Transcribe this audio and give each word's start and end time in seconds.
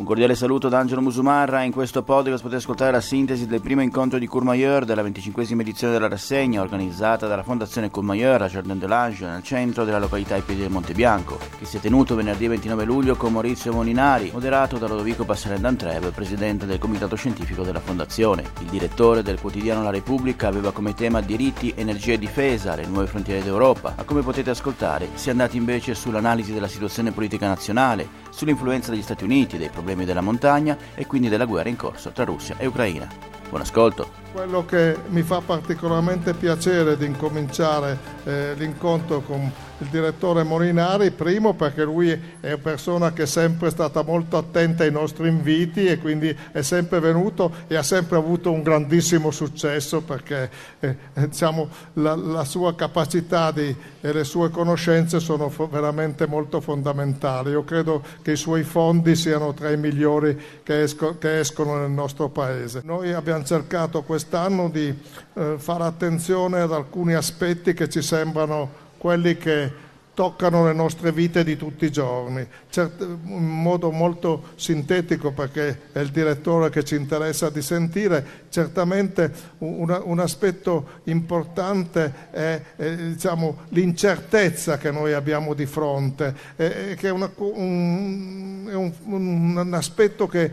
Un 0.00 0.06
cordiale 0.06 0.34
saluto 0.34 0.70
da 0.70 0.78
Angelo 0.78 1.02
Musumarra. 1.02 1.62
In 1.62 1.72
questo 1.72 2.02
podcast 2.02 2.40
potete 2.40 2.62
ascoltare 2.62 2.90
la 2.90 3.02
sintesi 3.02 3.46
del 3.46 3.60
primo 3.60 3.82
incontro 3.82 4.18
di 4.18 4.26
Courmayeur 4.26 4.86
della 4.86 5.02
25esima 5.02 5.60
edizione 5.60 5.92
della 5.92 6.08
rassegna 6.08 6.62
organizzata 6.62 7.26
dalla 7.26 7.42
Fondazione 7.42 7.90
Courmayeur 7.90 8.40
a 8.40 8.48
Jardin 8.48 8.78
de 8.78 8.86
Lange 8.86 9.26
nel 9.26 9.42
centro 9.42 9.84
della 9.84 9.98
località 9.98 10.36
ai 10.36 10.40
piedi 10.40 10.62
del 10.62 10.70
Monte 10.70 10.94
Bianco, 10.94 11.38
che 11.58 11.66
si 11.66 11.76
è 11.76 11.80
tenuto 11.80 12.14
venerdì 12.14 12.48
29 12.48 12.84
luglio 12.84 13.14
con 13.14 13.34
Maurizio 13.34 13.74
Molinari, 13.74 14.30
moderato 14.32 14.78
da 14.78 14.88
Lodovico 14.88 15.26
Passarella 15.26 15.60
D'Antreve, 15.60 16.12
presidente 16.12 16.64
del 16.64 16.78
comitato 16.78 17.14
scientifico 17.14 17.62
della 17.62 17.80
Fondazione. 17.80 18.44
Il 18.60 18.70
direttore 18.70 19.22
del 19.22 19.38
quotidiano 19.38 19.82
La 19.82 19.90
Repubblica 19.90 20.48
aveva 20.48 20.72
come 20.72 20.94
tema 20.94 21.20
diritti, 21.20 21.74
energia 21.76 22.14
e 22.14 22.18
difesa, 22.18 22.74
le 22.74 22.86
nuove 22.86 23.06
frontiere 23.06 23.42
d'Europa, 23.42 23.92
ma 23.94 24.04
come 24.04 24.22
potete 24.22 24.48
ascoltare 24.48 25.10
si 25.12 25.28
è 25.28 25.32
andati 25.32 25.58
invece 25.58 25.94
sull'analisi 25.94 26.54
della 26.54 26.68
situazione 26.68 27.12
politica 27.12 27.46
nazionale, 27.46 28.28
sull'influenza 28.30 28.90
degli 28.90 29.02
Stati 29.02 29.24
Uniti, 29.24 29.58
dei 29.58 29.68
problemi 29.68 30.04
della 30.04 30.20
montagna 30.20 30.76
e 30.94 31.06
quindi 31.06 31.28
della 31.28 31.44
guerra 31.44 31.68
in 31.68 31.76
corso 31.76 32.10
tra 32.10 32.24
Russia 32.24 32.56
e 32.58 32.66
Ucraina. 32.66 33.08
Buon 33.48 33.62
ascolto! 33.62 34.29
Quello 34.32 34.64
che 34.64 34.96
mi 35.08 35.22
fa 35.22 35.40
particolarmente 35.40 36.34
piacere 36.34 36.96
di 36.96 37.04
incominciare 37.04 37.98
eh, 38.24 38.54
l'incontro 38.56 39.20
con 39.22 39.50
il 39.80 39.86
direttore 39.88 40.42
Morinari, 40.42 41.10
primo 41.10 41.54
perché 41.54 41.84
lui 41.84 42.10
è 42.10 42.46
una 42.46 42.58
persona 42.58 43.12
che 43.12 43.22
è 43.22 43.26
sempre 43.26 43.70
stata 43.70 44.02
molto 44.02 44.36
attenta 44.36 44.84
ai 44.84 44.90
nostri 44.90 45.28
inviti 45.28 45.86
e 45.86 45.98
quindi 45.98 46.36
è 46.52 46.62
sempre 46.62 47.00
venuto 47.00 47.52
e 47.66 47.76
ha 47.76 47.82
sempre 47.82 48.18
avuto 48.18 48.52
un 48.52 48.62
grandissimo 48.62 49.30
successo 49.30 50.02
perché 50.02 50.50
eh, 50.80 50.96
diciamo, 51.14 51.68
la, 51.94 52.14
la, 52.14 52.44
sua 52.44 52.74
capacità 52.74 53.50
di, 53.50 53.74
e 54.00 54.12
le 54.12 54.24
sue 54.24 54.50
conoscenze 54.50 55.18
sono 55.18 55.48
fo- 55.48 55.68
veramente 55.68 56.26
molto 56.26 56.60
fondamentali. 56.60 57.50
Io 57.50 57.64
credo 57.64 58.02
che 58.22 58.32
i 58.32 58.36
suoi 58.36 58.62
fondi 58.64 59.16
siano 59.16 59.54
tra 59.54 59.70
i 59.70 59.78
migliori 59.78 60.38
che, 60.62 60.82
esco, 60.82 61.16
che 61.16 61.38
escono 61.40 61.78
nel 61.78 61.90
nostro 61.90 62.28
paese. 62.28 62.82
Noi 62.84 63.12
abbiamo 63.12 63.44
cercato 63.44 64.02
quest'anno 64.20 64.68
di 64.68 64.94
eh, 65.32 65.54
fare 65.56 65.84
attenzione 65.84 66.60
ad 66.60 66.74
alcuni 66.74 67.14
aspetti 67.14 67.72
che 67.72 67.88
ci 67.88 68.02
sembrano 68.02 68.88
quelli 68.98 69.38
che 69.38 69.88
toccano 70.12 70.66
le 70.66 70.74
nostre 70.74 71.12
vite 71.12 71.42
di 71.42 71.56
tutti 71.56 71.86
i 71.86 71.90
giorni, 71.90 72.46
in 72.76 73.46
modo 73.46 73.90
molto 73.90 74.48
sintetico 74.56 75.32
perché 75.32 75.84
è 75.92 76.00
il 76.00 76.10
direttore 76.10 76.68
che 76.68 76.84
ci 76.84 76.96
interessa 76.96 77.48
di 77.48 77.62
sentire, 77.62 78.44
certamente 78.50 79.32
un, 79.58 79.98
un 80.04 80.18
aspetto 80.18 81.00
importante 81.04 82.12
è, 82.30 82.62
è 82.76 82.94
diciamo, 82.96 83.60
l'incertezza 83.70 84.76
che 84.76 84.90
noi 84.90 85.14
abbiamo 85.14 85.54
di 85.54 85.64
fronte, 85.64 86.34
è, 86.56 86.94
che 86.98 87.08
è, 87.08 87.10
una, 87.10 87.30
un, 87.36 88.68
è 88.68 88.74
un, 88.74 88.92
un 89.06 89.70
aspetto 89.72 90.26
che 90.26 90.50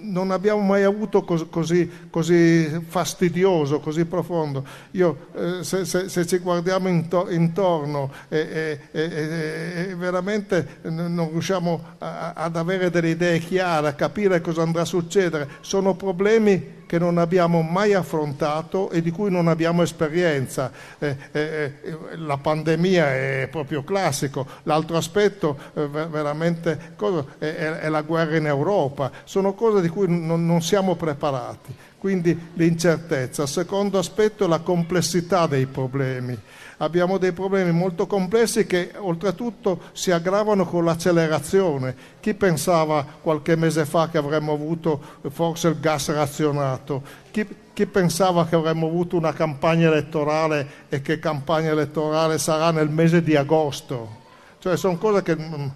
non 0.00 0.30
abbiamo 0.30 0.60
mai 0.60 0.82
avuto 0.84 1.22
così, 1.22 2.08
così 2.10 2.84
fastidioso, 2.86 3.80
così 3.80 4.04
profondo. 4.04 4.64
Io, 4.92 5.28
eh, 5.34 5.64
se, 5.64 5.84
se, 5.84 6.08
se, 6.08 6.26
ci 6.26 6.38
guardiamo 6.38 6.88
into, 6.88 7.28
intorno 7.30 8.12
e, 8.28 8.80
e, 8.90 9.00
e, 9.00 9.90
e, 9.90 9.94
veramente 9.96 10.78
non 10.82 11.30
riusciamo 11.30 11.84
a, 11.98 12.32
ad 12.32 12.56
avere 12.56 12.90
delle 12.90 13.10
idee 13.10 13.38
chiare, 13.38 13.88
a 13.88 13.94
capire 13.94 14.40
cosa 14.40 14.62
andrà 14.62 14.82
a 14.82 14.86
succedere, 14.86 15.48
sono 15.60 15.94
problemi 15.94 16.77
che 16.88 16.98
non 16.98 17.18
abbiamo 17.18 17.60
mai 17.60 17.92
affrontato 17.92 18.90
e 18.90 19.02
di 19.02 19.10
cui 19.10 19.30
non 19.30 19.46
abbiamo 19.46 19.82
esperienza. 19.82 20.72
Eh, 20.98 21.16
eh, 21.32 21.40
eh 21.82 21.96
la 22.16 22.38
pandemia 22.38 23.14
è 23.14 23.48
proprio 23.50 23.84
classico, 23.84 24.46
l'altro 24.62 24.96
aspetto 24.96 25.58
eh, 25.74 25.86
veramente 25.86 26.94
cosa, 26.96 27.24
è, 27.38 27.44
è, 27.44 27.88
la 27.90 28.00
guerra 28.00 28.36
in 28.36 28.46
Europa, 28.46 29.12
sono 29.24 29.52
cose 29.52 29.82
di 29.82 29.88
cui 29.88 30.06
non, 30.08 30.46
non 30.46 30.62
siamo 30.62 30.96
preparati. 30.96 31.74
Quindi 31.98 32.52
l'incertezza. 32.54 33.42
Il 33.42 33.48
secondo 33.48 33.98
aspetto 33.98 34.44
è 34.44 34.48
la 34.48 34.60
complessità 34.60 35.46
dei 35.46 35.66
problemi 35.66 36.38
abbiamo 36.78 37.18
dei 37.18 37.32
problemi 37.32 37.72
molto 37.72 38.06
complessi 38.06 38.66
che 38.66 38.92
oltretutto 38.96 39.80
si 39.92 40.10
aggravano 40.10 40.64
con 40.64 40.84
l'accelerazione. 40.84 41.94
Chi 42.20 42.34
pensava 42.34 43.04
qualche 43.20 43.56
mese 43.56 43.84
fa 43.84 44.08
che 44.08 44.18
avremmo 44.18 44.52
avuto 44.52 45.00
forse 45.28 45.68
il 45.68 45.80
gas 45.80 46.12
razionato? 46.12 47.02
Chi, 47.30 47.46
chi 47.72 47.86
pensava 47.86 48.46
che 48.46 48.56
avremmo 48.56 48.86
avuto 48.86 49.16
una 49.16 49.32
campagna 49.32 49.88
elettorale 49.88 50.66
e 50.88 51.00
che 51.00 51.18
campagna 51.18 51.70
elettorale 51.70 52.38
sarà 52.38 52.70
nel 52.70 52.88
mese 52.88 53.22
di 53.22 53.36
agosto? 53.36 54.16
Cioè 54.58 54.76
sono 54.76 54.98
cose 54.98 55.22
che... 55.22 55.36
Mm, 55.36 55.66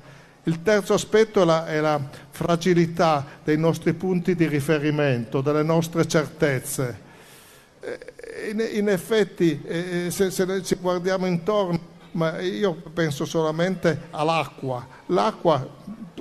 il 0.47 0.61
terzo 0.63 0.95
aspetto 0.95 1.43
è 1.43 1.45
la, 1.45 1.67
è 1.67 1.79
la, 1.79 2.01
fragilità 2.31 3.25
dei 3.45 3.57
nostri 3.57 3.93
punti 3.93 4.35
di 4.35 4.49
riferimento, 4.49 5.41
delle 5.41 5.63
nostre 5.63 6.09
certezze. 6.09 7.02
Eh, 7.85 8.51
in, 8.51 8.65
in 8.75 8.89
effetti, 8.89 9.61
eh, 9.65 10.07
se, 10.11 10.31
se 10.31 10.63
ci 10.63 10.77
guardiamo 10.77 11.27
intorno, 11.27 11.91
ma 12.13 12.41
io 12.41 12.75
penso 12.95 13.25
solamente 13.25 14.03
all'acqua. 14.11 14.87
L'acqua 15.07 15.69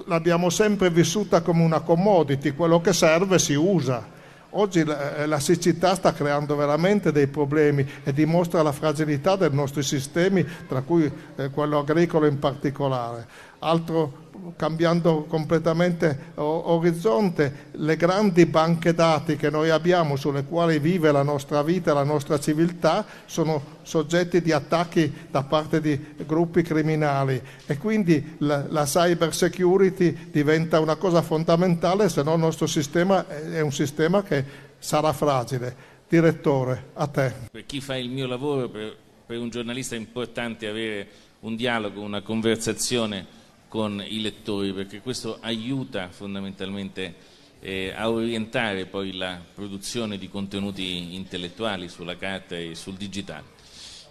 l'abbiamo 0.06 0.50
sempre 0.50 0.90
vissuta 0.90 1.42
come 1.42 1.64
una 1.64 1.82
commodity, 1.82 2.54
quello 2.54 2.82
che 2.82 2.94
serve 2.94 3.38
si 3.38 3.54
usa. 3.54 4.20
Oggi 4.54 4.84
la, 4.84 5.18
eh, 5.18 5.26
la, 5.28 5.40
siccità 5.40 5.96
sta 5.96 6.14
creando 6.14 6.56
veramente 6.56 7.12
dei 7.12 7.28
problemi 7.28 7.88
e 8.04 8.12
dimostra 8.12 8.62
la 8.64 8.72
fragilità 8.72 9.36
dei 9.36 9.50
nostri 9.54 9.84
sistemi, 9.84 10.46
tra 10.68 10.82
cui 10.82 11.10
eh, 11.36 11.50
quello 11.52 11.80
agricolo 11.80 12.26
in 12.26 12.40
particolare. 12.40 13.28
Altro 13.60 14.21
cambiando 14.56 15.24
completamente 15.24 16.32
orizzonte, 16.36 17.70
le 17.74 17.96
grandi 17.96 18.46
banche 18.46 18.94
dati 18.94 19.36
che 19.36 19.50
noi 19.50 19.70
abbiamo 19.70 20.16
sulle 20.16 20.46
quali 20.46 20.80
vive 20.80 21.12
la 21.12 21.24
nostra 21.24 21.62
vita, 21.64 21.94
la 21.94 22.04
nostra 22.04 22.40
civiltà, 22.40 23.06
sono 23.26 23.80
soggetti 23.84 24.42
di 24.42 24.52
attacchi 24.52 25.12
da 25.30 25.44
parte 25.44 25.82
di 25.82 26.00
gruppi 26.26 26.62
criminali 26.62 27.42
e 27.66 27.78
quindi 27.78 28.36
la, 28.40 28.66
la 28.70 28.86
cyber 28.86 29.34
security 29.34 30.30
diventa 30.32 30.80
una 30.80 30.96
cosa 30.96 31.22
fondamentale, 31.22 32.10
se 32.10 32.24
no 32.24 32.34
il 32.34 32.40
nostro 32.40 32.68
sistema 32.68 33.28
è 33.28 33.62
un 33.62 33.72
sistema 33.72 34.24
che 34.24 34.44
sarà 34.80 35.14
fragile. 35.14 35.90
Direttore, 36.08 36.90
a 36.96 37.08
te. 37.08 37.34
Per 37.52 37.66
chi 37.66 37.80
fa 37.80 37.96
il 37.96 38.10
mio 38.10 38.28
lavoro, 38.28 38.68
per, 38.68 38.98
per 39.26 39.40
un 39.40 39.50
giornalista 39.50 39.96
è 39.96 39.98
importante 39.98 40.68
avere 40.68 41.08
un 41.42 41.56
dialogo, 41.56 42.02
una 42.02 42.22
conversazione 42.22 43.40
con 43.72 44.04
i 44.06 44.20
lettori, 44.20 44.74
perché 44.74 45.00
questo 45.00 45.38
aiuta 45.40 46.10
fondamentalmente 46.10 47.16
eh, 47.62 47.94
a 47.96 48.10
orientare 48.10 48.86
poi 48.86 49.14
la 49.14 49.40
produzione 49.54 50.18
di 50.18 50.28
contenuti 50.28 51.16
intellettuali 51.16 51.88
sulla 51.88 52.18
carta 52.18 52.58
e 52.58 52.76
sul 52.76 52.96
digitale. 52.96 53.46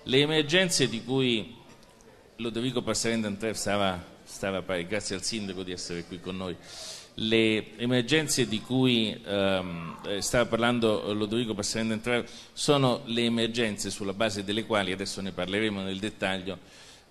Le 0.05 0.19
emergenze 0.21 0.89
di 0.89 1.05
cui 1.05 1.55
Lodovico 2.37 2.81
Passarenda 2.81 3.27
Andrea 3.27 3.53
stava, 3.53 4.03
stava 4.25 4.63
grazie 4.63 5.17
al 5.17 5.23
sindaco 5.23 5.63
di 5.63 5.73
essere 5.73 6.05
qui 6.05 6.21
con 6.21 6.39
noi, 6.39 6.57
le 7.17 7.77
emergenze 7.77 8.49
di 8.49 8.63
cui 8.63 9.15
ehm, 9.23 9.99
eh, 10.07 10.23
stava 10.23 10.47
parlando 10.47 11.13
Lodovico 11.13 11.53
Passarenda 11.53 12.25
sono 12.55 13.03
le 13.05 13.25
emergenze 13.25 13.91
sulla 13.91 14.15
base 14.15 14.43
delle 14.43 14.65
quali, 14.65 14.91
adesso 14.91 15.21
ne 15.21 15.33
parleremo 15.33 15.83
nel 15.83 15.99
dettaglio, 15.99 16.59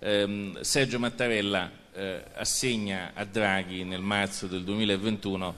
ehm, 0.00 0.62
Sergio 0.62 0.98
Mattarella 0.98 1.79
eh, 2.00 2.22
assegna 2.34 3.10
a 3.12 3.24
Draghi 3.26 3.84
nel 3.84 4.00
marzo 4.00 4.46
del 4.46 4.64
2021 4.64 5.54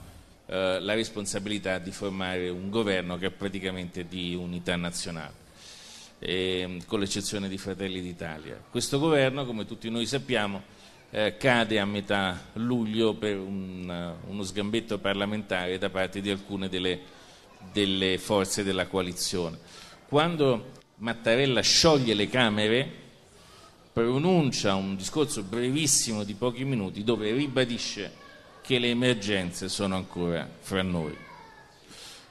eh, 0.47 0.79
la 0.81 0.93
responsabilità 0.93 1.77
di 1.77 1.91
formare 1.91 2.49
un 2.49 2.69
governo 2.69 3.17
che 3.17 3.27
è 3.27 3.31
praticamente 3.31 4.05
di 4.05 4.35
unità 4.35 4.75
nazionale. 4.75 5.41
Eh, 6.19 6.81
con 6.85 6.99
l'eccezione 6.99 7.47
di 7.47 7.57
Fratelli 7.57 8.01
d'Italia. 8.01 8.61
Questo 8.69 8.99
governo, 8.99 9.45
come 9.45 9.65
tutti 9.65 9.89
noi 9.89 10.05
sappiamo, 10.05 10.61
eh, 11.09 11.37
cade 11.37 11.79
a 11.79 11.85
metà 11.85 12.49
luglio 12.53 13.13
per 13.13 13.37
un, 13.37 14.13
uno 14.27 14.43
sgambetto 14.43 14.99
parlamentare 14.99 15.77
da 15.77 15.89
parte 15.89 16.21
di 16.21 16.29
alcune 16.29 16.69
delle, 16.69 16.99
delle 17.71 18.17
forze 18.17 18.63
della 18.63 18.87
coalizione. 18.87 19.59
Quando 20.07 20.71
Mattarella 20.97 21.61
scioglie 21.61 22.13
le 22.13 22.29
Camere, 22.29 23.02
pronuncia 23.93 24.73
un 24.73 24.95
discorso 24.95 25.43
brevissimo 25.43 26.23
di 26.23 26.33
pochi 26.33 26.65
minuti 26.65 27.03
dove 27.03 27.31
ribadisce 27.31 28.11
che 28.61 28.79
le 28.79 28.89
emergenze 28.89 29.69
sono 29.69 29.95
ancora 29.95 30.49
fra 30.59 30.81
noi. 30.81 31.15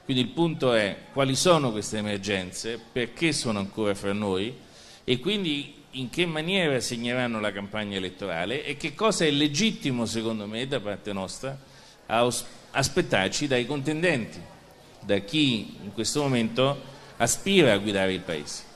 Quindi 0.03 0.23
il 0.23 0.29
punto 0.29 0.73
è 0.73 0.97
quali 1.13 1.35
sono 1.35 1.71
queste 1.71 1.99
emergenze, 1.99 2.77
perché 2.91 3.31
sono 3.31 3.59
ancora 3.59 3.95
fra 3.95 4.11
noi? 4.11 4.53
E 5.05 5.19
quindi 5.19 5.75
in 5.91 6.09
che 6.09 6.25
maniera 6.25 6.77
segneranno 6.81 7.39
la 7.39 7.53
campagna 7.53 7.95
elettorale? 7.95 8.65
E 8.65 8.75
che 8.75 8.93
cosa 8.93 9.23
è 9.23 9.31
legittimo 9.31 10.05
secondo 10.05 10.45
me 10.45 10.67
da 10.67 10.81
parte 10.81 11.13
nostra 11.13 11.57
aspettarci 12.71 13.47
dai 13.47 13.65
contendenti, 13.65 14.41
da 14.99 15.19
chi 15.19 15.77
in 15.81 15.93
questo 15.93 16.21
momento 16.21 16.81
aspira 17.15 17.71
a 17.71 17.77
guidare 17.77 18.11
il 18.11 18.19
Paese 18.19 18.72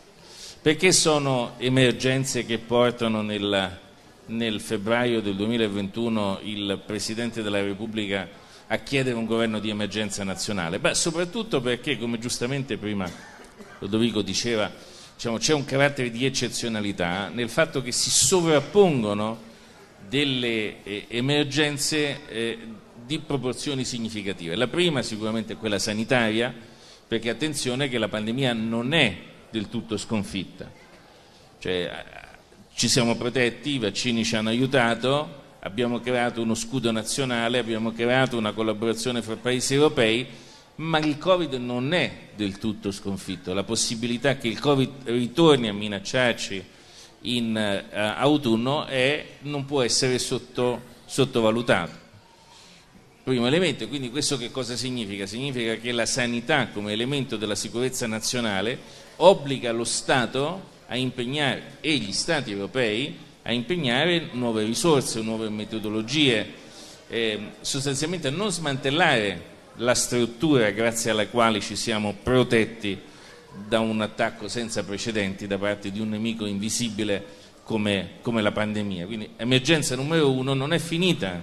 perché 0.61 0.91
sono 0.91 1.53
emergenze 1.57 2.45
che 2.45 2.57
portano 2.57 3.21
nella 3.21 3.85
nel 4.27 4.59
febbraio 4.59 5.21
del 5.21 5.35
2021 5.35 6.39
il 6.43 6.81
Presidente 6.85 7.41
della 7.41 7.61
Repubblica 7.61 8.27
a 8.67 8.77
chiedere 8.77 9.15
un 9.15 9.25
governo 9.25 9.59
di 9.59 9.69
emergenza 9.69 10.23
nazionale? 10.23 10.79
Beh, 10.79 10.93
soprattutto 10.93 11.61
perché, 11.61 11.97
come 11.97 12.19
giustamente 12.19 12.77
prima 12.77 13.09
Lodovico 13.79 14.21
diceva, 14.21 14.69
diciamo, 15.15 15.37
c'è 15.37 15.53
un 15.53 15.65
carattere 15.65 16.09
di 16.09 16.25
eccezionalità 16.25 17.29
nel 17.29 17.49
fatto 17.49 17.81
che 17.81 17.91
si 17.91 18.09
sovrappongono 18.09 19.45
delle 20.07 20.83
eh, 20.83 21.05
emergenze 21.09 22.27
eh, 22.27 22.57
di 23.05 23.19
proporzioni 23.19 23.85
significative. 23.85 24.55
La 24.55 24.67
prima 24.67 25.01
sicuramente 25.01 25.53
è 25.53 25.57
quella 25.57 25.79
sanitaria, 25.79 26.53
perché 27.07 27.29
attenzione 27.29 27.87
che 27.87 27.97
la 27.97 28.09
pandemia 28.09 28.51
non 28.51 28.93
è 28.93 29.26
del 29.49 29.69
tutto 29.69 29.97
sconfitta. 29.97 30.69
Cioè, 31.59 32.05
ci 32.73 32.87
siamo 32.87 33.15
protetti, 33.15 33.71
i 33.71 33.79
vaccini 33.79 34.23
ci 34.23 34.35
hanno 34.35 34.49
aiutato, 34.49 35.45
abbiamo 35.61 35.99
creato 35.99 36.41
uno 36.41 36.53
scudo 36.53 36.91
nazionale, 36.91 37.57
abbiamo 37.57 37.91
creato 37.91 38.37
una 38.37 38.51
collaborazione 38.51 39.21
fra 39.21 39.35
paesi 39.35 39.73
europei, 39.73 40.27
ma 40.75 40.99
il 40.99 41.17
Covid 41.17 41.53
non 41.53 41.93
è 41.93 42.29
del 42.35 42.59
tutto 42.59 42.91
sconfitto. 42.91 43.53
La 43.53 43.63
possibilità 43.63 44.37
che 44.37 44.47
il 44.47 44.59
Covid 44.59 44.91
ritorni 45.05 45.67
a 45.67 45.73
minacciarci 45.73 46.63
in 47.21 47.55
uh, 47.91 47.95
autunno 47.95 48.85
è, 48.85 49.25
non 49.41 49.65
può 49.65 49.81
essere 49.81 50.19
sotto, 50.19 50.81
sottovalutato. 51.05 52.05
Primo 53.23 53.47
elemento, 53.47 53.87
quindi 53.87 54.09
questo 54.09 54.37
che 54.37 54.51
cosa 54.51 54.75
significa? 54.75 55.25
Significa 55.25 55.75
che 55.75 55.91
la 55.91 56.05
sanità 56.05 56.67
come 56.67 56.93
elemento 56.93 57.37
della 57.37 57.55
sicurezza 57.55 58.07
nazionale 58.07 59.05
obbliga 59.17 59.71
lo 59.71 59.83
Stato 59.83 60.75
a 60.87 60.95
impegnare, 60.95 61.77
e 61.81 61.97
gli 61.97 62.11
Stati 62.11 62.51
europei 62.51 63.17
a 63.43 63.51
impegnare 63.51 64.29
nuove 64.31 64.63
risorse, 64.63 65.21
nuove 65.21 65.49
metodologie, 65.49 66.45
eh, 67.07 67.39
sostanzialmente 67.61 68.27
a 68.27 68.31
non 68.31 68.51
smantellare 68.51 69.55
la 69.75 69.93
struttura 69.93 70.69
grazie 70.71 71.11
alla 71.11 71.27
quale 71.27 71.61
ci 71.61 71.75
siamo 71.75 72.15
protetti 72.21 72.99
da 73.67 73.79
un 73.79 74.01
attacco 74.01 74.47
senza 74.47 74.83
precedenti 74.83 75.47
da 75.47 75.57
parte 75.57 75.91
di 75.91 75.99
un 75.99 76.09
nemico 76.09 76.45
invisibile 76.45 77.23
come, 77.63 78.11
come 78.21 78.41
la 78.41 78.51
pandemia. 78.51 79.05
Quindi 79.05 79.29
emergenza 79.37 79.95
numero 79.95 80.31
uno 80.31 80.53
non 80.53 80.73
è 80.73 80.79
finita, 80.79 81.41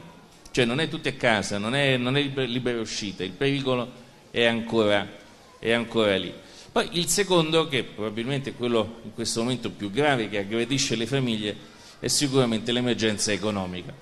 cioè 0.50 0.65
non 0.65 0.81
è 0.81 0.88
tutti 0.88 1.09
a 1.09 1.15
casa, 1.15 1.59
non 1.59 1.75
è, 1.75 1.97
non 1.97 2.17
è 2.17 2.23
libera 2.23 2.81
uscita, 2.81 3.25
il 3.25 3.32
pericolo 3.32 3.91
è 4.31 4.44
ancora, 4.44 5.09
è 5.59 5.73
ancora 5.73 6.17
lì. 6.17 6.32
Poi 6.75 6.88
il 6.93 7.06
secondo, 7.06 7.69
che 7.69 7.85
probabilmente 7.85 8.50
è 8.50 8.56
quello 8.56 8.97
in 9.05 9.15
questo 9.15 9.43
momento 9.43 9.71
più 9.71 9.93
grave, 9.93 10.29
che 10.29 10.38
aggredisce 10.38 10.97
le 10.97 11.06
famiglie, 11.06 11.56
è 12.00 12.09
sicuramente 12.09 12.73
l'emergenza 12.73 13.31
economica. 13.31 13.94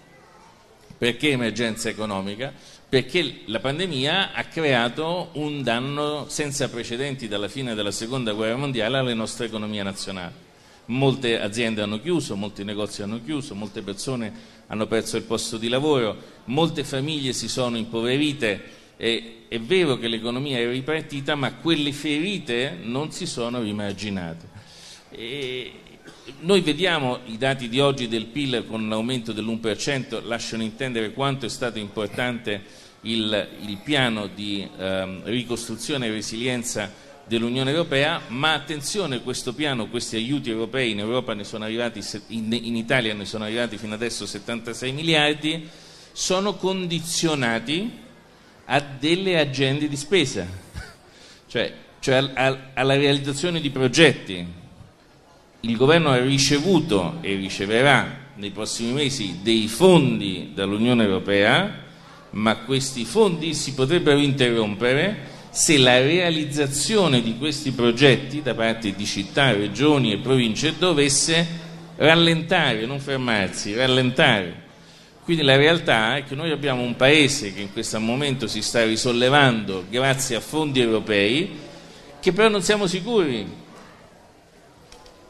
Perché 0.96 1.30
emergenza 1.30 1.90
economica? 1.90 2.52
perché 2.92 3.44
la 3.46 3.58
pandemia 3.58 4.34
ha 4.34 4.44
creato 4.44 5.30
un 5.32 5.62
danno 5.62 6.26
senza 6.28 6.68
precedenti 6.68 7.26
dalla 7.26 7.48
fine 7.48 7.74
della 7.74 7.90
seconda 7.90 8.34
guerra 8.34 8.56
mondiale 8.56 8.98
alla 8.98 9.14
nostra 9.14 9.46
economia 9.46 9.82
nazionale. 9.82 10.34
Molte 10.86 11.40
aziende 11.40 11.80
hanno 11.80 12.02
chiuso, 12.02 12.36
molti 12.36 12.64
negozi 12.64 13.00
hanno 13.00 13.18
chiuso, 13.24 13.54
molte 13.54 13.80
persone 13.80 14.30
hanno 14.66 14.86
perso 14.86 15.16
il 15.16 15.22
posto 15.22 15.56
di 15.56 15.68
lavoro, 15.68 16.14
molte 16.44 16.84
famiglie 16.84 17.32
si 17.32 17.48
sono 17.48 17.78
impoverite. 17.78 18.62
E, 19.02 19.46
è 19.48 19.58
vero 19.58 19.98
che 19.98 20.06
l'economia 20.06 20.58
è 20.58 20.70
ripartita, 20.70 21.34
ma 21.34 21.54
quelle 21.54 21.90
ferite 21.90 22.78
non 22.80 23.10
si 23.10 23.26
sono 23.26 23.60
rimarginate. 23.60 24.48
E 25.10 25.72
noi 26.42 26.60
vediamo 26.60 27.18
i 27.24 27.36
dati 27.36 27.68
di 27.68 27.80
oggi 27.80 28.06
del 28.06 28.26
PIL 28.26 28.64
con 28.64 28.80
un 28.80 28.92
aumento 28.92 29.32
dell'1%, 29.32 30.24
lasciano 30.24 30.62
intendere 30.62 31.10
quanto 31.10 31.46
è 31.46 31.48
stato 31.48 31.80
importante 31.80 32.62
il, 33.00 33.48
il 33.66 33.76
piano 33.78 34.28
di 34.28 34.68
ehm, 34.78 35.22
ricostruzione 35.24 36.06
e 36.06 36.10
resilienza 36.12 36.88
dell'Unione 37.26 37.72
Europea, 37.72 38.20
ma 38.28 38.52
attenzione, 38.52 39.20
questo 39.22 39.52
piano, 39.52 39.88
questi 39.88 40.14
aiuti 40.14 40.48
europei 40.48 40.92
in 40.92 41.00
Europa 41.00 41.34
ne 41.34 41.42
sono 41.42 41.64
arrivati, 41.64 42.00
in, 42.28 42.52
in 42.52 42.76
Italia 42.76 43.14
ne 43.14 43.24
sono 43.24 43.42
arrivati 43.42 43.76
fino 43.78 43.94
adesso 43.94 44.26
76 44.26 44.92
miliardi, 44.92 45.68
sono 46.12 46.54
condizionati 46.54 48.10
a 48.66 48.80
delle 48.80 49.38
agende 49.38 49.88
di 49.88 49.96
spesa, 49.96 50.46
cioè, 51.46 51.72
cioè 52.00 52.14
al, 52.16 52.30
al, 52.34 52.58
alla 52.74 52.94
realizzazione 52.94 53.60
di 53.60 53.70
progetti. 53.70 54.60
Il 55.60 55.76
governo 55.76 56.10
ha 56.10 56.20
ricevuto 56.20 57.18
e 57.20 57.34
riceverà 57.34 58.20
nei 58.34 58.50
prossimi 58.50 58.92
mesi 58.92 59.40
dei 59.42 59.68
fondi 59.68 60.50
dall'Unione 60.54 61.04
Europea 61.04 61.82
ma 62.32 62.56
questi 62.56 63.04
fondi 63.04 63.54
si 63.54 63.74
potrebbero 63.74 64.18
interrompere 64.18 65.30
se 65.50 65.76
la 65.76 65.98
realizzazione 65.98 67.20
di 67.20 67.36
questi 67.36 67.72
progetti 67.72 68.40
da 68.40 68.54
parte 68.54 68.94
di 68.94 69.04
città, 69.04 69.52
regioni 69.52 70.12
e 70.12 70.18
province 70.18 70.74
dovesse 70.78 71.46
rallentare, 71.96 72.86
non 72.86 73.00
fermarsi, 73.00 73.74
rallentare. 73.74 74.61
Quindi 75.24 75.44
la 75.44 75.54
realtà 75.54 76.16
è 76.16 76.24
che 76.24 76.34
noi 76.34 76.50
abbiamo 76.50 76.82
un 76.82 76.96
paese 76.96 77.54
che 77.54 77.60
in 77.60 77.72
questo 77.72 78.00
momento 78.00 78.48
si 78.48 78.60
sta 78.60 78.84
risollevando 78.84 79.84
grazie 79.88 80.34
a 80.34 80.40
fondi 80.40 80.80
europei, 80.80 81.58
che 82.18 82.32
però 82.32 82.48
non 82.48 82.62
siamo 82.62 82.88
sicuri 82.88 83.60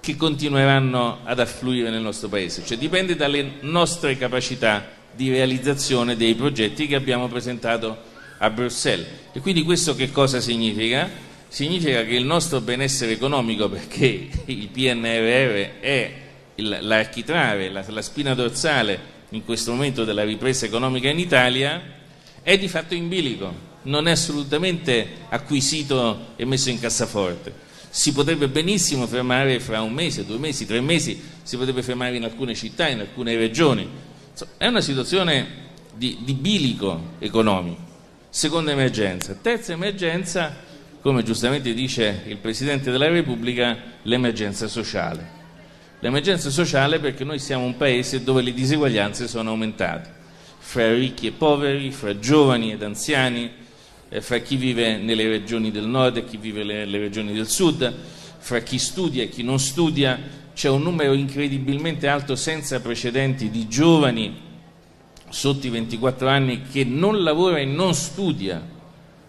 che 0.00 0.16
continueranno 0.16 1.18
ad 1.24 1.40
affluire 1.40 1.90
nel 1.90 2.00
nostro 2.00 2.28
paese, 2.28 2.64
cioè 2.64 2.78
dipende 2.78 3.16
dalle 3.16 3.58
nostre 3.60 4.16
capacità 4.16 4.82
di 5.14 5.30
realizzazione 5.30 6.16
dei 6.16 6.34
progetti 6.34 6.86
che 6.86 6.94
abbiamo 6.94 7.28
presentato 7.28 7.96
a 8.38 8.48
Bruxelles. 8.48 9.06
E 9.32 9.40
quindi 9.40 9.62
questo 9.62 9.94
che 9.94 10.10
cosa 10.10 10.40
significa? 10.40 11.08
Significa 11.48 12.02
che 12.02 12.14
il 12.14 12.24
nostro 12.24 12.62
benessere 12.62 13.12
economico, 13.12 13.68
perché 13.68 14.28
il 14.46 14.68
PNRR 14.68 15.80
è 15.80 16.12
l'architrave, 16.56 17.68
la, 17.68 18.02
spina 18.02 18.34
dorsale 18.34 19.11
in 19.32 19.44
questo 19.44 19.72
momento 19.72 20.04
della 20.04 20.24
ripresa 20.24 20.66
economica 20.66 21.08
in 21.08 21.18
Italia, 21.18 21.80
è 22.42 22.58
di 22.58 22.68
fatto 22.68 22.94
in 22.94 23.08
bilico, 23.08 23.70
non 23.82 24.06
è 24.06 24.12
assolutamente 24.12 25.06
acquisito 25.28 26.32
e 26.36 26.44
messo 26.44 26.70
in 26.70 26.78
cassaforte. 26.78 27.70
Si 27.88 28.12
potrebbe 28.12 28.48
benissimo 28.48 29.06
fermare 29.06 29.60
fra 29.60 29.82
un 29.82 29.92
mese, 29.92 30.24
due 30.24 30.38
mesi, 30.38 30.66
tre 30.66 30.80
mesi, 30.80 31.20
si 31.42 31.56
potrebbe 31.56 31.82
fermare 31.82 32.16
in 32.16 32.24
alcune 32.24 32.54
città, 32.54 32.88
in 32.88 33.00
alcune 33.00 33.36
regioni, 33.36 33.88
è 34.56 34.66
una 34.66 34.80
situazione 34.80 35.60
di, 35.94 36.18
di 36.22 36.32
bilico 36.34 37.14
economico. 37.18 37.90
Seconda 38.28 38.70
emergenza. 38.70 39.36
Terza 39.40 39.72
emergenza, 39.72 40.56
come 41.00 41.22
giustamente 41.22 41.74
dice 41.74 42.22
il 42.26 42.38
Presidente 42.38 42.90
della 42.90 43.08
Repubblica, 43.08 43.76
l'emergenza 44.02 44.68
sociale. 44.68 45.40
L'emergenza 46.02 46.50
sociale 46.50 46.98
perché 46.98 47.22
noi 47.22 47.38
siamo 47.38 47.64
un 47.64 47.76
paese 47.76 48.24
dove 48.24 48.42
le 48.42 48.52
diseguaglianze 48.52 49.28
sono 49.28 49.50
aumentate, 49.50 50.12
fra 50.58 50.92
ricchi 50.92 51.28
e 51.28 51.30
poveri, 51.30 51.92
fra 51.92 52.18
giovani 52.18 52.72
ed 52.72 52.82
anziani, 52.82 53.48
eh, 54.08 54.20
fra 54.20 54.38
chi 54.38 54.56
vive 54.56 54.96
nelle 54.96 55.28
regioni 55.28 55.70
del 55.70 55.86
nord 55.86 56.16
e 56.16 56.24
chi 56.24 56.38
vive 56.38 56.64
nelle 56.64 56.98
regioni 56.98 57.32
del 57.32 57.46
sud, 57.46 57.94
fra 58.38 58.58
chi 58.58 58.80
studia 58.80 59.22
e 59.22 59.28
chi 59.28 59.44
non 59.44 59.60
studia, 59.60 60.18
c'è 60.52 60.68
un 60.68 60.82
numero 60.82 61.12
incredibilmente 61.12 62.08
alto 62.08 62.34
senza 62.34 62.80
precedenti 62.80 63.48
di 63.48 63.68
giovani 63.68 64.40
sotto 65.28 65.68
i 65.68 65.70
24 65.70 66.26
anni 66.26 66.62
che 66.62 66.82
non 66.82 67.22
lavora 67.22 67.58
e 67.58 67.64
non 67.64 67.94
studia, 67.94 68.60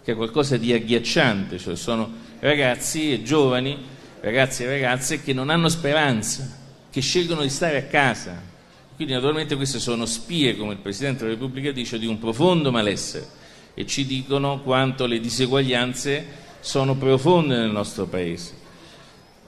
che 0.03 0.11
è 0.11 0.15
qualcosa 0.15 0.57
di 0.57 0.73
agghiacciante, 0.73 1.59
cioè 1.59 1.75
sono 1.75 2.09
ragazzi 2.39 3.13
e 3.13 3.21
giovani, 3.21 3.77
ragazzi 4.21 4.63
e 4.63 4.69
ragazze 4.69 5.21
che 5.21 5.33
non 5.33 5.51
hanno 5.51 5.69
speranza, 5.69 6.61
che 6.93 7.01
scelgono 7.01 7.41
di 7.41 7.49
stare 7.49 7.77
a 7.77 7.83
casa. 7.85 8.39
Quindi 8.95 9.15
naturalmente 9.15 9.55
queste 9.55 9.79
sono 9.79 10.05
spie, 10.05 10.55
come 10.55 10.73
il 10.73 10.77
Presidente 10.77 11.23
della 11.23 11.31
Repubblica 11.31 11.71
dice, 11.71 11.97
di 11.97 12.05
un 12.05 12.19
profondo 12.19 12.69
malessere 12.69 13.25
e 13.73 13.87
ci 13.87 14.05
dicono 14.05 14.61
quanto 14.61 15.07
le 15.07 15.19
diseguaglianze 15.19 16.23
sono 16.59 16.95
profonde 16.95 17.57
nel 17.57 17.71
nostro 17.71 18.05
Paese. 18.05 18.61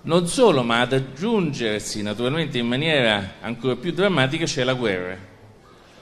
Non 0.02 0.28
solo, 0.28 0.64
ma 0.64 0.82
ad 0.82 0.94
aggiungersi 0.94 2.02
naturalmente 2.02 2.58
in 2.58 2.66
maniera 2.66 3.36
ancora 3.42 3.76
più 3.76 3.92
drammatica 3.92 4.46
c'è 4.46 4.64
la 4.64 4.74
guerra. 4.74 5.16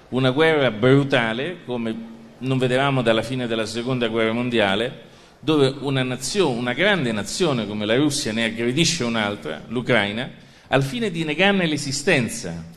Una 0.09 0.31
guerra 0.31 0.71
brutale, 0.71 1.57
come 1.65 1.93
non 2.37 2.57
vedevamo 2.57 3.01
dalla 3.01 3.21
fine 3.21 3.47
della 3.47 3.65
seconda 3.65 4.07
guerra 4.07 4.31
mondiale, 4.31 5.11
dove 5.41 5.75
una 5.81 6.03
nazione, 6.03 6.57
una 6.57 6.73
grande 6.73 7.11
nazione 7.11 7.67
come 7.67 7.85
la 7.85 7.97
Russia 7.97 8.31
ne 8.31 8.45
aggredisce 8.45 9.03
un'altra, 9.03 9.61
l'Ucraina, 9.67 10.51
al 10.73 10.81
fine 10.81 11.11
di 11.11 11.23
negarne 11.23 11.67
l'esistenza. 11.67 12.71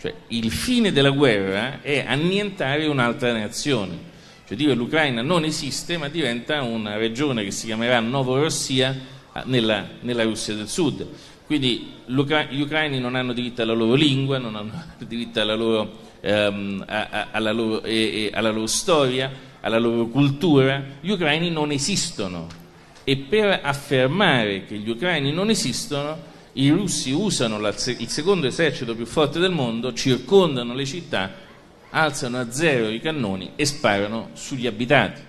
Cioè, 0.00 0.12
il 0.28 0.50
fine 0.50 0.90
della 0.92 1.10
guerra 1.10 1.80
è 1.82 2.04
annientare 2.06 2.86
un'altra 2.86 3.32
nazione. 3.32 4.06
Cioè 4.46 4.56
dire 4.56 4.74
l'Ucraina 4.74 5.22
non 5.22 5.44
esiste, 5.44 5.96
ma 5.98 6.08
diventa 6.08 6.62
una 6.62 6.96
regione 6.96 7.44
che 7.44 7.52
si 7.52 7.66
chiamerà 7.66 8.00
Novorossia 8.00 8.96
nella, 9.44 9.86
nella 10.00 10.24
Russia 10.24 10.54
del 10.54 10.68
Sud. 10.68 11.06
Quindi 11.46 11.92
gli 12.06 12.60
ucraini 12.60 12.98
non 12.98 13.14
hanno 13.14 13.32
diritto 13.32 13.62
alla 13.62 13.72
loro 13.72 13.94
lingua, 13.94 14.38
non 14.38 14.56
hanno 14.56 14.72
diritto 15.06 15.40
alla 15.40 15.54
loro, 15.54 15.96
ehm, 16.20 16.84
alla, 16.86 17.52
loro, 17.52 17.84
eh, 17.84 18.30
alla 18.32 18.50
loro 18.50 18.66
storia, 18.66 19.30
alla 19.60 19.78
loro 19.78 20.08
cultura. 20.08 20.82
Gli 21.00 21.10
ucraini 21.10 21.50
non 21.50 21.70
esistono 21.70 22.48
e 23.04 23.16
per 23.16 23.60
affermare 23.62 24.64
che 24.64 24.76
gli 24.76 24.90
ucraini 24.90 25.30
non 25.30 25.50
esistono 25.50 26.27
i 26.58 26.70
russi 26.70 27.12
usano 27.12 27.58
la, 27.60 27.68
il 27.68 28.08
secondo 28.08 28.46
esercito 28.46 28.94
più 28.94 29.06
forte 29.06 29.38
del 29.38 29.52
mondo, 29.52 29.92
circondano 29.92 30.74
le 30.74 30.84
città, 30.84 31.32
alzano 31.90 32.38
a 32.40 32.50
zero 32.50 32.88
i 32.88 33.00
cannoni 33.00 33.52
e 33.54 33.64
sparano 33.64 34.30
sugli 34.32 34.66
abitati, 34.66 35.20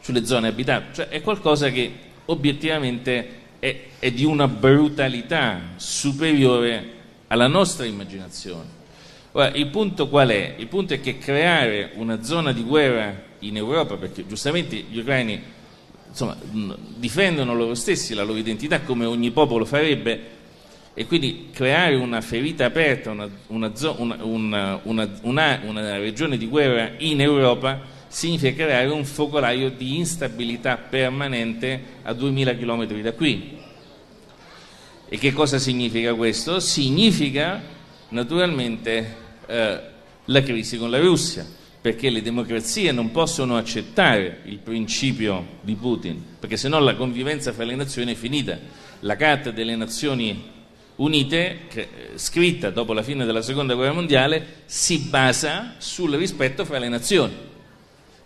sulle 0.00 0.24
zone 0.24 0.46
abitate. 0.46 0.94
Cioè 0.94 1.08
è 1.08 1.22
qualcosa 1.22 1.70
che 1.70 1.92
obiettivamente 2.26 3.38
è, 3.58 3.80
è 3.98 4.12
di 4.12 4.24
una 4.24 4.46
brutalità 4.46 5.60
superiore 5.74 6.98
alla 7.26 7.48
nostra 7.48 7.84
immaginazione. 7.84 8.78
Ora, 9.32 9.50
il 9.50 9.66
punto 9.68 10.08
qual 10.08 10.28
è? 10.28 10.54
Il 10.56 10.68
punto 10.68 10.94
è 10.94 11.00
che 11.00 11.18
creare 11.18 11.92
una 11.94 12.22
zona 12.22 12.52
di 12.52 12.62
guerra 12.62 13.22
in 13.40 13.56
Europa, 13.56 13.96
perché 13.96 14.24
giustamente 14.24 14.76
gli 14.88 14.98
ucraini 14.98 15.42
insomma, 16.08 16.36
difendono 16.96 17.54
loro 17.54 17.74
stessi, 17.74 18.14
la 18.14 18.22
loro 18.22 18.38
identità, 18.38 18.80
come 18.82 19.04
ogni 19.04 19.30
popolo 19.32 19.64
farebbe, 19.64 20.38
e 20.92 21.06
quindi 21.06 21.48
creare 21.52 21.94
una 21.94 22.20
ferita 22.20 22.64
aperta, 22.64 23.10
una, 23.10 23.28
una, 23.46 24.80
una, 24.82 25.60
una 25.62 25.98
regione 25.98 26.36
di 26.36 26.46
guerra 26.46 26.92
in 26.98 27.20
Europa 27.20 27.80
significa 28.08 28.64
creare 28.64 28.88
un 28.88 29.04
focolaio 29.04 29.70
di 29.70 29.96
instabilità 29.96 30.76
permanente 30.76 31.80
a 32.02 32.12
2000 32.12 32.56
km 32.56 33.00
da 33.00 33.12
qui. 33.12 33.58
E 35.08 35.18
che 35.18 35.32
cosa 35.32 35.58
significa 35.58 36.12
questo? 36.14 36.58
Significa 36.58 37.62
naturalmente 38.08 39.16
eh, 39.46 39.80
la 40.24 40.42
crisi 40.42 40.76
con 40.76 40.90
la 40.90 40.98
Russia, 40.98 41.46
perché 41.80 42.10
le 42.10 42.20
democrazie 42.20 42.90
non 42.92 43.12
possono 43.12 43.56
accettare 43.56 44.40
il 44.44 44.58
principio 44.58 45.58
di 45.62 45.74
Putin, 45.74 46.22
perché 46.38 46.56
se 46.56 46.68
no 46.68 46.80
la 46.80 46.96
convivenza 46.96 47.52
fra 47.52 47.64
le 47.64 47.76
nazioni 47.76 48.12
è 48.12 48.16
finita. 48.16 48.58
La 49.00 49.16
Carta 49.16 49.50
delle 49.50 49.76
Nazioni 49.76 50.58
Unite, 51.00 51.60
che, 51.68 51.88
scritta 52.14 52.70
dopo 52.70 52.92
la 52.92 53.02
fine 53.02 53.24
della 53.24 53.42
Seconda 53.42 53.74
Guerra 53.74 53.92
Mondiale, 53.92 54.62
si 54.66 54.98
basa 54.98 55.74
sul 55.78 56.14
rispetto 56.16 56.64
fra 56.64 56.78
le 56.78 56.88
nazioni 56.88 57.48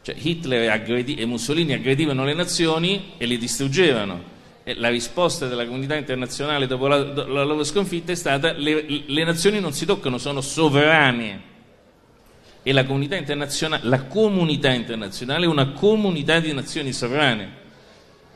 cioè 0.04 0.14
Hitler 0.18 0.70
aggredi- 0.70 1.14
e 1.14 1.24
Mussolini 1.24 1.72
aggredivano 1.72 2.24
le 2.24 2.34
nazioni 2.34 3.12
e 3.16 3.24
le 3.24 3.38
distruggevano. 3.38 4.32
E 4.62 4.74
la 4.74 4.90
risposta 4.90 5.46
della 5.46 5.64
comunità 5.64 5.94
internazionale 5.94 6.66
dopo 6.66 6.86
la, 6.88 6.98
la 6.98 7.42
loro 7.42 7.64
sconfitta 7.64 8.12
è 8.12 8.14
stata 8.14 8.52
le, 8.52 9.02
le 9.06 9.24
nazioni 9.24 9.60
non 9.60 9.72
si 9.72 9.86
toccano, 9.86 10.18
sono 10.18 10.42
sovrane. 10.42 11.52
E 12.62 12.72
la 12.72 12.84
comunità, 12.84 13.18
la 13.80 14.02
comunità 14.04 14.72
internazionale 14.72 15.46
è 15.46 15.48
una 15.48 15.70
comunità 15.70 16.38
di 16.38 16.52
nazioni 16.52 16.92
sovrane. 16.92 17.62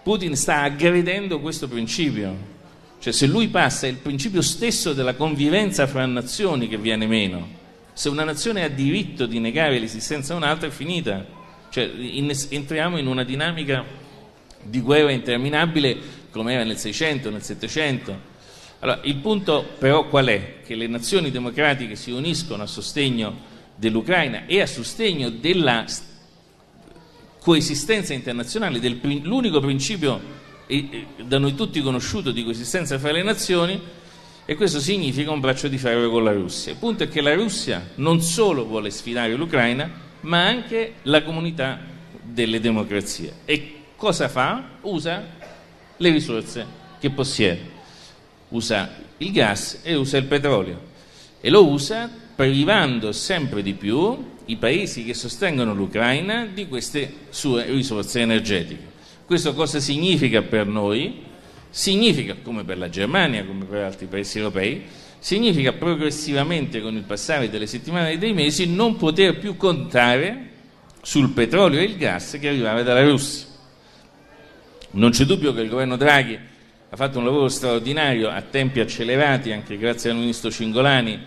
Putin 0.03 0.37
sta 0.37 0.63
aggredendo 0.63 1.39
questo 1.39 1.69
principio. 1.69 2.57
Cioè 3.01 3.13
se 3.13 3.27
lui 3.27 3.49
passa 3.49 3.87
è 3.87 3.91
il 3.91 3.97
principio 3.97 4.43
stesso 4.43 4.93
della 4.93 5.15
convivenza 5.15 5.87
fra 5.87 6.05
nazioni 6.07 6.69
che 6.69 6.79
viene 6.79 7.07
meno. 7.07 7.57
Se 7.93 8.09
una 8.09 8.25
nazione 8.25 8.65
ha 8.65 8.69
diritto 8.69 9.27
di 9.27 9.39
negare 9.39 9.79
l'esistenza 9.79 10.35
a 10.35 10.37
un'altra 10.37 10.69
è 10.69 10.71
finita. 10.71 11.25
Cioè, 11.71 11.85
in, 11.85 12.33
entriamo 12.49 12.99
in 12.99 13.07
una 13.07 13.25
dinamica 13.25 13.85
di 14.63 14.81
guerra 14.81 15.13
interminabile 15.13 15.97
come 16.31 16.55
era 16.55 16.65
nel 16.65 16.77
600, 16.77 17.31
nel 17.31 17.43
700. 17.43 18.37
Allora, 18.81 19.01
il 19.05 19.17
punto 19.17 19.67
però 19.79 20.09
qual 20.09 20.27
è? 20.27 20.61
Che 20.65 20.75
le 20.75 20.87
nazioni 20.87 21.31
democratiche 21.31 21.97
si 21.97 22.11
uniscono 22.11 22.63
a 22.63 22.67
sostegno 22.67 23.47
dell'Ucraina 23.75 24.47
e 24.47 24.61
a 24.61 24.67
sostegno 24.67 25.31
della 25.31 25.85
coesistenza 27.41 28.13
internazionale, 28.13 28.81
dell'unico 28.81 29.61
principio 29.61 30.21
da 31.25 31.39
noi 31.39 31.55
tutti 31.55 31.81
conosciuto 31.81 32.31
di 32.31 32.45
coesistenza 32.45 32.99
fra 32.99 33.13
le 33.13 33.23
nazioni, 33.23 33.81
e 34.45 34.55
questo 34.55 34.81
significa 34.81 35.31
un 35.31 35.41
braccio 35.41 35.69
di 35.69 35.77
ferro 35.77 36.09
con 36.11 36.25
la 36.25 36.33
Russia. 36.33 36.73
Il 36.73 36.79
punto 36.79 37.03
è 37.03 37.09
che 37.09 37.21
la 37.21 37.35
Russia 37.35 37.91
non 37.97 38.23
solo 38.23 38.65
vuole 38.65 38.91
sfidare 38.91 39.35
l'Ucraina, 39.35 39.91
ma 40.21 40.47
anche 40.47 40.95
la 41.03 41.23
comunità 41.23 41.79
delle 42.23 42.61
democrazie. 42.61 43.33
E 43.45 43.75
cosa 43.97 44.29
fa? 44.29 44.77
Usa 44.83 45.23
le 45.97 46.11
risorse 46.11 46.67
che 46.99 47.11
possiede. 47.11 47.77
Usa 48.49 48.91
il 49.19 49.33
gas 49.33 49.81
e 49.83 49.95
usa 49.95 50.17
il 50.17 50.25
petrolio. 50.25 50.81
E 51.41 51.51
lo 51.51 51.67
usa 51.67 52.11
privando 52.35 53.13
sempre 53.13 53.63
di 53.63 53.75
più 53.75 54.37
i 54.47 54.57
paesi 54.57 55.05
che 55.05 55.13
sostengono 55.13 55.75
l'Ucraina 55.75 56.47
di 56.47 56.69
queste 56.69 57.13
sue 57.29 57.65
risorse 57.65 58.21
energetiche. 58.21 58.97
Questo 59.29 59.53
cosa 59.53 59.79
significa 59.79 60.41
per 60.41 60.67
noi? 60.67 61.23
Significa, 61.69 62.35
come 62.43 62.65
per 62.65 62.79
la 62.79 62.89
Germania, 62.89 63.45
come 63.45 63.67
per 63.67 63.83
altri 63.83 64.07
paesi 64.07 64.39
europei, 64.39 64.85
significa 65.19 65.75
progressivamente 65.75 66.81
con 66.81 66.97
il 66.97 67.03
passare 67.03 67.51
delle 67.51 67.67
settimane 67.67 68.13
e 68.13 68.17
dei 68.17 68.33
mesi 68.33 68.67
non 68.67 68.97
poter 68.97 69.39
più 69.39 69.59
contare 69.59 70.49
sul 71.03 71.33
petrolio 71.33 71.79
e 71.79 71.83
il 71.83 71.99
gas 71.99 72.39
che 72.41 72.49
arrivava 72.49 72.83
dalla 72.83 73.05
Russia. 73.05 73.49
Non 74.93 75.11
c'è 75.11 75.27
dubbio 75.27 75.53
che 75.53 75.61
il 75.61 75.69
governo 75.69 75.99
Draghi 75.99 76.39
ha 76.89 76.97
fatto 76.97 77.19
un 77.19 77.27
lavoro 77.27 77.49
straordinario 77.49 78.31
a 78.31 78.41
tempi 78.41 78.81
accelerati, 78.81 79.53
anche 79.53 79.77
grazie 79.77 80.09
al 80.09 80.17
ministro 80.17 80.51
Cingolani, 80.51 81.21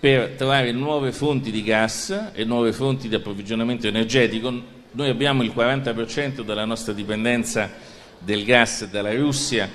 per 0.00 0.30
trovare 0.30 0.72
nuove 0.72 1.12
fonti 1.12 1.52
di 1.52 1.62
gas 1.62 2.32
e 2.32 2.42
nuove 2.42 2.72
fonti 2.72 3.08
di 3.08 3.14
approvvigionamento 3.14 3.86
energetico. 3.86 4.74
Noi 4.96 5.10
abbiamo 5.10 5.42
il 5.42 5.52
40% 5.54 6.40
della 6.40 6.64
nostra 6.64 6.94
dipendenza 6.94 7.70
del 8.18 8.44
gas 8.44 8.88
dalla 8.88 9.14
Russia 9.14 9.68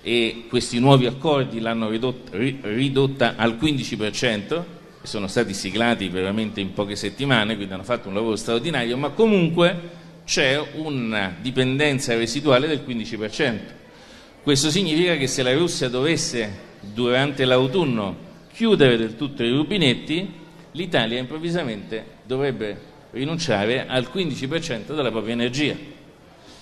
e 0.00 0.44
questi 0.48 0.78
nuovi 0.78 1.06
accordi 1.06 1.58
l'hanno 1.58 1.88
ridotta, 1.88 2.30
ridotta 2.36 3.34
al 3.34 3.58
15%, 3.60 4.62
sono 5.02 5.26
stati 5.26 5.52
siglati 5.52 6.08
veramente 6.08 6.60
in 6.60 6.74
poche 6.74 6.94
settimane, 6.94 7.56
quindi 7.56 7.74
hanno 7.74 7.82
fatto 7.82 8.06
un 8.06 8.14
lavoro 8.14 8.36
straordinario, 8.36 8.96
ma 8.96 9.08
comunque 9.08 9.80
c'è 10.24 10.64
una 10.74 11.34
dipendenza 11.40 12.14
residuale 12.14 12.68
del 12.68 12.84
15%. 12.86 13.58
Questo 14.44 14.70
significa 14.70 15.16
che 15.16 15.26
se 15.26 15.42
la 15.42 15.54
Russia 15.54 15.88
dovesse 15.88 16.56
durante 16.94 17.44
l'autunno 17.44 18.16
chiudere 18.52 18.96
del 18.96 19.16
tutto 19.16 19.42
i 19.42 19.50
rubinetti, 19.50 20.34
l'Italia 20.70 21.18
improvvisamente 21.18 22.04
dovrebbe 22.24 22.94
rinunciare 23.18 23.86
al 23.86 24.08
15% 24.12 24.94
della 24.94 25.10
propria 25.10 25.34
energia. 25.34 25.76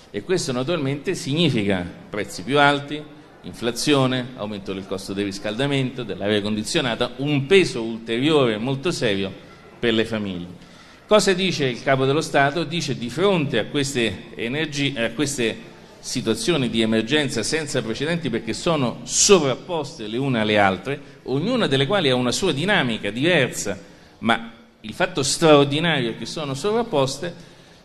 E 0.09 0.23
questo 0.23 0.51
naturalmente 0.51 1.15
significa 1.15 1.85
prezzi 2.09 2.43
più 2.43 2.59
alti, 2.59 3.01
inflazione, 3.41 4.29
aumento 4.35 4.73
del 4.73 4.87
costo 4.87 5.13
del 5.13 5.25
riscaldamento, 5.25 6.03
dell'aria 6.03 6.41
condizionata, 6.41 7.11
un 7.17 7.45
peso 7.45 7.83
ulteriore 7.83 8.57
molto 8.57 8.91
serio 8.91 9.31
per 9.79 9.93
le 9.93 10.05
famiglie. 10.05 10.65
Cosa 11.05 11.33
dice 11.33 11.65
il 11.65 11.81
Capo 11.81 12.05
dello 12.05 12.21
Stato? 12.21 12.63
Dice 12.63 12.97
di 12.97 13.09
fronte 13.09 13.59
a 13.59 13.65
queste, 13.65 14.35
energie, 14.35 15.05
a 15.05 15.11
queste 15.11 15.75
situazioni 15.99 16.69
di 16.69 16.81
emergenza 16.81 17.43
senza 17.43 17.81
precedenti 17.81 18.29
perché 18.29 18.53
sono 18.53 19.01
sovrapposte 19.03 20.07
le 20.07 20.17
une 20.17 20.39
alle 20.39 20.57
altre, 20.57 20.99
ognuna 21.23 21.67
delle 21.67 21.85
quali 21.85 22.09
ha 22.09 22.15
una 22.15 22.31
sua 22.31 22.51
dinamica 22.51 23.09
diversa, 23.09 23.79
ma 24.19 24.56
il 24.81 24.93
fatto 24.93 25.23
straordinario 25.23 26.11
è 26.11 26.17
che 26.17 26.25
sono 26.25 26.53
sovrapposte, 26.53 27.33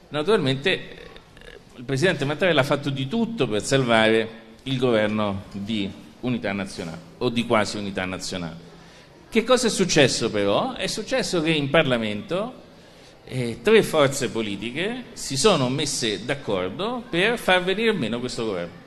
naturalmente 0.08 0.70
eh, 0.70 0.88
il 1.76 1.84
Presidente 1.84 2.24
Mattarella 2.24 2.60
ha 2.60 2.64
fatto 2.64 2.90
di 2.90 3.08
tutto 3.08 3.48
per 3.48 3.62
salvare 3.62 4.40
il 4.64 4.78
governo 4.78 5.44
di 5.52 5.90
unità 6.20 6.52
nazionale 6.52 6.98
o 7.18 7.28
di 7.28 7.46
quasi 7.46 7.76
unità 7.76 8.04
nazionale. 8.04 8.70
Che 9.28 9.44
cosa 9.44 9.68
è 9.68 9.70
successo 9.70 10.30
però? 10.30 10.74
È 10.74 10.86
successo 10.86 11.40
che 11.40 11.50
in 11.50 11.70
Parlamento 11.70 12.60
eh, 13.24 13.60
tre 13.62 13.82
forze 13.82 14.28
politiche 14.28 15.04
si 15.14 15.36
sono 15.36 15.68
messe 15.68 16.24
d'accordo 16.24 17.02
per 17.08 17.38
far 17.38 17.64
venire 17.64 17.92
meno 17.92 18.20
questo 18.20 18.44
governo. 18.44 18.81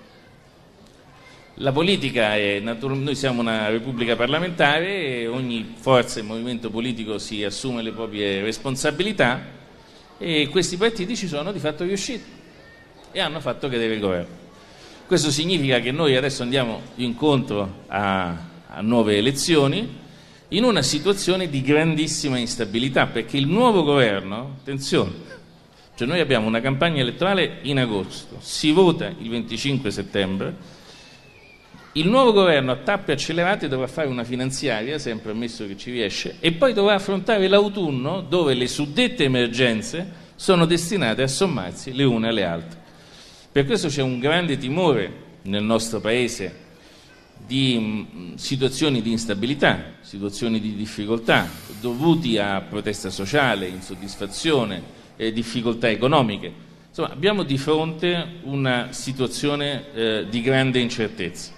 La 1.59 1.71
politica 1.71 2.35
è 2.35 2.59
naturalmente, 2.59 3.11
noi 3.11 3.15
siamo 3.15 3.39
una 3.39 3.69
repubblica 3.69 4.17
parlamentare 4.17 5.21
e 5.21 5.27
ogni 5.27 5.75
forza 5.77 6.19
e 6.19 6.23
movimento 6.23 6.69
politico 6.69 7.17
si 7.17 7.45
assume 7.45 7.81
le 7.81 7.93
proprie 7.93 8.41
responsabilità 8.41 9.41
e 10.17 10.49
questi 10.51 10.75
partiti 10.75 11.15
ci 11.15 11.29
sono 11.29 11.53
di 11.53 11.59
fatto 11.59 11.85
riusciti 11.85 12.25
e 13.09 13.19
hanno 13.21 13.39
fatto 13.39 13.69
cadere 13.69 13.93
il 13.93 14.01
governo. 14.01 14.35
Questo 15.07 15.31
significa 15.31 15.79
che 15.79 15.93
noi 15.93 16.17
adesso 16.17 16.43
andiamo 16.43 16.81
incontro 16.95 17.83
a, 17.87 18.37
a 18.67 18.81
nuove 18.81 19.15
elezioni 19.15 19.87
in 20.49 20.63
una 20.65 20.81
situazione 20.81 21.49
di 21.49 21.61
grandissima 21.61 22.37
instabilità, 22.37 23.05
perché 23.05 23.37
il 23.37 23.47
nuovo 23.47 23.83
governo, 23.83 24.57
attenzione, 24.59 25.13
cioè 25.95 26.05
noi 26.05 26.19
abbiamo 26.19 26.47
una 26.47 26.59
campagna 26.59 26.99
elettorale 26.99 27.59
in 27.61 27.79
agosto, 27.79 28.39
si 28.41 28.71
vota 28.71 29.07
il 29.07 29.29
25 29.29 29.89
settembre, 29.89 30.74
il 31.97 32.09
nuovo 32.09 32.33
governo 32.33 32.73
a 32.73 32.75
tappe 32.75 33.13
accelerate 33.13 33.69
dovrà 33.69 33.87
fare 33.87 34.09
una 34.09 34.25
finanziaria, 34.25 34.99
sempre 34.99 35.31
ammesso 35.31 35.65
che 35.65 35.77
ci 35.77 35.91
riesce, 35.91 36.35
e 36.41 36.51
poi 36.51 36.73
dovrà 36.73 36.95
affrontare 36.95 37.47
l'autunno 37.47 38.19
dove 38.19 38.53
le 38.53 38.67
suddette 38.67 39.23
emergenze 39.23 40.23
sono 40.35 40.65
destinate 40.65 41.21
a 41.21 41.27
sommarsi 41.27 41.93
le 41.93 42.03
une 42.03 42.27
alle 42.27 42.43
altre. 42.43 42.79
Per 43.49 43.65
questo 43.65 43.87
c'è 43.87 44.01
un 44.01 44.19
grande 44.19 44.57
timore 44.57 45.23
nel 45.43 45.63
nostro 45.63 46.01
Paese 46.01 46.63
di 47.47 47.77
mm, 47.79 48.35
situazioni 48.35 49.01
di 49.01 49.11
instabilità, 49.11 49.93
situazioni 50.01 50.59
di 50.59 50.75
difficoltà 50.75 51.47
dovuti 51.79 52.37
a 52.37 52.59
protesta 52.59 53.09
sociale, 53.09 53.67
insoddisfazione 53.67 54.83
e 55.15 55.31
difficoltà 55.31 55.89
economiche. 55.89 56.51
Insomma, 56.89 57.11
abbiamo 57.11 57.43
di 57.43 57.57
fronte 57.57 58.39
una 58.43 58.87
situazione 58.91 59.93
eh, 59.93 60.25
di 60.29 60.41
grande 60.41 60.79
incertezza. 60.79 61.54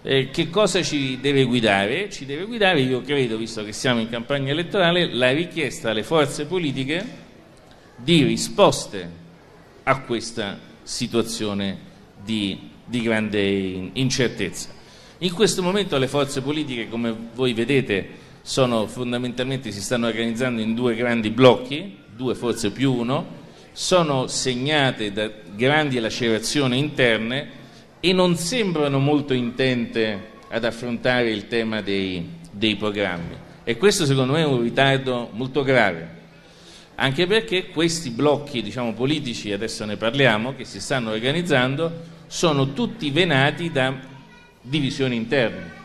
Eh, 0.00 0.30
che 0.30 0.48
cosa 0.48 0.80
ci 0.80 1.18
deve 1.20 1.42
guidare? 1.42 2.08
Ci 2.08 2.24
deve 2.24 2.44
guidare, 2.44 2.80
io 2.80 3.02
credo, 3.02 3.36
visto 3.36 3.64
che 3.64 3.72
siamo 3.72 3.98
in 3.98 4.08
campagna 4.08 4.52
elettorale, 4.52 5.12
la 5.12 5.32
richiesta 5.32 5.90
alle 5.90 6.04
forze 6.04 6.46
politiche 6.46 7.04
di 7.96 8.22
risposte 8.22 9.10
a 9.82 10.00
questa 10.02 10.56
situazione 10.84 11.76
di, 12.22 12.70
di 12.84 13.02
grande 13.02 13.90
incertezza. 13.92 14.68
In 15.18 15.32
questo 15.32 15.62
momento 15.62 15.98
le 15.98 16.06
forze 16.06 16.42
politiche, 16.42 16.88
come 16.88 17.12
voi 17.34 17.52
vedete, 17.52 18.08
sono 18.42 18.86
fondamentalmente 18.86 19.72
si 19.72 19.82
stanno 19.82 20.06
organizzando 20.06 20.60
in 20.60 20.76
due 20.76 20.94
grandi 20.94 21.30
blocchi, 21.30 21.98
due 22.14 22.36
forse 22.36 22.70
più 22.70 22.92
uno, 22.92 23.26
sono 23.72 24.28
segnate 24.28 25.12
da 25.12 25.28
grandi 25.56 25.98
lacerazioni 25.98 26.78
interne 26.78 27.57
e 28.00 28.12
non 28.12 28.36
sembrano 28.36 28.98
molto 28.98 29.34
intente 29.34 30.36
ad 30.48 30.64
affrontare 30.64 31.30
il 31.30 31.48
tema 31.48 31.80
dei, 31.82 32.26
dei 32.50 32.76
programmi. 32.76 33.36
E 33.64 33.76
questo 33.76 34.06
secondo 34.06 34.32
me 34.32 34.40
è 34.40 34.46
un 34.46 34.62
ritardo 34.62 35.28
molto 35.32 35.62
grave 35.62 36.16
anche 37.00 37.28
perché 37.28 37.68
questi 37.68 38.10
blocchi 38.10 38.60
diciamo, 38.60 38.92
politici, 38.92 39.52
adesso 39.52 39.84
ne 39.84 39.96
parliamo, 39.96 40.56
che 40.56 40.64
si 40.64 40.80
stanno 40.80 41.10
organizzando, 41.10 41.92
sono 42.26 42.72
tutti 42.72 43.10
venati 43.10 43.70
da 43.70 43.96
divisioni 44.60 45.14
interne. 45.14 45.76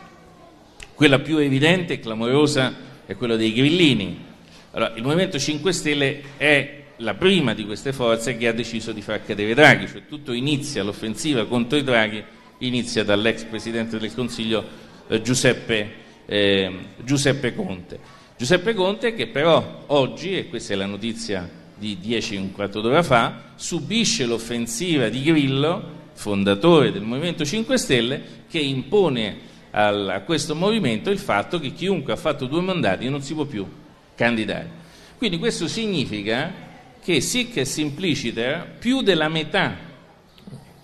Quella 0.95 1.19
più 1.19 1.37
evidente 1.37 1.93
e 1.93 1.99
clamorosa 1.99 2.73
è 3.05 3.15
quella 3.15 3.35
dei 3.35 3.53
grillini. 3.53 4.25
Allora, 4.71 4.93
il 4.95 5.03
Movimento 5.03 5.37
5 5.37 5.71
Stelle 5.71 6.21
è 6.37 6.82
la 7.03 7.13
prima 7.13 7.53
di 7.53 7.65
queste 7.65 7.93
forze 7.93 8.37
che 8.37 8.47
ha 8.47 8.53
deciso 8.53 8.91
di 8.91 9.01
far 9.01 9.23
cadere 9.23 9.53
Draghi, 9.53 9.87
cioè 9.87 10.07
tutto 10.07 10.31
inizia, 10.31 10.83
l'offensiva 10.83 11.45
contro 11.45 11.77
i 11.77 11.83
Draghi 11.83 12.23
inizia 12.59 13.03
dall'ex 13.03 13.43
Presidente 13.43 13.99
del 13.99 14.13
Consiglio 14.13 14.65
eh, 15.07 15.21
Giuseppe, 15.21 15.91
eh, 16.25 16.71
Giuseppe 17.03 17.53
Conte. 17.53 17.99
Giuseppe 18.37 18.73
Conte 18.73 19.13
che 19.13 19.27
però 19.27 19.83
oggi, 19.87 20.37
e 20.37 20.47
questa 20.47 20.73
è 20.73 20.75
la 20.77 20.85
notizia 20.85 21.47
di 21.75 21.99
10 21.99 22.37
un 22.37 22.51
quarto 22.53 22.79
d'ora 22.81 23.03
fa, 23.03 23.51
subisce 23.55 24.25
l'offensiva 24.25 25.09
di 25.09 25.21
Grillo, 25.21 26.01
fondatore 26.13 26.91
del 26.91 27.01
Movimento 27.01 27.43
5 27.43 27.77
Stelle, 27.77 28.21
che 28.49 28.59
impone 28.59 29.51
al, 29.71 30.09
a 30.09 30.21
questo 30.21 30.55
movimento 30.55 31.09
il 31.09 31.19
fatto 31.19 31.59
che 31.59 31.73
chiunque 31.73 32.13
ha 32.13 32.17
fatto 32.17 32.45
due 32.45 32.61
mandati 32.61 33.09
non 33.09 33.21
si 33.21 33.33
può 33.33 33.45
più 33.45 33.67
candidare. 34.15 34.81
Quindi 35.17 35.39
questo 35.39 35.67
significa 35.67 36.71
che 37.03 37.21
sic 37.21 37.57
e 37.57 37.65
simpliciter 37.65 38.77
più 38.79 39.01
della 39.01 39.27
metà, 39.29 39.75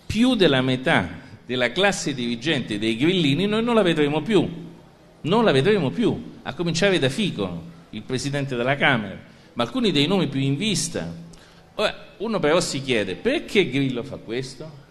più 0.06 0.36
della 0.36 0.62
metà 0.62 1.18
della 1.46 1.72
classe 1.72 2.14
dirigente 2.14 2.78
dei 2.78 2.96
grillini 2.96 3.48
noi 3.48 3.64
non 3.64 3.74
la 3.74 3.82
vedremo 3.82 4.22
più 4.22 4.68
non 5.22 5.44
la 5.44 5.52
vedremo 5.52 5.90
più, 5.90 6.38
a 6.44 6.54
cominciare 6.54 7.00
da 7.00 7.10
Fico, 7.10 7.64
il 7.90 8.04
presidente 8.04 8.56
della 8.56 8.76
Camera, 8.76 9.20
ma 9.54 9.64
alcuni 9.64 9.92
dei 9.92 10.08
nomi 10.08 10.28
più 10.28 10.40
in 10.40 10.56
vista. 10.56 11.14
Ora, 11.76 12.14
uno 12.18 12.40
però 12.40 12.60
si 12.60 12.82
chiede 12.82 13.16
perché 13.16 13.70
Grillo 13.70 14.04
fa 14.04 14.18
questo? 14.18 14.88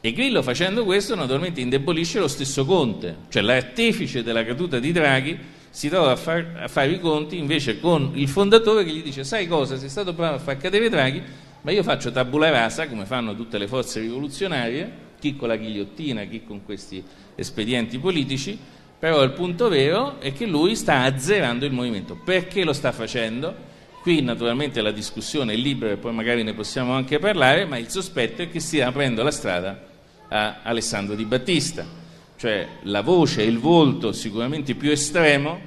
E 0.00 0.12
Grillo 0.12 0.42
facendo 0.42 0.84
questo 0.84 1.14
naturalmente 1.14 1.60
indebolisce 1.60 2.18
lo 2.18 2.26
stesso 2.26 2.64
Conte, 2.64 3.16
cioè 3.28 3.42
l'artefice 3.42 4.24
della 4.24 4.44
caduta 4.44 4.80
di 4.80 4.90
Draghi 4.90 5.38
si 5.72 5.88
trova 5.88 6.10
a, 6.10 6.16
far, 6.16 6.60
a, 6.64 6.68
fare 6.68 6.90
i 6.90 7.00
conti 7.00 7.38
invece 7.38 7.80
con 7.80 8.12
il 8.14 8.28
fondatore 8.28 8.84
che 8.84 8.90
gli 8.90 9.02
dice 9.02 9.24
sai 9.24 9.48
cosa, 9.48 9.78
sei 9.78 9.88
stato 9.88 10.12
bravo 10.12 10.36
a 10.36 10.38
far 10.38 10.58
cadere 10.58 10.90
Draghi, 10.90 11.22
ma 11.62 11.70
io 11.70 11.82
faccio 11.82 12.12
tabula 12.12 12.50
rasa 12.50 12.86
come 12.88 13.06
fanno 13.06 13.34
tutte 13.34 13.56
le 13.56 13.66
forze 13.66 14.00
rivoluzionarie, 14.00 14.92
chi 15.18 15.34
con 15.34 15.48
la 15.48 15.56
ghigliottina, 15.56 16.24
chi 16.24 16.44
con 16.44 16.62
questi 16.62 17.02
espedienti 17.34 17.98
politici, 17.98 18.58
però 18.98 19.22
il 19.22 19.32
punto 19.32 19.70
vero 19.70 20.20
è 20.20 20.34
che 20.34 20.44
lui 20.44 20.76
sta 20.76 21.04
azzerando 21.04 21.64
il 21.64 21.72
movimento. 21.72 22.16
Perché 22.22 22.64
lo 22.64 22.74
sta 22.74 22.92
facendo? 22.92 23.70
Qui 24.02 24.20
naturalmente 24.20 24.82
la 24.82 24.90
discussione 24.90 25.54
è 25.54 25.56
libera 25.56 25.92
e 25.92 25.96
poi 25.96 26.12
magari 26.12 26.42
ne 26.42 26.52
possiamo 26.52 26.92
anche 26.92 27.18
parlare, 27.18 27.64
ma 27.64 27.78
il 27.78 27.88
sospetto 27.88 28.42
è 28.42 28.50
che 28.50 28.60
stia 28.60 28.88
aprendo 28.88 29.22
la 29.22 29.30
strada 29.30 29.80
a 30.28 30.58
Alessandro 30.64 31.14
Di 31.14 31.24
Battista, 31.24 32.01
cioè 32.42 32.66
la 32.82 33.02
voce, 33.02 33.44
il 33.44 33.60
volto 33.60 34.10
sicuramente 34.10 34.74
più 34.74 34.90
estremo, 34.90 35.60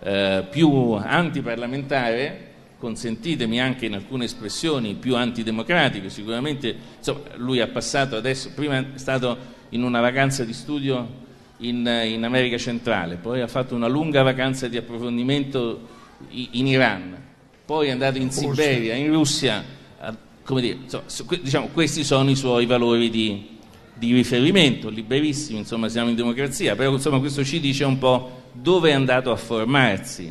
eh, 0.00 0.42
più 0.48 0.92
antiparlamentare, 0.92 2.48
consentitemi 2.78 3.60
anche 3.60 3.84
in 3.84 3.92
alcune 3.92 4.24
espressioni 4.24 4.94
più 4.94 5.16
antidemocratiche, 5.16 6.08
sicuramente 6.08 6.74
insomma, 6.96 7.20
lui 7.36 7.60
ha 7.60 7.66
passato 7.66 8.16
adesso, 8.16 8.52
prima 8.54 8.78
è 8.78 8.86
stato 8.94 9.36
in 9.68 9.82
una 9.82 10.00
vacanza 10.00 10.44
di 10.44 10.54
studio 10.54 11.06
in, 11.58 11.86
in, 11.86 12.24
America 12.24 12.56
centrale, 12.56 13.16
poi 13.16 13.42
ha 13.42 13.46
fatto 13.46 13.74
una 13.74 13.86
lunga 13.86 14.22
vacanza 14.22 14.68
di 14.68 14.78
approfondimento 14.78 15.88
in 16.30 16.66
Iran, 16.66 17.22
poi 17.66 17.88
è 17.88 17.90
andato 17.90 18.16
in 18.16 18.30
Siberia, 18.30 18.94
in 18.94 19.12
Russia, 19.12 19.62
come 20.42 20.60
dire, 20.62 20.78
insomma, 20.84 21.04
diciamo, 21.38 21.66
questi 21.66 22.02
sono 22.02 22.30
i 22.30 22.36
suoi 22.36 22.64
valori 22.64 23.10
di, 23.10 23.51
di, 24.02 24.12
riferimento, 24.12 24.88
liberissimi, 24.88 25.58
insomma 25.58 25.88
siamo 25.88 26.10
in 26.10 26.16
democrazia, 26.16 26.74
però 26.74 26.90
insomma, 26.90 27.20
questo 27.20 27.44
ci 27.44 27.60
dice 27.60 27.84
un 27.84 27.98
po' 27.98 28.42
dove 28.52 28.90
è 28.90 28.92
andato 28.92 29.30
a 29.30 29.36
formarsi 29.36 30.24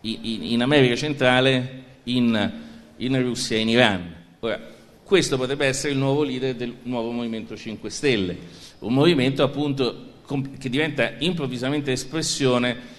in, 0.00 0.18
in 0.22 0.62
America 0.62 0.96
centrale, 0.96 1.82
in, 2.04 2.52
in 2.96 3.22
Russia 3.22 3.58
e 3.58 3.60
in 3.60 3.68
Iran. 3.68 4.14
Ora, 4.40 4.58
questo 5.02 5.36
potrebbe 5.36 5.66
essere 5.66 5.92
il 5.92 5.98
nuovo 5.98 6.22
leader 6.22 6.54
del 6.54 6.76
nuovo 6.84 7.10
Movimento 7.10 7.54
5 7.54 7.90
Stelle, 7.90 8.38
un 8.78 8.94
movimento 8.94 9.42
appunto 9.42 10.12
che 10.58 10.70
diventa 10.70 11.12
improvvisamente 11.18 11.92
espressione 11.92 12.92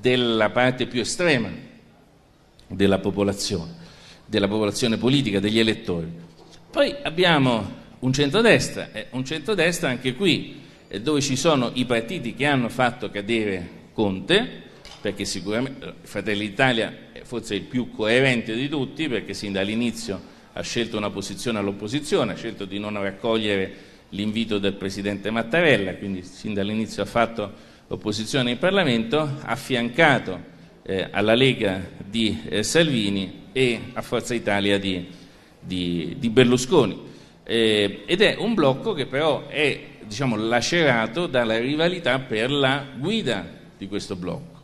della 0.00 0.50
parte 0.50 0.88
più 0.88 1.00
estrema 1.00 1.50
della 2.66 2.98
popolazione, 2.98 3.74
della 4.26 4.48
popolazione 4.48 4.96
politica, 4.96 5.38
degli 5.38 5.60
elettori. 5.60 6.10
Poi 6.68 6.96
abbiamo 7.02 7.80
un 8.02 8.12
centrodestra, 8.12 8.90
e 8.92 9.06
un 9.10 9.24
centrodestra 9.24 9.88
anche 9.88 10.14
qui 10.14 10.60
dove 11.00 11.20
ci 11.20 11.36
sono 11.36 11.70
i 11.74 11.84
partiti 11.84 12.34
che 12.34 12.46
hanno 12.46 12.68
fatto 12.68 13.10
cadere 13.10 13.80
Conte, 13.92 14.60
perché 15.00 15.24
sicuramente 15.24 15.94
Fratelli 16.02 16.48
d'Italia 16.48 17.10
è 17.12 17.22
forse 17.24 17.54
il 17.54 17.62
più 17.62 17.90
coerente 17.90 18.54
di 18.54 18.68
tutti, 18.68 19.08
perché 19.08 19.34
sin 19.34 19.52
dall'inizio 19.52 20.20
ha 20.52 20.60
scelto 20.62 20.96
una 20.96 21.10
posizione 21.10 21.58
all'opposizione, 21.58 22.32
ha 22.32 22.36
scelto 22.36 22.64
di 22.64 22.78
non 22.78 23.00
raccogliere 23.00 23.90
l'invito 24.10 24.58
del 24.58 24.74
Presidente 24.74 25.30
Mattarella, 25.30 25.94
quindi 25.94 26.22
sin 26.22 26.54
dall'inizio 26.54 27.02
ha 27.02 27.06
fatto 27.06 27.52
opposizione 27.88 28.50
in 28.50 28.58
Parlamento, 28.58 29.38
affiancato 29.42 30.50
eh, 30.82 31.08
alla 31.10 31.34
Lega 31.34 31.88
di 32.04 32.42
eh, 32.48 32.62
Salvini 32.62 33.44
e 33.52 33.80
a 33.92 34.02
Forza 34.02 34.34
Italia 34.34 34.78
di, 34.78 35.06
di, 35.60 36.16
di 36.18 36.28
Berlusconi. 36.30 37.10
Eh, 37.44 38.02
ed 38.06 38.20
è 38.22 38.36
un 38.38 38.54
blocco 38.54 38.92
che 38.92 39.06
però 39.06 39.46
è 39.48 39.80
diciamo, 40.04 40.36
lacerato 40.36 41.26
dalla 41.26 41.58
rivalità 41.58 42.18
per 42.18 42.50
la 42.50 42.86
guida 42.96 43.46
di 43.76 43.88
questo 43.88 44.16
blocco. 44.16 44.60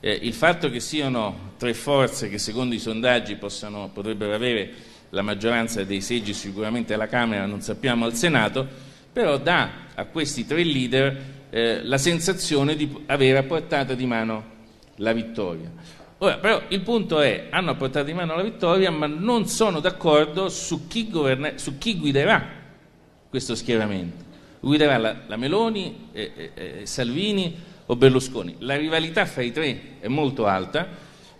Eh, 0.00 0.18
il 0.22 0.34
fatto 0.34 0.70
che 0.70 0.80
siano 0.80 1.52
tre 1.56 1.74
forze 1.74 2.28
che 2.28 2.38
secondo 2.38 2.74
i 2.74 2.78
sondaggi 2.78 3.36
possano, 3.36 3.90
potrebbero 3.92 4.34
avere 4.34 4.70
la 5.10 5.22
maggioranza 5.22 5.84
dei 5.84 6.00
seggi 6.00 6.34
sicuramente 6.34 6.94
alla 6.94 7.06
Camera, 7.06 7.46
non 7.46 7.60
sappiamo 7.60 8.04
al 8.04 8.14
Senato, 8.14 8.66
però 9.12 9.38
dà 9.38 9.70
a 9.94 10.04
questi 10.06 10.44
tre 10.44 10.64
leader 10.64 11.32
eh, 11.50 11.82
la 11.84 11.98
sensazione 11.98 12.74
di 12.74 12.90
avere 13.06 13.38
a 13.38 13.42
portata 13.44 13.94
di 13.94 14.06
mano 14.06 14.52
la 14.96 15.12
vittoria. 15.12 15.70
Ora, 16.18 16.38
però 16.38 16.62
il 16.68 16.80
punto 16.80 17.20
è, 17.20 17.48
hanno 17.50 17.72
a 17.72 17.74
portata 17.74 18.04
di 18.04 18.12
mano 18.12 18.36
la 18.36 18.42
vittoria, 18.42 18.90
ma 18.90 19.06
non 19.06 19.46
sono 19.46 19.80
d'accordo 19.80 20.48
su 20.48 20.86
chi, 20.86 21.10
governa, 21.10 21.58
su 21.58 21.76
chi 21.78 21.98
guiderà 21.98 22.62
questo 23.28 23.54
schieramento. 23.54 24.22
Guiderà 24.60 24.96
la, 24.96 25.16
la 25.26 25.36
Meloni, 25.36 26.08
eh, 26.12 26.52
eh 26.54 26.86
Salvini 26.86 27.54
o 27.86 27.96
Berlusconi. 27.96 28.56
La 28.60 28.76
rivalità 28.76 29.26
fra 29.26 29.42
i 29.42 29.52
tre 29.52 29.98
è 30.00 30.08
molto 30.08 30.46
alta, 30.46 30.88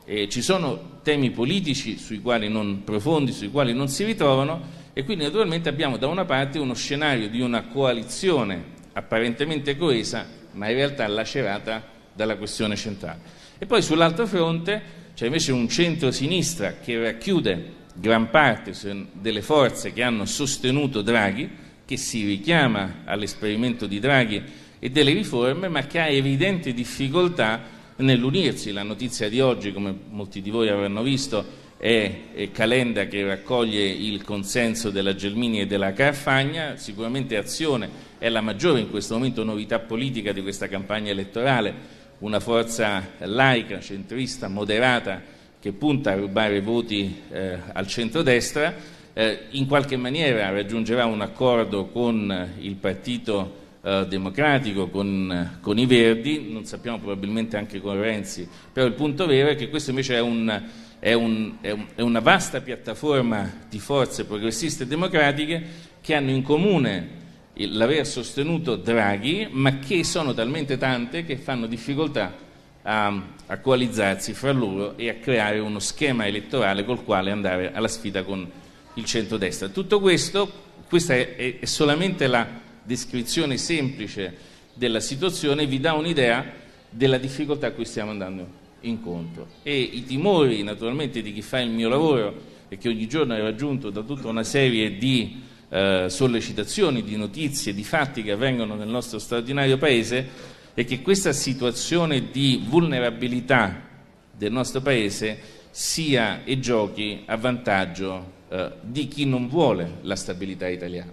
eh, 0.04 0.28
ci 0.28 0.42
sono 0.42 1.00
temi 1.02 1.30
politici 1.30 1.96
sui 1.96 2.20
quali 2.20 2.48
non 2.48 2.82
profondi, 2.84 3.32
sui 3.32 3.50
quali 3.50 3.72
non 3.72 3.88
si 3.88 4.04
ritrovano 4.04 4.82
e 4.92 5.04
quindi 5.04 5.24
naturalmente 5.24 5.68
abbiamo 5.68 5.96
da 5.96 6.06
una 6.06 6.24
parte 6.24 6.58
uno 6.58 6.74
scenario 6.74 7.28
di 7.28 7.40
una 7.40 7.66
coalizione 7.68 8.72
apparentemente 8.92 9.76
coesa, 9.76 10.26
ma 10.52 10.68
in 10.68 10.76
realtà 10.76 11.06
lacerata 11.06 11.82
dalla 12.12 12.36
questione 12.36 12.76
centrale. 12.76 13.33
E 13.58 13.66
poi 13.66 13.82
sull'altro 13.82 14.26
fronte 14.26 14.82
c'è 15.14 15.26
invece 15.26 15.52
un 15.52 15.68
centro-sinistra 15.68 16.76
che 16.82 17.00
racchiude 17.00 17.82
gran 17.94 18.30
parte 18.30 18.72
delle 19.12 19.42
forze 19.42 19.92
che 19.92 20.02
hanno 20.02 20.24
sostenuto 20.24 21.02
Draghi, 21.02 21.48
che 21.84 21.96
si 21.96 22.24
richiama 22.24 23.02
all'esperimento 23.04 23.86
di 23.86 24.00
Draghi 24.00 24.42
e 24.78 24.90
delle 24.90 25.12
riforme, 25.12 25.68
ma 25.68 25.86
che 25.86 26.00
ha 26.00 26.08
evidenti 26.08 26.74
difficoltà 26.74 27.62
nell'unirsi. 27.96 28.72
La 28.72 28.82
notizia 28.82 29.28
di 29.28 29.40
oggi, 29.40 29.72
come 29.72 29.94
molti 30.10 30.42
di 30.42 30.50
voi 30.50 30.68
avranno 30.68 31.02
visto, 31.02 31.62
è, 31.76 32.48
Calenda 32.50 33.06
che 33.06 33.24
raccoglie 33.24 33.84
il 33.84 34.22
consenso 34.24 34.90
della 34.90 35.14
Gelmini 35.14 35.60
e 35.60 35.66
della 35.66 35.92
Carfagna, 35.92 36.76
sicuramente 36.76 37.36
Azione 37.36 38.12
è 38.18 38.28
la 38.28 38.40
maggiore 38.40 38.80
in 38.80 38.90
questo 38.90 39.14
momento 39.14 39.44
novità 39.44 39.78
politica 39.78 40.32
di 40.32 40.40
questa 40.40 40.66
campagna 40.66 41.10
elettorale, 41.10 42.02
una 42.24 42.40
forza 42.40 43.06
laica, 43.18 43.80
centrista, 43.80 44.48
moderata 44.48 45.20
che 45.60 45.72
punta 45.72 46.12
a 46.12 46.14
rubare 46.14 46.62
voti 46.62 47.22
eh, 47.30 47.58
al 47.70 47.86
centrodestra, 47.86 48.74
eh, 49.12 49.40
in 49.50 49.66
qualche 49.66 49.98
maniera 49.98 50.50
raggiungerà 50.50 51.04
un 51.04 51.20
accordo 51.20 51.86
con 51.86 52.48
il 52.60 52.76
Partito 52.76 53.62
eh, 53.82 54.06
Democratico, 54.08 54.88
con, 54.88 55.58
con, 55.60 55.78
i 55.78 55.84
Verdi, 55.84 56.50
non 56.50 56.64
sappiamo 56.64 56.98
probabilmente 56.98 57.58
anche 57.58 57.78
con 57.78 58.00
Renzi, 58.00 58.48
però 58.72 58.86
il 58.86 58.94
punto 58.94 59.26
vero 59.26 59.50
è 59.50 59.54
che 59.54 59.68
questo 59.68 59.90
invece 59.90 60.14
è, 60.14 60.20
un, 60.20 60.62
è, 60.98 61.12
un, 61.12 61.56
è, 61.60 61.70
un, 61.72 61.86
è 61.94 62.00
una 62.00 62.20
vasta 62.20 62.62
piattaforma 62.62 63.66
di 63.68 63.78
forze 63.78 64.24
progressiste 64.24 64.84
e 64.84 64.86
democratiche 64.86 65.62
che 66.00 66.14
hanno 66.14 66.30
in 66.30 66.42
comune 66.42 67.22
l'aver 67.54 68.06
sostenuto 68.06 68.76
Draghi, 68.76 69.48
ma 69.50 69.78
che 69.78 70.04
sono 70.04 70.34
talmente 70.34 70.76
tante 70.76 71.24
che 71.24 71.36
fanno 71.36 71.66
difficoltà 71.66 72.34
a, 72.82 73.22
a 73.46 73.58
coalizzarsi 73.58 74.34
fra 74.34 74.52
loro 74.52 74.96
e 74.96 75.08
a 75.08 75.14
creare 75.14 75.58
uno 75.58 75.78
schema 75.78 76.26
elettorale 76.26 76.84
col 76.84 77.04
quale 77.04 77.30
andare 77.30 77.72
alla 77.72 77.88
sfida 77.88 78.24
con 78.24 78.50
il 78.94 79.04
centrodestra. 79.04 79.68
Tutto 79.68 80.00
questo, 80.00 80.50
questa 80.88 81.14
è, 81.14 81.58
è 81.58 81.64
solamente 81.64 82.26
la 82.26 82.46
descrizione 82.82 83.56
semplice 83.56 84.52
della 84.74 85.00
situazione, 85.00 85.66
vi 85.66 85.80
dà 85.80 85.94
un'idea 85.94 86.44
della 86.90 87.18
difficoltà 87.18 87.68
a 87.68 87.72
cui 87.72 87.84
stiamo 87.84 88.10
andando 88.10 88.62
incontro 88.80 89.48
e 89.62 89.78
i 89.80 90.04
timori 90.04 90.62
naturalmente 90.62 91.22
di 91.22 91.32
chi 91.32 91.40
fa 91.40 91.58
il 91.58 91.70
mio 91.70 91.88
lavoro 91.88 92.52
e 92.68 92.76
che 92.76 92.88
ogni 92.88 93.06
giorno 93.06 93.34
è 93.34 93.40
raggiunto 93.40 93.88
da 93.90 94.02
tutta 94.02 94.28
una 94.28 94.42
serie 94.42 94.98
di 94.98 95.42
eh, 95.74 96.06
sollecitazioni, 96.08 97.02
di 97.02 97.16
notizie, 97.16 97.74
di 97.74 97.82
fatti 97.82 98.22
che 98.22 98.30
avvengono 98.30 98.76
nel 98.76 98.86
nostro 98.86 99.18
straordinario 99.18 99.76
Paese 99.76 100.52
è 100.72 100.84
che 100.84 101.02
questa 101.02 101.32
situazione 101.32 102.30
di 102.30 102.62
vulnerabilità 102.64 103.82
del 104.30 104.52
nostro 104.52 104.80
Paese 104.82 105.36
sia 105.70 106.44
e 106.44 106.60
giochi 106.60 107.24
a 107.26 107.36
vantaggio 107.36 108.32
eh, 108.48 108.70
di 108.82 109.08
chi 109.08 109.26
non 109.26 109.48
vuole 109.48 109.98
la 110.02 110.14
stabilità 110.14 110.68
italiana. 110.68 111.10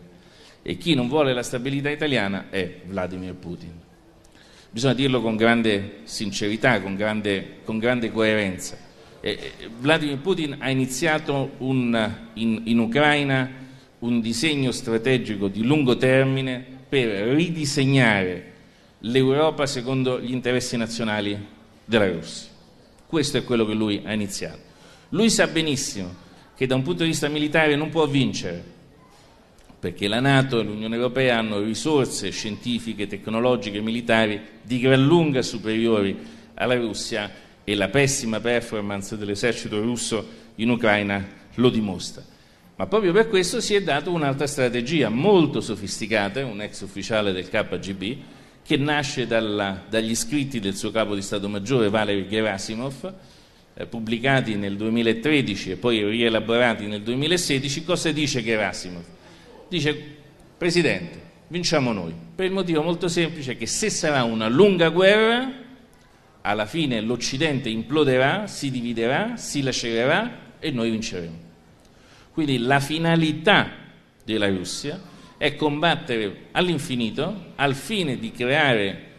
E 0.62 0.78
chi 0.78 0.94
non 0.94 1.08
vuole 1.08 1.34
la 1.34 1.42
stabilità 1.42 1.90
italiana 1.90 2.52
è 2.52 2.82
Vladimir 2.86 3.34
Putin. 3.34 3.72
Bisogna 4.70 4.94
dirlo 4.94 5.22
con 5.22 5.36
grande 5.38 6.02
sincerità, 6.04 6.80
con 6.82 6.96
grande, 6.96 7.62
con 7.64 7.80
grande 7.80 8.12
coerenza. 8.12 8.78
Eh, 9.22 9.54
Vladimir 9.80 10.20
Putin 10.20 10.58
ha 10.60 10.70
iniziato 10.70 11.54
un, 11.58 12.16
in, 12.36 12.62
in 12.66 12.78
Ucraina 12.78 13.61
un 14.02 14.20
disegno 14.20 14.72
strategico 14.72 15.48
di 15.48 15.64
lungo 15.64 15.98
termine 15.98 16.64
per 16.88 17.08
ridisegnare 17.36 18.52
l'Europa 19.00 19.66
secondo 19.66 20.20
gli 20.20 20.32
interessi 20.32 20.78
nazionali 20.78 21.38
della 21.86 22.10
Russia. 22.10 22.50
Questo 23.06 23.38
è 23.38 23.44
quello 23.44 23.66
che 23.66 23.74
lui 23.74 24.02
ha 24.04 24.14
iniziato. 24.14 24.60
Lui 25.10 25.30
sa 25.30 25.48
benissimo 25.48 26.14
che 26.56 26.66
da 26.68 26.76
un 26.76 26.84
punto 26.84 27.04
di 27.04 27.10
vista 27.10 27.28
militare 27.28 27.76
non 27.76 27.90
può 27.90 28.08
vincere, 28.08 28.64
perché 29.80 30.08
la 30.08 30.20
Nato 30.20 30.60
e 30.60 30.64
l'Unione 30.64 30.96
Europea 30.96 31.38
hanno 31.38 31.60
risorse 31.60 32.30
scientifiche, 32.30 33.08
tecnologiche 33.08 33.78
e 33.78 33.82
militari 33.82 34.40
di 34.62 34.80
gran 34.80 35.04
lunga 35.04 35.42
superiori 35.42 36.18
alla 36.56 36.76
Russia 36.76 37.32
e 37.64 37.76
la 37.76 37.90
pessima 37.90 38.40
performance 38.40 39.18
dell'esercito 39.18 39.82
russo 39.82 40.26
in 40.56 40.70
Ucraina 40.70 41.28
lo 41.56 41.70
dimostra. 41.70 42.31
Ma 42.82 42.88
proprio 42.88 43.12
per 43.12 43.30
questo 43.30 43.62
si 43.62 43.76
è 43.76 43.84
dato 43.84 44.12
un'altra 44.12 44.48
strategia 44.48 45.08
molto 45.10 45.62
sofisticata, 45.62 46.44
un 46.44 46.64
ex 46.64 46.82
ufficiale 46.82 47.32
del 47.32 47.48
KGB, 47.48 48.18
che 48.66 48.76
nasce 48.76 49.28
dalla, 49.28 49.84
dagli 49.88 50.16
scritti 50.16 50.60
del 50.60 50.76
suo 50.76 50.90
capo 50.90 51.14
di 51.14 51.22
Stato 51.22 51.48
Maggiore 51.48 51.90
Valery 51.90 52.28
Gerasimov, 52.28 53.14
eh, 53.76 53.86
pubblicati 53.86 54.56
nel 54.56 54.78
2013 54.78 55.70
e 55.70 55.76
poi 55.76 56.04
rielaborati 56.04 56.88
nel 56.88 57.04
2016, 57.04 57.84
cosa 57.84 58.12
dice 58.12 58.44
Gerasimov? 58.44 59.04
Dice, 59.70 59.96
Presidente, 60.58 61.22
vinciamo 61.50 61.94
noi, 61.94 62.16
per 62.34 62.48
il 62.48 62.52
motivo 62.52 62.82
molto 62.82 63.08
semplice 63.08 63.58
che 63.58 63.68
se 63.68 63.92
sarà 63.92 64.24
una 64.24 64.48
lunga 64.48 64.90
guerra, 64.90 65.54
alla 66.42 66.66
fine 66.66 67.00
l'Occidente 67.00 67.70
imploderà, 67.70 68.48
si 68.48 68.72
dividerà, 68.72 69.38
si 69.38 69.62
lacererà 69.62 70.56
e 70.58 70.72
noi 70.72 70.90
vinceremo. 70.90 71.50
Quindi 72.34 72.60
la 72.60 72.80
finalità 72.80 73.72
della 74.24 74.48
Russia 74.48 75.00
è 75.38 75.56
combattere 75.56 76.48
all'infinito 76.52 77.54
al 77.56 77.76
fine 77.76 78.18
di 78.18 78.32
creare 78.32 79.10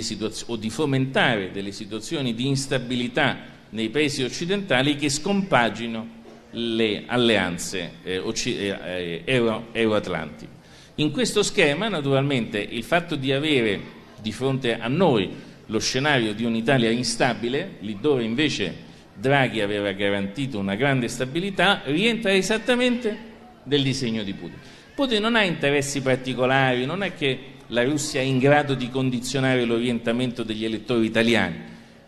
situazioni 0.00 0.52
o 0.52 0.56
di 0.56 0.70
fomentare 0.70 1.50
delle 1.50 1.72
situazioni 1.72 2.34
di 2.34 2.46
instabilità 2.46 3.52
nei 3.70 3.90
paesi 3.90 4.22
occidentali 4.22 4.96
che 4.96 5.10
scompagino 5.10 6.22
le 6.52 7.04
alleanze 7.06 7.94
eh, 8.02 8.22
eh, 8.22 9.22
euro, 9.24 9.66
euroatlantiche. 9.72 10.52
In 10.96 11.10
questo 11.10 11.42
schema, 11.42 11.88
naturalmente, 11.88 12.58
il 12.58 12.84
fatto 12.84 13.16
di 13.16 13.32
avere 13.32 13.80
di 14.22 14.30
fronte 14.30 14.78
a 14.78 14.86
noi 14.86 15.28
lo 15.66 15.78
scenario 15.80 16.34
di 16.34 16.44
un'Italia 16.44 16.90
instabile, 16.90 17.76
lì 17.80 17.98
dove 18.00 18.22
invece 18.22 18.83
Draghi 19.14 19.60
aveva 19.60 19.92
garantito 19.92 20.58
una 20.58 20.74
grande 20.74 21.08
stabilità, 21.08 21.82
rientra 21.84 22.32
esattamente 22.32 23.16
nel 23.64 23.82
disegno 23.82 24.22
di 24.22 24.32
Putin. 24.32 24.58
Putin 24.94 25.20
non 25.20 25.36
ha 25.36 25.42
interessi 25.42 26.02
particolari, 26.02 26.84
non 26.84 27.02
è 27.02 27.14
che 27.14 27.52
la 27.68 27.82
Russia 27.84 28.20
è 28.20 28.24
in 28.24 28.38
grado 28.38 28.74
di 28.74 28.90
condizionare 28.90 29.64
l'orientamento 29.64 30.42
degli 30.42 30.64
elettori 30.64 31.06
italiani, 31.06 31.56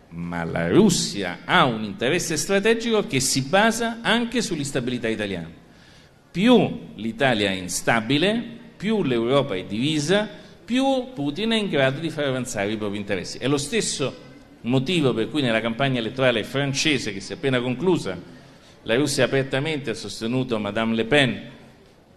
ma 0.09 0.43
la 0.43 0.69
Russia 0.69 1.39
ha 1.45 1.65
un 1.65 1.83
interesse 1.83 2.37
strategico 2.37 3.07
che 3.07 3.19
si 3.19 3.41
basa 3.43 3.99
anche 4.01 4.41
sull'instabilità 4.41 5.07
italiana. 5.07 5.49
Più 6.31 6.79
l'Italia 6.95 7.49
è 7.49 7.53
instabile, 7.53 8.41
più 8.77 9.01
l'Europa 9.03 9.55
è 9.55 9.65
divisa, 9.65 10.29
più 10.63 11.13
Putin 11.13 11.51
è 11.51 11.55
in 11.55 11.69
grado 11.69 11.99
di 11.99 12.09
far 12.09 12.25
avanzare 12.25 12.71
i 12.71 12.77
propri 12.77 12.97
interessi. 12.97 13.37
È 13.37 13.47
lo 13.47 13.57
stesso 13.57 14.25
motivo 14.61 15.13
per 15.13 15.29
cui 15.29 15.41
nella 15.41 15.61
campagna 15.61 15.99
elettorale 15.99 16.43
francese 16.43 17.13
che 17.13 17.19
si 17.19 17.33
è 17.33 17.35
appena 17.35 17.59
conclusa 17.59 18.35
la 18.87 18.95
Russia 18.95 19.25
apertamente 19.25 19.89
ha 19.89 19.93
sostenuto 19.93 20.57
Madame 20.59 20.95
Le 20.95 21.03
Pen 21.03 21.41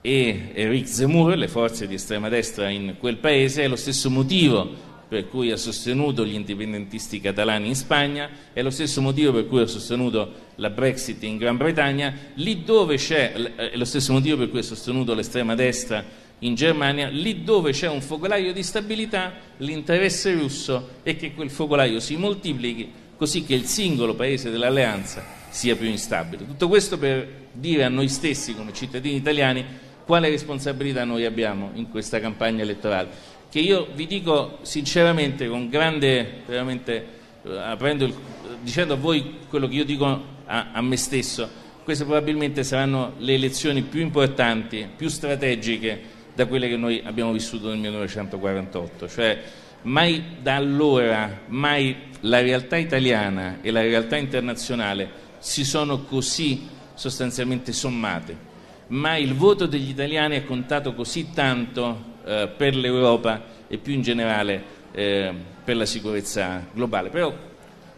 e 0.01 0.53
Eric 0.55 0.87
Zemmour, 0.87 1.37
le 1.37 1.49
forze 1.49 1.89
di 1.89 1.95
estrema 1.95 2.29
destra 2.29 2.69
in 2.69 2.95
quel 2.97 3.17
paese, 3.17 3.65
è 3.65 3.67
lo 3.67 3.75
stesso 3.75 4.09
motivo 4.09 4.89
per 5.09 5.29
cui 5.29 5.51
ha 5.51 5.57
sostenuto 5.57 6.25
gli 6.25 6.35
indipendentisti 6.35 7.21
catalani 7.21 7.67
in 7.67 7.75
Spagna, 7.75 8.31
è 8.53 8.63
lo 8.63 8.71
stesso 8.71 9.01
motivo 9.01 9.33
per 9.33 9.49
cui 9.49 9.63
ha 9.63 9.67
sostenuto 9.67 10.33
la 10.55 10.71
Brexit 10.71 11.21
in 11.25 11.39
Gran 11.39 11.57
Bretagna, 11.57 12.15
lì 12.35 12.63
dove 12.63 12.95
c'è, 12.95 13.33
è 13.33 13.77
lo 13.77 13.85
stesso 13.85 14.13
motivo 14.13 14.37
per 14.37 14.51
cui 14.51 14.61
ha 14.61 14.63
sostenuto 14.63 15.13
l'estrema 15.13 15.57
destra 15.57 16.05
in 16.41 16.55
Germania, 16.55 17.09
lì 17.09 17.43
dove 17.43 17.73
c'è 17.73 17.89
un 17.89 18.01
focolaio 18.01 18.53
di 18.53 18.63
stabilità, 18.63 19.33
l'interesse 19.59 20.33
russo 20.35 20.91
è 21.03 21.17
che 21.17 21.35
quel 21.35 21.51
focolaio 21.51 22.01
si 22.01 22.17
moltiplichi 22.17 22.93
così 23.17 23.45
che 23.45 23.55
il 23.55 23.65
singolo 23.65 24.15
paese 24.15 24.51
dell'alleanza 24.51 25.23
sia 25.51 25.77
più 25.77 25.87
instabile. 25.87 26.47
Tutto 26.47 26.69
questo 26.69 26.97
per 26.97 27.29
dire 27.53 27.85
a 27.85 27.89
noi 27.89 28.09
stessi 28.09 28.55
come 28.55 28.73
cittadini 28.73 29.17
italiani 29.17 29.65
quale 30.07 30.31
responsabilità 30.31 31.05
noi 31.05 31.25
abbiamo 31.25 31.71
in 31.75 31.91
questa 31.91 32.19
campagna 32.21 32.63
elettorale, 32.63 33.09
che 33.51 33.61
io 33.61 33.89
vi 33.95 34.07
dico 34.07 34.59
sinceramente, 34.63 35.47
con 35.49 35.69
grande, 35.69 36.43
veramente, 36.47 37.05
il, 37.43 38.15
dicendo 38.63 38.95
a 38.95 38.97
voi 38.97 39.41
quello 39.49 39.69
che 39.69 39.75
io 39.75 39.85
dico 39.85 40.07
a, 40.47 40.71
a 40.73 40.81
me 40.81 40.97
stesso, 40.97 41.49
queste 41.85 42.05
probabilmente 42.05 42.65
saranno 42.65 43.15
le 43.19 43.35
elezioni 43.35 43.83
più 43.83 44.01
importanti, 44.01 44.89
più 44.97 45.09
strategiche 45.09 46.19
da 46.41 46.47
quelle 46.47 46.69
che 46.69 46.79
noi 46.79 47.03
abbiamo 47.05 47.33
vissuto 47.33 47.69
nel 47.69 47.77
1948, 47.79 49.09
cioè 49.09 49.43
mai 49.83 50.37
da 50.41 50.55
allora, 50.55 51.41
mai 51.49 51.95
la 52.21 52.41
realtà 52.41 52.79
italiana 52.79 53.59
e 53.61 53.71
la 53.71 53.83
realtà 53.83 54.17
internazionale 54.17 55.11
si 55.39 55.67
sono 55.67 56.05
così 56.05 56.67
sostanzialmente 56.95 57.73
sommate 57.73 58.49
ma 58.89 59.17
il 59.17 59.35
voto 59.35 59.67
degli 59.67 59.91
italiani 59.91 60.37
è 60.37 60.45
contato 60.45 60.95
così 60.95 61.31
tanto 61.33 62.17
eh, 62.25 62.49
per 62.57 62.75
l'Europa 62.75 63.43
e 63.69 63.79
più 63.79 63.93
in 63.93 64.03
generale 64.03 64.63
eh, 64.93 65.33
per 65.63 65.77
la 65.77 65.87
sicurezza 65.87 66.67
globale. 66.73 67.11
Però 67.11 67.33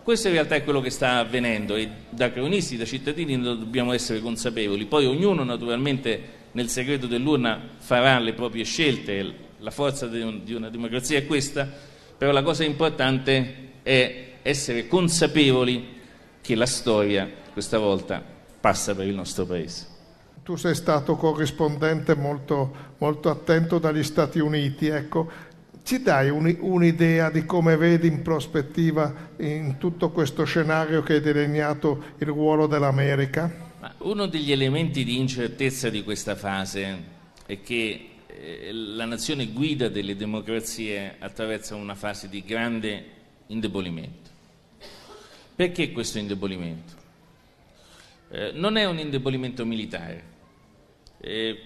questo 0.03 0.27
in 0.29 0.35
realtà 0.35 0.57
è 0.57 0.65
quello 0.65 0.81
che 0.81 0.91
sta 0.91 1.17
avvenendo 1.17 1.77
e 1.77 1.89
da 2.11 2.31
cronisti, 2.31 2.77
da 2.77 2.85
cittadini 2.85 3.41
dobbiamo 3.41 3.93
essere 3.93 4.21
consapevoli. 4.21 4.85
Poi 4.85 5.07
ognuno 5.07 5.45
naturalmente 5.45 6.41
nel 6.53 6.69
segreto 6.69 7.07
dell'urna 7.07 7.61
farà 7.79 8.19
le 8.19 8.33
proprie 8.35 8.65
scelte, 8.65 9.35
la 9.59 9.71
forza 9.71 10.07
di 10.07 10.55
una 10.55 10.69
democrazia 10.69 11.19
è 11.19 11.27
questa, 11.27 11.69
però 12.17 12.31
la 12.33 12.43
cosa 12.43 12.65
importante 12.65 13.71
è 13.83 14.31
essere 14.43 14.87
consapevoli 14.87 16.01
che 16.41 16.55
la 16.55 16.67
storia 16.67 17.31
questa 17.53 17.79
volta 17.79 18.23
passa 18.61 18.95
per 18.95 19.07
il 19.07 19.15
nostro 19.15 19.45
Paese. 19.45 19.87
Tu 20.43 20.57
sei 20.57 20.75
stato 20.75 21.15
corrispondente 21.17 22.17
molto, 22.17 22.75
molto 22.99 23.31
attento 23.31 23.79
dagli 23.79 24.03
Stati 24.03 24.41
Uniti, 24.41 24.89
ecco, 24.89 25.31
ci 25.85 26.03
dai 26.03 26.31
un, 26.31 26.57
un'idea 26.61 27.31
di 27.31 27.45
come 27.45 27.77
vedi 27.77 28.09
in 28.09 28.23
prospettiva 28.23 29.31
in 29.39 29.79
tutto 29.79 30.11
questo 30.11 30.45
scenario 30.45 31.03
che 31.03 31.15
hai 31.15 31.21
delineato 31.21 32.03
il 32.19 32.27
ruolo 32.27 32.67
dell'America? 32.67 33.72
Uno 33.99 34.27
degli 34.27 34.53
elementi 34.53 35.03
di 35.03 35.19
incertezza 35.19 35.91
di 35.91 36.05
questa 36.05 36.37
fase 36.37 37.21
è 37.47 37.61
che 37.61 38.11
eh, 38.27 38.71
la 38.73 39.05
nazione 39.05 39.49
guida 39.49 39.89
delle 39.89 40.15
democrazie 40.15 41.17
attraversa 41.19 41.75
una 41.75 41.95
fase 41.97 42.29
di 42.29 42.45
grande 42.45 43.05
indebolimento. 43.49 44.31
Perché 45.55 45.91
questo 45.91 46.19
indebolimento? 46.19 46.95
Eh, 48.31 48.53
non 48.55 48.77
è 48.77 48.85
un 48.85 48.99
indebolimento 48.99 49.65
militare. 49.67 50.31
Eh, 51.19 51.63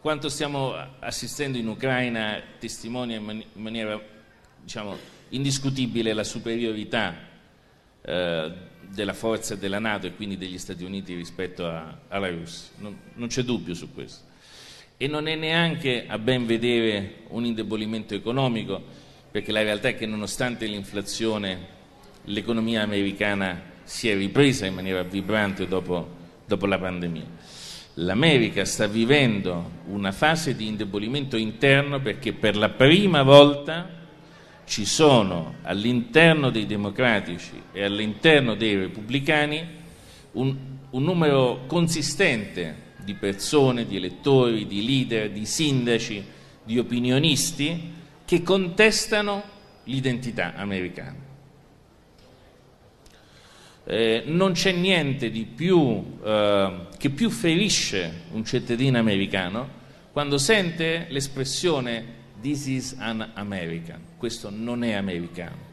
quanto 0.00 0.28
stiamo 0.28 0.74
assistendo 0.98 1.58
in 1.58 1.68
Ucraina 1.68 2.42
testimonia 2.58 3.16
in, 3.16 3.24
man- 3.24 3.44
in 3.52 3.62
maniera 3.62 4.00
diciamo, 4.60 4.96
indiscutibile 5.28 6.12
la 6.12 6.24
superiorità 6.24 7.14
eh, 8.02 8.70
della 8.92 9.12
forza 9.12 9.54
della 9.54 9.78
Nato 9.78 10.06
e 10.06 10.14
quindi 10.14 10.36
degli 10.36 10.58
Stati 10.58 10.84
Uniti 10.84 11.14
rispetto 11.14 11.66
a, 11.66 11.98
alla 12.08 12.30
Russia. 12.30 12.70
Non, 12.78 12.96
non 13.14 13.28
c'è 13.28 13.42
dubbio 13.42 13.74
su 13.74 13.92
questo. 13.92 14.30
E 14.96 15.06
non 15.06 15.26
è 15.26 15.34
neanche 15.34 16.04
a 16.06 16.18
ben 16.18 16.46
vedere 16.46 17.22
un 17.28 17.44
indebolimento 17.44 18.14
economico, 18.14 18.82
perché 19.30 19.50
la 19.50 19.62
realtà 19.62 19.88
è 19.88 19.96
che 19.96 20.06
nonostante 20.06 20.66
l'inflazione 20.66 21.80
l'economia 22.24 22.82
americana 22.82 23.70
si 23.84 24.08
è 24.08 24.14
ripresa 24.14 24.66
in 24.66 24.74
maniera 24.74 25.02
vibrante 25.02 25.66
dopo, 25.66 26.08
dopo 26.46 26.66
la 26.66 26.78
pandemia 26.78 27.40
l'America 27.96 28.64
sta 28.64 28.86
vivendo 28.86 29.80
una 29.88 30.12
fase 30.12 30.56
di 30.56 30.66
indebolimento 30.66 31.36
interno 31.36 32.00
perché 32.00 32.32
per 32.32 32.56
la 32.56 32.70
prima 32.70 33.22
volta 33.22 33.86
ci 34.64 34.84
sono 34.84 35.56
all'interno 35.62 36.50
dei 36.50 36.66
democratici 36.66 37.60
e 37.72 37.84
all'interno 37.84 38.54
dei 38.54 38.76
repubblicani 38.76 39.66
un, 40.32 40.56
un 40.90 41.02
numero 41.02 41.64
consistente 41.66 42.90
di 43.04 43.14
persone, 43.14 43.86
di 43.86 43.96
elettori, 43.96 44.66
di 44.66 44.84
leader, 44.84 45.30
di 45.30 45.44
sindaci, 45.44 46.24
di 46.64 46.78
opinionisti 46.78 47.92
che 48.24 48.42
contestano 48.42 49.42
l'identità 49.84 50.54
americana. 50.54 51.30
Eh, 53.84 54.22
non 54.26 54.52
c'è 54.52 54.72
niente 54.72 55.30
di 55.30 55.44
più, 55.44 56.18
eh, 56.24 56.86
che 56.96 57.10
più 57.10 57.30
ferisce 57.30 58.22
un 58.30 58.44
cittadino 58.44 58.96
americano 58.96 59.80
quando 60.12 60.38
sente 60.38 61.06
l'espressione 61.08 62.20
This 62.42 62.66
is 62.66 62.96
an 62.98 63.30
American, 63.34 64.00
questo 64.18 64.50
non 64.50 64.82
è 64.82 64.92
americano. 64.92 65.70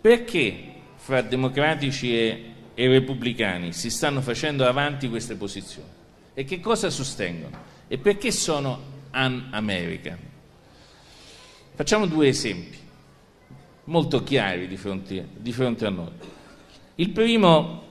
Perché 0.00 0.74
fra 0.96 1.22
democratici 1.22 2.14
e, 2.18 2.52
e 2.74 2.88
repubblicani 2.88 3.72
si 3.72 3.88
stanno 3.88 4.20
facendo 4.20 4.66
avanti 4.66 5.08
queste 5.08 5.36
posizioni? 5.36 5.88
E 6.34 6.44
che 6.44 6.58
cosa 6.58 6.90
sostengono? 6.90 7.56
E 7.86 7.96
perché 7.96 8.32
sono 8.32 8.80
an 9.10 9.48
American? 9.52 10.18
Facciamo 11.74 12.06
due 12.06 12.28
esempi 12.28 12.78
molto 13.84 14.22
chiari 14.24 14.66
di 14.66 14.76
fronte, 14.76 15.28
di 15.36 15.52
fronte 15.52 15.86
a 15.86 15.90
noi. 15.90 16.10
Il 16.96 17.10
primo 17.10 17.86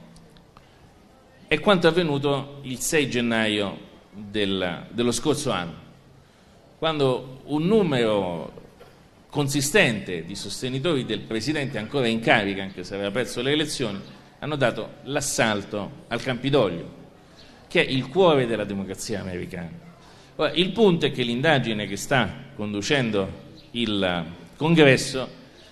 è 1.48 1.58
quanto 1.62 1.88
avvenuto 1.88 2.60
il 2.64 2.80
6 2.80 3.10
gennaio 3.10 3.80
del, 4.12 4.88
dello 4.92 5.12
scorso 5.12 5.52
anno, 5.52 5.87
quando 6.78 7.42
un 7.46 7.66
numero 7.66 8.66
consistente 9.30 10.24
di 10.24 10.36
sostenitori 10.36 11.06
del 11.06 11.22
Presidente 11.22 11.78
ancora 11.78 12.08
in 12.08 12.20
carica, 12.20 12.62
anche 12.62 12.84
se 12.84 12.94
aveva 12.94 13.12
perso 13.12 13.42
le 13.42 13.52
elezioni, 13.52 14.00
hanno 14.40 14.56
dato 14.56 14.96
l'assalto 15.04 16.04
al 16.08 16.22
Campidoglio, 16.22 17.06
che 17.68 17.84
è 17.84 17.90
il 17.90 18.08
cuore 18.10 18.46
della 18.46 18.64
democrazia 18.64 19.22
americana. 19.22 19.86
Ora, 20.36 20.52
il 20.52 20.72
punto 20.72 21.08
è 21.08 21.12
che 21.12 21.24
l'indagine 21.24 21.88
che 21.88 21.98
sta 21.98 22.32
conducendo 22.56 23.46
il 23.72 24.26
Congresso 24.56 25.28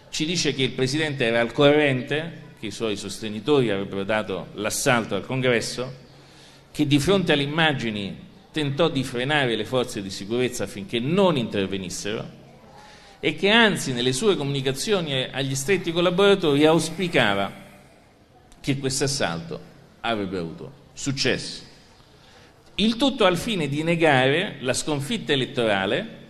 ci 0.10 0.26
dice 0.26 0.54
che 0.54 0.64
il 0.64 0.72
Presidente 0.72 1.26
era 1.26 1.40
al 1.40 1.52
corrente 1.52 2.44
che 2.60 2.68
i 2.68 2.72
suoi 2.72 2.96
sostenitori 2.96 3.70
avrebbero 3.70 4.04
dato 4.04 4.48
l'assalto 4.54 5.14
al 5.14 5.26
congresso, 5.26 6.04
che 6.72 6.88
di 6.88 7.00
fronte 7.00 7.34
alle 7.34 7.44
immagini 7.44 8.25
tentò 8.56 8.88
di 8.88 9.04
frenare 9.04 9.58
le 9.58 9.66
forze 9.66 10.02
di 10.02 10.10
sicurezza 10.10 10.64
affinché 10.64 10.98
non 10.98 11.36
intervenissero 11.36 12.26
e 13.20 13.36
che 13.36 13.50
anzi 13.50 13.92
nelle 13.92 14.14
sue 14.14 14.38
comunicazioni 14.38 15.24
agli 15.30 15.54
stretti 15.56 15.92
collaboratori 15.92 16.66
auspicava 16.66 17.52
che 18.62 18.78
questo 18.78 19.04
assalto 19.04 19.60
avrebbe 20.00 20.38
avuto 20.38 20.72
successo. 20.94 21.64
Il 22.76 22.96
tutto 22.96 23.26
al 23.26 23.36
fine 23.36 23.68
di 23.68 23.84
negare 23.84 24.56
la 24.62 24.74
sconfitta 24.74 25.34
elettorale 25.34 26.24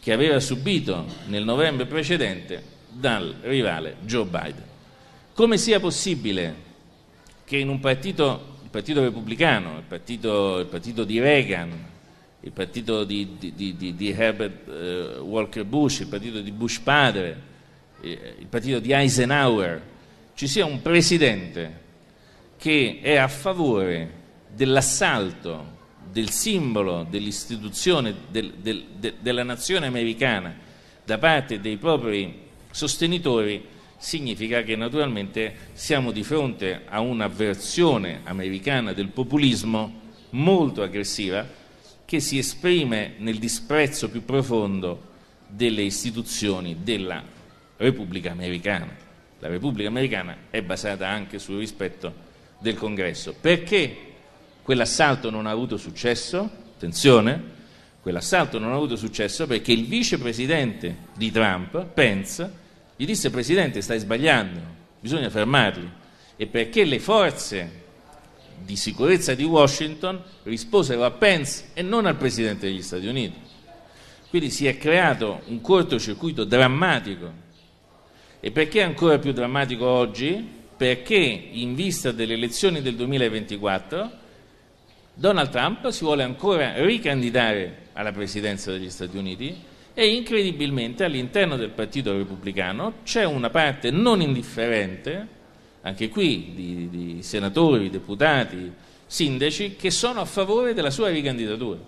che 0.00 0.12
aveva 0.12 0.40
subito 0.40 1.06
nel 1.26 1.44
novembre 1.44 1.86
precedente 1.86 2.64
dal 2.88 3.36
rivale 3.42 3.98
Joe 4.00 4.24
Biden. 4.24 4.64
Come 5.34 5.56
sia 5.56 5.78
possibile 5.78 6.52
che 7.44 7.58
in 7.58 7.68
un 7.68 7.78
partito, 7.78 8.49
partito 8.70 9.02
repubblicano, 9.02 9.78
il 9.78 9.84
partito, 9.86 10.58
il 10.58 10.66
partito 10.66 11.04
di 11.04 11.18
Reagan, 11.20 11.88
il 12.40 12.52
partito 12.52 13.04
di, 13.04 13.36
di, 13.38 13.76
di, 13.76 13.94
di 13.94 14.10
Herbert 14.10 14.68
uh, 14.68 15.20
Walker 15.22 15.64
Bush, 15.64 16.00
il 16.00 16.06
partito 16.06 16.40
di 16.40 16.52
Bush 16.52 16.78
padre, 16.78 17.48
eh, 18.00 18.36
il 18.38 18.46
partito 18.46 18.78
di 18.78 18.92
Eisenhower, 18.92 19.82
ci 20.34 20.46
sia 20.46 20.64
un 20.64 20.80
presidente 20.80 21.88
che 22.56 23.00
è 23.02 23.16
a 23.16 23.28
favore 23.28 24.18
dell'assalto 24.48 25.78
del 26.10 26.30
simbolo 26.30 27.06
dell'istituzione 27.08 28.14
del, 28.30 28.54
del, 28.54 28.84
de, 28.96 29.14
della 29.20 29.42
nazione 29.42 29.86
americana 29.86 30.54
da 31.04 31.18
parte 31.18 31.60
dei 31.60 31.76
propri 31.76 32.48
sostenitori 32.70 33.64
significa 34.00 34.62
che 34.62 34.76
naturalmente 34.76 35.54
siamo 35.74 36.10
di 36.10 36.24
fronte 36.24 36.82
a 36.86 37.00
una 37.00 37.28
versione 37.28 38.22
americana 38.24 38.94
del 38.94 39.08
populismo 39.08 40.00
molto 40.30 40.82
aggressiva 40.82 41.46
che 42.06 42.18
si 42.18 42.38
esprime 42.38 43.14
nel 43.18 43.38
disprezzo 43.38 44.08
più 44.08 44.24
profondo 44.24 45.08
delle 45.46 45.82
istituzioni 45.82 46.78
della 46.82 47.22
Repubblica 47.76 48.30
Americana. 48.30 48.96
La 49.38 49.48
Repubblica 49.48 49.88
Americana 49.88 50.36
è 50.48 50.62
basata 50.62 51.06
anche 51.06 51.38
sul 51.38 51.58
rispetto 51.58 52.28
del 52.58 52.76
Congresso. 52.76 53.34
Perché 53.38 53.96
quell'assalto 54.62 55.28
non 55.28 55.46
ha 55.46 55.50
avuto 55.50 55.76
successo? 55.76 56.50
Attenzione, 56.74 57.42
quell'assalto 58.00 58.58
non 58.58 58.72
ha 58.72 58.76
avuto 58.76 58.96
successo 58.96 59.46
perché 59.46 59.72
il 59.72 59.84
vicepresidente 59.84 60.96
di 61.16 61.30
Trump, 61.30 61.84
Pence, 61.84 62.58
gli 63.00 63.06
disse 63.06 63.30
Presidente 63.30 63.80
stai 63.80 63.98
sbagliando, 63.98 64.60
bisogna 65.00 65.30
fermarli. 65.30 65.90
E 66.36 66.46
perché 66.46 66.84
le 66.84 66.98
forze 66.98 67.84
di 68.62 68.76
sicurezza 68.76 69.34
di 69.34 69.42
Washington 69.42 70.22
risposero 70.42 71.04
a 71.04 71.10
Pence 71.10 71.68
e 71.72 71.80
non 71.80 72.04
al 72.04 72.16
Presidente 72.16 72.66
degli 72.66 72.82
Stati 72.82 73.06
Uniti. 73.06 73.38
Quindi 74.28 74.50
si 74.50 74.66
è 74.66 74.76
creato 74.76 75.40
un 75.46 75.62
cortocircuito 75.62 76.44
drammatico. 76.44 77.32
E 78.38 78.50
perché 78.50 78.82
ancora 78.82 79.18
più 79.18 79.32
drammatico 79.32 79.86
oggi? 79.86 80.46
Perché 80.76 81.16
in 81.16 81.74
vista 81.74 82.12
delle 82.12 82.34
elezioni 82.34 82.82
del 82.82 82.96
2024 82.96 84.10
Donald 85.14 85.48
Trump 85.48 85.88
si 85.88 86.04
vuole 86.04 86.22
ancora 86.22 86.84
ricandidare 86.84 87.88
alla 87.94 88.12
presidenza 88.12 88.70
degli 88.70 88.90
Stati 88.90 89.16
Uniti 89.16 89.68
e 90.00 90.14
incredibilmente 90.14 91.04
all'interno 91.04 91.58
del 91.58 91.68
Partito 91.68 92.16
Repubblicano 92.16 93.00
c'è 93.04 93.26
una 93.26 93.50
parte 93.50 93.90
non 93.90 94.22
indifferente, 94.22 95.26
anche 95.82 96.08
qui 96.08 96.52
di, 96.54 96.88
di 96.88 97.22
senatori, 97.22 97.90
deputati, 97.90 98.72
sindaci, 99.04 99.76
che 99.76 99.90
sono 99.90 100.22
a 100.22 100.24
favore 100.24 100.72
della 100.72 100.88
sua 100.88 101.10
ricandidatura. 101.10 101.78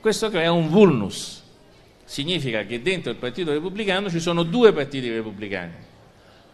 Questo 0.00 0.30
crea 0.30 0.50
un 0.52 0.70
vulnus 0.70 1.42
significa 2.06 2.64
che 2.64 2.80
dentro 2.80 3.10
il 3.10 3.18
Partito 3.18 3.52
Repubblicano 3.52 4.08
ci 4.08 4.20
sono 4.20 4.42
due 4.42 4.72
partiti 4.72 5.10
repubblicani. 5.10 5.72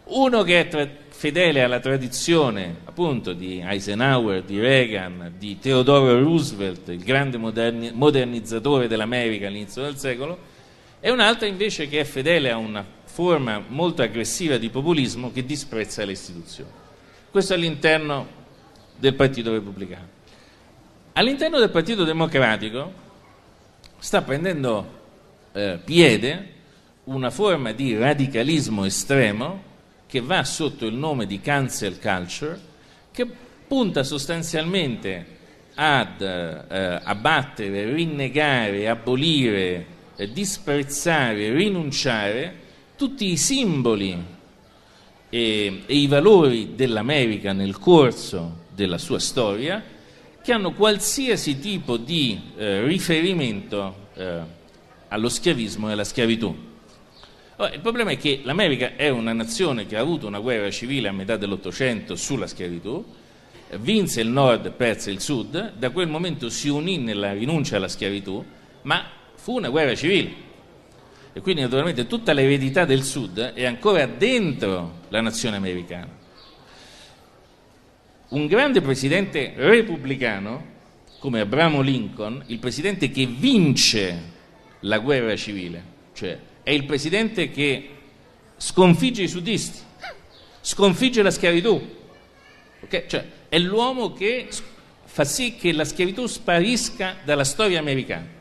Uno 0.07 0.42
che 0.42 0.59
è 0.59 0.66
tra- 0.66 0.90
fedele 1.11 1.62
alla 1.62 1.79
tradizione 1.79 2.79
appunto 2.83 3.33
di 3.33 3.62
Eisenhower, 3.64 4.42
di 4.42 4.59
Reagan, 4.59 5.35
di 5.38 5.57
Teodoro 5.61 6.19
Roosevelt, 6.19 6.88
il 6.88 7.05
grande 7.05 7.37
moderni- 7.37 7.92
modernizzatore 7.92 8.88
dell'America 8.88 9.47
all'inizio 9.47 9.83
del 9.83 9.97
secolo, 9.97 10.55
e 11.01 11.11
un 11.11 11.21
altro 11.21 11.47
invece 11.47 11.89
che 11.89 12.01
è 12.01 12.05
fedele 12.05 12.51
a 12.51 12.57
una 12.57 12.85
forma 13.05 13.63
molto 13.67 14.03
aggressiva 14.03 14.57
di 14.57 14.69
populismo 14.71 15.33
che 15.33 15.45
disprezza 15.45 16.05
le 16.05 16.13
istituzioni. 16.13 16.71
Questo 17.31 17.55
all'interno 17.55 18.27
del 18.97 19.15
Partito 19.15 19.53
Repubblicano. 19.53 20.09
All'interno 21.13 21.59
del 21.59 21.71
Partito 21.71 22.05
Democratico 22.05 22.93
sta 23.99 24.23
prendendo 24.23 24.87
eh, 25.53 25.79
piede 25.83 26.53
una 27.05 27.31
forma 27.31 27.73
di 27.73 27.97
radicalismo 27.97 28.85
estremo 28.85 29.63
che 30.07 30.21
va 30.21 30.45
sotto 30.45 30.87
il 30.87 30.95
nome 30.95 31.27
di 31.27 31.41
cancel 31.41 31.99
culture, 31.99 32.59
che 33.13 33.27
punta 33.67 34.03
sostanzialmente 34.03 35.35
ad 35.75 36.21
eh, 36.21 37.01
abbattere, 37.03 37.93
rinnegare, 37.93 38.89
abolire, 38.89 39.87
disprezzare, 40.25 41.53
rinunciare 41.53 42.65
tutti 42.97 43.31
i 43.31 43.37
simboli 43.37 44.17
e, 45.29 45.83
e 45.85 45.95
i 45.95 46.07
valori 46.07 46.75
dell'America 46.75 47.53
nel 47.53 47.79
corso 47.79 48.65
della 48.75 48.99
sua 48.99 49.19
storia 49.19 49.83
che 50.43 50.53
hanno 50.53 50.73
qualsiasi 50.73 51.59
tipo 51.59 51.97
di 51.97 52.41
eh, 52.57 52.85
riferimento 52.85 54.09
eh, 54.15 54.41
allo 55.09 55.29
schiavismo 55.29 55.89
e 55.89 55.93
alla 55.93 56.05
schiavitù. 56.05 56.65
Allora, 57.57 57.75
il 57.75 57.81
problema 57.81 58.11
è 58.13 58.17
che 58.17 58.41
l'America 58.45 58.97
è 58.97 59.09
una 59.09 59.33
nazione 59.33 59.87
che 59.87 59.97
ha 59.97 60.01
avuto 60.01 60.27
una 60.27 60.39
guerra 60.39 60.71
civile 60.71 61.09
a 61.09 61.13
metà 61.13 61.37
dell'Ottocento 61.37 62.15
sulla 62.15 62.47
schiavitù, 62.47 63.05
vinse 63.79 64.21
il 64.21 64.29
nord, 64.29 64.71
perse 64.73 65.11
il 65.11 65.21
sud, 65.21 65.73
da 65.77 65.91
quel 65.91 66.07
momento 66.07 66.49
si 66.49 66.69
unì 66.69 66.99
nella 66.99 67.33
rinuncia 67.33 67.77
alla 67.77 67.89
schiavitù, 67.89 68.45
ma 68.83 69.05
fu 69.47 69.55
una 69.55 69.69
guerra 69.69 69.95
civile. 69.95 70.35
E 71.33 71.41
quindi 71.41 71.61
naturalmente 71.61 72.09
tutta 72.09 72.33
l'eredità 72.33 72.85
del 72.85 73.05
sud 73.05 73.39
è 73.53 73.65
ancora 73.65 74.05
dentro 74.07 75.03
la 75.11 75.21
nazione 75.21 75.55
americana. 75.55 76.09
Un 78.31 78.47
grande 78.49 78.81
presidente 78.81 79.53
repubblicano, 79.55 80.65
come 81.21 81.39
Abramo 81.39 81.81
Lincoln, 81.81 82.43
il 82.47 82.59
presidente 82.59 83.09
che 83.13 83.27
vince 83.27 84.21
la 84.81 84.99
guerra 84.99 85.37
civile, 85.37 85.81
cioè 86.13 86.37
è 86.65 86.71
il 86.73 86.85
presidente 86.85 87.49
che 87.53 87.91
sconfigge 88.57 89.23
i 89.23 89.29
sudisti, 89.29 89.79
sconfigge 90.61 91.23
la 91.23 91.31
schiavitù, 91.31 91.81
okay? 92.83 93.05
cioè, 93.07 93.25
è 93.49 93.59
l'uomo 93.59 94.13
che 94.13 94.49
fa 95.05 95.23
sì 95.23 95.55
che 95.55 95.71
la 95.71 95.85
schiavitù 95.85 96.27
sparisca 96.27 97.19
dalla 97.23 97.45
storia 97.45 97.79
americana. 97.79 98.36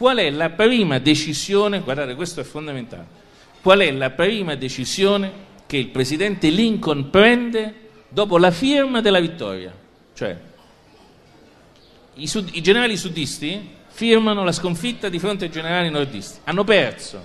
Qual 0.00 0.16
è 0.16 0.30
la 0.30 0.48
prima 0.48 0.98
decisione, 0.98 1.80
guardate 1.80 2.14
questo 2.14 2.40
è 2.40 2.42
fondamentale, 2.42 3.04
qual 3.60 3.80
è 3.80 3.92
la 3.92 4.08
prima 4.08 4.54
decisione 4.54 5.30
che 5.66 5.76
il 5.76 5.88
presidente 5.88 6.48
Lincoln 6.48 7.10
prende 7.10 7.90
dopo 8.08 8.38
la 8.38 8.50
firma 8.50 9.02
della 9.02 9.20
vittoria? 9.20 9.70
Cioè, 10.14 10.38
i, 12.14 12.26
sud- 12.26 12.48
i 12.54 12.62
generali 12.62 12.96
sudisti 12.96 13.74
firmano 13.88 14.42
la 14.42 14.52
sconfitta 14.52 15.10
di 15.10 15.18
fronte 15.18 15.44
ai 15.44 15.50
generali 15.50 15.90
nordisti. 15.90 16.38
Hanno 16.44 16.64
perso. 16.64 17.22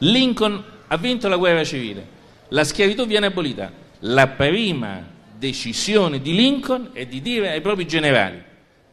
Lincoln 0.00 0.62
ha 0.88 0.96
vinto 0.98 1.28
la 1.28 1.38
guerra 1.38 1.64
civile. 1.64 2.06
La 2.48 2.64
schiavitù 2.64 3.06
viene 3.06 3.24
abolita. 3.24 3.72
La 4.00 4.26
prima 4.26 5.02
decisione 5.34 6.20
di 6.20 6.34
Lincoln 6.34 6.90
è 6.92 7.06
di 7.06 7.22
dire 7.22 7.52
ai 7.52 7.62
propri 7.62 7.86
generali 7.86 8.44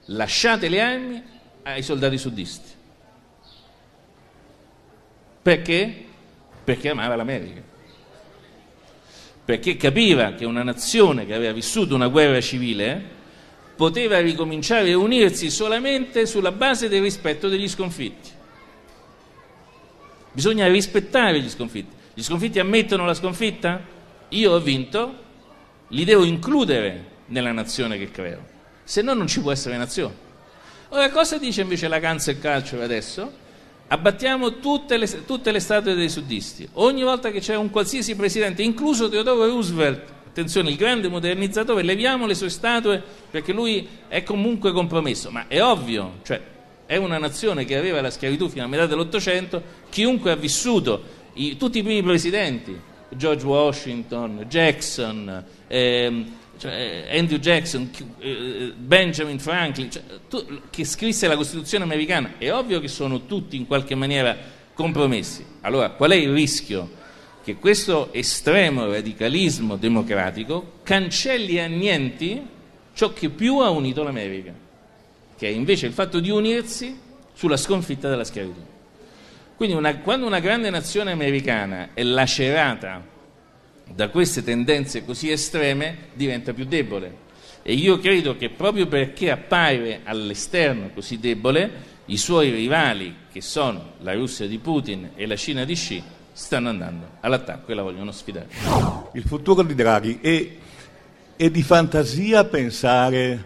lasciate 0.05 0.69
le 0.69 0.79
armi 0.79 1.23
ai 1.63 1.83
soldati 1.83 2.17
sudisti. 2.17 2.72
Perché? 5.43 6.05
Perché 6.63 6.89
amava 6.89 7.17
l'America. 7.17 7.61
Perché 9.43 9.75
capiva 9.75 10.33
che 10.35 10.45
una 10.45 10.63
nazione 10.63 11.25
che 11.25 11.33
aveva 11.33 11.51
vissuto 11.51 11.95
una 11.95 12.07
guerra 12.07 12.39
civile 12.39 13.21
poteva 13.75 14.19
ricominciare 14.19 14.93
a 14.93 14.97
unirsi 14.97 15.49
solamente 15.49 16.25
sulla 16.25 16.53
base 16.53 16.87
del 16.87 17.01
rispetto 17.01 17.49
degli 17.49 17.67
sconfitti. 17.67 18.29
Bisogna 20.31 20.67
rispettare 20.67 21.41
gli 21.41 21.49
sconfitti. 21.49 21.93
Gli 22.13 22.23
sconfitti 22.23 22.59
ammettono 22.59 23.05
la 23.05 23.13
sconfitta? 23.13 23.81
Io 24.29 24.51
ho 24.51 24.59
vinto, 24.59 25.13
li 25.89 26.05
devo 26.05 26.23
includere 26.23 27.11
nella 27.27 27.51
nazione 27.51 27.97
che 27.97 28.11
creo, 28.11 28.45
se 28.83 29.01
no 29.01 29.13
non 29.13 29.27
ci 29.27 29.41
può 29.41 29.51
essere 29.51 29.75
nazione. 29.75 30.21
Ora 30.89 31.09
cosa 31.09 31.37
dice 31.37 31.61
invece 31.61 31.89
la 31.89 31.99
cancel 31.99 32.39
culture 32.39 32.83
adesso? 32.83 33.41
Abbattiamo 33.87 34.59
tutte 34.59 34.97
le, 34.97 35.25
tutte 35.25 35.51
le 35.51 35.59
statue 35.59 35.93
dei 35.93 36.09
suddisti. 36.09 36.67
Ogni 36.73 37.03
volta 37.03 37.29
che 37.29 37.39
c'è 37.39 37.55
un 37.55 37.69
qualsiasi 37.69 38.15
presidente, 38.15 38.63
incluso 38.63 39.09
Teodoro 39.09 39.45
Roosevelt, 39.45 40.01
attenzione, 40.27 40.71
il 40.71 40.77
grande 40.77 41.09
modernizzatore, 41.09 41.83
leviamo 41.83 42.25
le 42.25 42.33
sue 42.33 42.49
statue 42.49 43.01
perché 43.29 43.53
lui 43.53 43.87
è 44.07 44.23
comunque 44.23 44.71
compromesso, 44.71 45.29
ma 45.29 45.47
è 45.47 45.61
ovvio, 45.61 46.19
cioè 46.23 46.41
è 46.85 46.97
una 46.97 47.17
nazione 47.17 47.65
che 47.65 47.77
aveva 47.77 48.01
la 48.01 48.09
schiavitù 48.09 48.49
fino 48.49 48.63
a 48.63 48.67
metà 48.67 48.87
dell'Ottocento, 48.87 49.61
chiunque 49.89 50.31
ha 50.31 50.35
vissuto, 50.35 51.21
i, 51.33 51.55
tutti 51.57 51.79
i 51.79 51.83
primi 51.83 52.01
presidenti, 52.01 52.75
George 53.09 53.45
Washington, 53.45 54.45
Jackson, 54.47 55.43
ehm, 55.67 56.31
cioè, 56.69 57.07
Andrew 57.11 57.39
Jackson, 57.39 57.89
eh, 58.19 58.73
Benjamin 58.75 59.39
Franklin, 59.39 59.91
cioè, 59.91 60.03
tu, 60.29 60.61
che 60.69 60.85
scrisse 60.85 61.27
la 61.27 61.35
Costituzione 61.35 61.83
americana, 61.83 62.35
è 62.37 62.51
ovvio 62.53 62.79
che 62.79 62.87
sono 62.87 63.25
tutti 63.25 63.57
in 63.57 63.67
qualche 63.67 63.95
maniera 63.95 64.37
compromessi. 64.73 65.45
Allora, 65.61 65.89
qual 65.89 66.11
è 66.11 66.15
il 66.15 66.31
rischio? 66.31 67.01
che 67.43 67.57
questo 67.57 68.13
estremo 68.13 68.89
radicalismo 68.89 69.75
democratico 69.75 70.75
cancelli 70.81 71.59
a 71.59 71.67
niente 71.67 72.41
ciò 72.93 73.11
che 73.11 73.27
più 73.27 73.57
ha 73.57 73.69
unito 73.69 74.01
l'America, 74.01 74.53
che 75.35 75.47
è 75.47 75.51
invece 75.51 75.87
il 75.87 75.91
fatto 75.91 76.21
di 76.21 76.29
unirsi 76.29 76.97
sulla 77.33 77.57
sconfitta 77.57 78.07
della 78.07 78.23
schiavitù. 78.23 78.61
Quindi 79.57 79.75
una, 79.75 79.97
quando 79.97 80.25
una 80.25 80.39
grande 80.39 80.69
nazione 80.69 81.11
americana 81.11 81.89
è 81.93 82.01
lacerata 82.03 83.11
da 83.91 84.09
queste 84.09 84.43
tendenze 84.43 85.05
così 85.05 85.29
estreme, 85.29 86.09
diventa 86.13 86.53
più 86.53 86.65
debole. 86.65 87.21
E 87.61 87.73
io 87.73 87.97
credo 87.99 88.35
che 88.35 88.49
proprio 88.49 88.87
perché 88.87 89.31
appare 89.31 90.01
all'esterno 90.03 90.89
così 90.93 91.19
debole, 91.19 91.91
i 92.05 92.17
suoi 92.17 92.51
rivali, 92.51 93.15
che 93.31 93.41
sono 93.41 93.93
la 94.01 94.13
Russia 94.13 94.45
di 94.47 94.57
Putin 94.57 95.11
e 95.15 95.25
la 95.25 95.37
Cina 95.37 95.63
di 95.63 95.73
Xi, 95.73 96.03
stanno 96.33 96.69
andando 96.69 97.07
all'attacco 97.21 97.71
e 97.71 97.75
la 97.75 97.83
vogliono 97.83 98.11
sfidare. 98.11 98.47
Il 99.13 99.23
futuro 99.23 99.61
di 99.63 99.75
Draghi 99.75 100.19
è, 100.19 100.49
è 101.37 101.49
di 101.49 101.63
fantasia 101.63 102.43
pensare, 102.43 103.45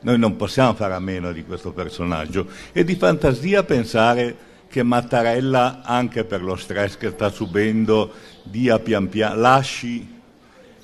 noi 0.00 0.18
non 0.18 0.36
possiamo 0.36 0.74
fare 0.74 0.94
a 0.94 1.00
meno 1.00 1.32
di 1.32 1.44
questo 1.44 1.72
personaggio, 1.72 2.46
è 2.70 2.84
di 2.84 2.94
fantasia 2.94 3.64
pensare 3.64 4.36
che 4.68 4.82
Mattarella, 4.82 5.82
anche 5.82 6.24
per 6.24 6.42
lo 6.42 6.54
stress 6.54 6.96
che 6.96 7.10
sta 7.10 7.30
subendo, 7.30 8.12
dia 8.50 8.78
pian 8.78 9.08
piano, 9.08 9.40
lasci 9.40 10.14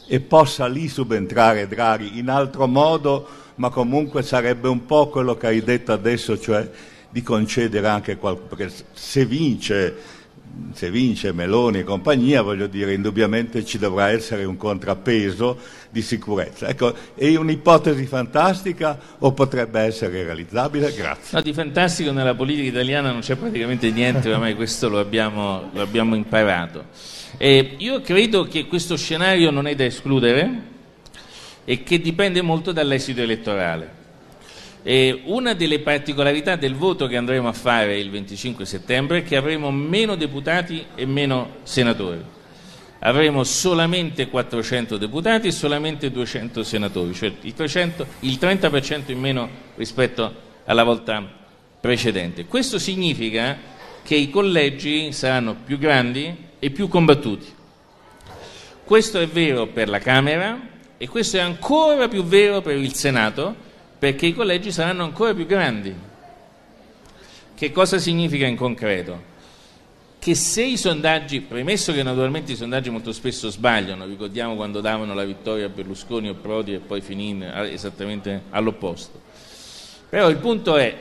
e 0.06 0.20
possa 0.20 0.66
lì 0.66 0.88
subentrare 0.88 1.66
Draghi 1.66 2.18
in 2.18 2.28
altro 2.28 2.66
modo, 2.66 3.26
ma 3.56 3.70
comunque 3.70 4.22
sarebbe 4.22 4.68
un 4.68 4.84
po' 4.84 5.08
quello 5.08 5.36
che 5.36 5.46
hai 5.46 5.62
detto 5.62 5.92
adesso, 5.92 6.38
cioè 6.38 6.68
di 7.08 7.22
concedere 7.22 7.86
anche 7.86 8.16
qualcosa, 8.16 8.54
perché 8.54 8.74
se 8.92 9.24
vince 9.24 10.20
se 10.72 10.90
vince 10.90 11.32
Meloni 11.32 11.78
e 11.78 11.84
compagnia, 11.84 12.42
voglio 12.42 12.66
dire, 12.66 12.92
indubbiamente 12.92 13.64
ci 13.64 13.78
dovrà 13.78 14.10
essere 14.10 14.44
un 14.44 14.56
contrappeso 14.56 15.58
di 15.90 16.02
sicurezza. 16.02 16.68
Ecco, 16.68 16.94
è 17.14 17.34
un'ipotesi 17.36 18.06
fantastica 18.06 18.98
o 19.18 19.32
potrebbe 19.32 19.80
essere 19.80 20.22
realizzabile? 20.24 20.92
Grazie. 20.92 21.36
No, 21.36 21.42
di 21.42 21.52
fantastico 21.52 22.12
nella 22.12 22.34
politica 22.34 22.68
italiana 22.68 23.10
non 23.10 23.20
c'è 23.20 23.36
praticamente 23.36 23.90
niente, 23.90 24.30
ormai 24.32 24.54
questo 24.54 24.88
lo 24.88 24.98
abbiamo, 24.98 25.70
lo 25.72 25.80
abbiamo 25.80 26.14
imparato. 26.14 26.84
E 27.36 27.74
io 27.78 28.00
credo 28.00 28.44
che 28.44 28.66
questo 28.66 28.96
scenario 28.96 29.50
non 29.50 29.66
è 29.66 29.74
da 29.74 29.84
escludere 29.84 30.70
e 31.64 31.82
che 31.82 32.00
dipende 32.00 32.42
molto 32.42 32.72
dall'esito 32.72 33.22
elettorale. 33.22 34.00
E 34.82 35.22
una 35.24 35.54
delle 35.54 35.78
particolarità 35.78 36.56
del 36.56 36.74
voto 36.74 37.06
che 37.06 37.16
andremo 37.16 37.48
a 37.48 37.52
fare 37.52 37.98
il 37.98 38.10
25 38.10 38.66
settembre 38.66 39.18
è 39.18 39.22
che 39.22 39.36
avremo 39.36 39.70
meno 39.70 40.16
deputati 40.16 40.84
e 40.94 41.06
meno 41.06 41.56
senatori. 41.62 42.20
Avremo 42.98 43.44
solamente 43.44 44.28
400 44.28 44.96
deputati 44.96 45.48
e 45.48 45.52
solamente 45.52 46.10
200 46.10 46.62
senatori, 46.62 47.14
cioè 47.14 47.32
il, 47.40 47.54
300, 47.54 48.06
il 48.20 48.38
30% 48.40 49.10
in 49.10 49.18
meno 49.18 49.48
rispetto 49.76 50.34
alla 50.64 50.84
volta 50.84 51.40
precedente. 51.80 52.46
Questo 52.46 52.78
significa 52.78 53.58
che 54.04 54.14
i 54.14 54.30
collegi 54.30 55.12
saranno 55.12 55.56
più 55.64 55.78
grandi 55.78 56.50
e 56.64 56.70
più 56.70 56.86
combattuti. 56.86 57.52
Questo 58.84 59.18
è 59.18 59.26
vero 59.26 59.66
per 59.66 59.88
la 59.88 59.98
Camera 59.98 60.60
e 60.96 61.08
questo 61.08 61.36
è 61.36 61.40
ancora 61.40 62.06
più 62.06 62.22
vero 62.22 62.60
per 62.60 62.76
il 62.76 62.94
Senato 62.94 63.52
perché 63.98 64.26
i 64.26 64.32
collegi 64.32 64.70
saranno 64.70 65.02
ancora 65.02 65.34
più 65.34 65.44
grandi. 65.44 65.92
Che 67.52 67.72
cosa 67.72 67.98
significa 67.98 68.46
in 68.46 68.54
concreto? 68.54 69.30
Che 70.20 70.36
se 70.36 70.62
i 70.62 70.76
sondaggi, 70.76 71.40
premesso 71.40 71.92
che 71.92 72.04
naturalmente 72.04 72.52
i 72.52 72.56
sondaggi 72.56 72.90
molto 72.90 73.10
spesso 73.10 73.50
sbagliano, 73.50 74.06
ricordiamo 74.06 74.54
quando 74.54 74.80
davano 74.80 75.14
la 75.14 75.24
vittoria 75.24 75.66
a 75.66 75.68
Berlusconi 75.68 76.28
o 76.28 76.34
Prodi 76.34 76.74
e 76.74 76.78
poi 76.78 77.00
finì 77.00 77.44
esattamente 77.70 78.42
all'opposto, 78.50 79.20
però 80.08 80.30
il 80.30 80.36
punto 80.36 80.76
è, 80.76 80.96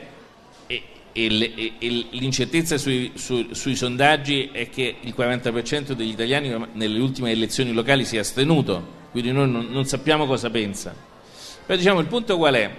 l'incertezza 1.12 2.78
sui, 2.78 3.12
su, 3.14 3.48
sui, 3.52 3.76
sondaggi 3.76 4.48
è 4.52 4.68
che 4.70 4.96
il 5.00 5.14
40% 5.16 5.92
degli 5.92 6.10
italiani 6.10 6.54
nelle 6.72 6.98
ultime 6.98 7.30
elezioni 7.30 7.72
locali 7.72 8.04
si 8.04 8.16
è 8.16 8.20
astenuto, 8.20 9.00
quindi 9.10 9.32
noi 9.32 9.50
non, 9.50 9.66
non 9.70 9.84
sappiamo 9.84 10.26
cosa 10.26 10.50
pensa. 10.50 10.94
Però 11.64 11.78
diciamo 11.78 12.00
il 12.00 12.06
punto 12.06 12.36
qual 12.36 12.54
è? 12.54 12.70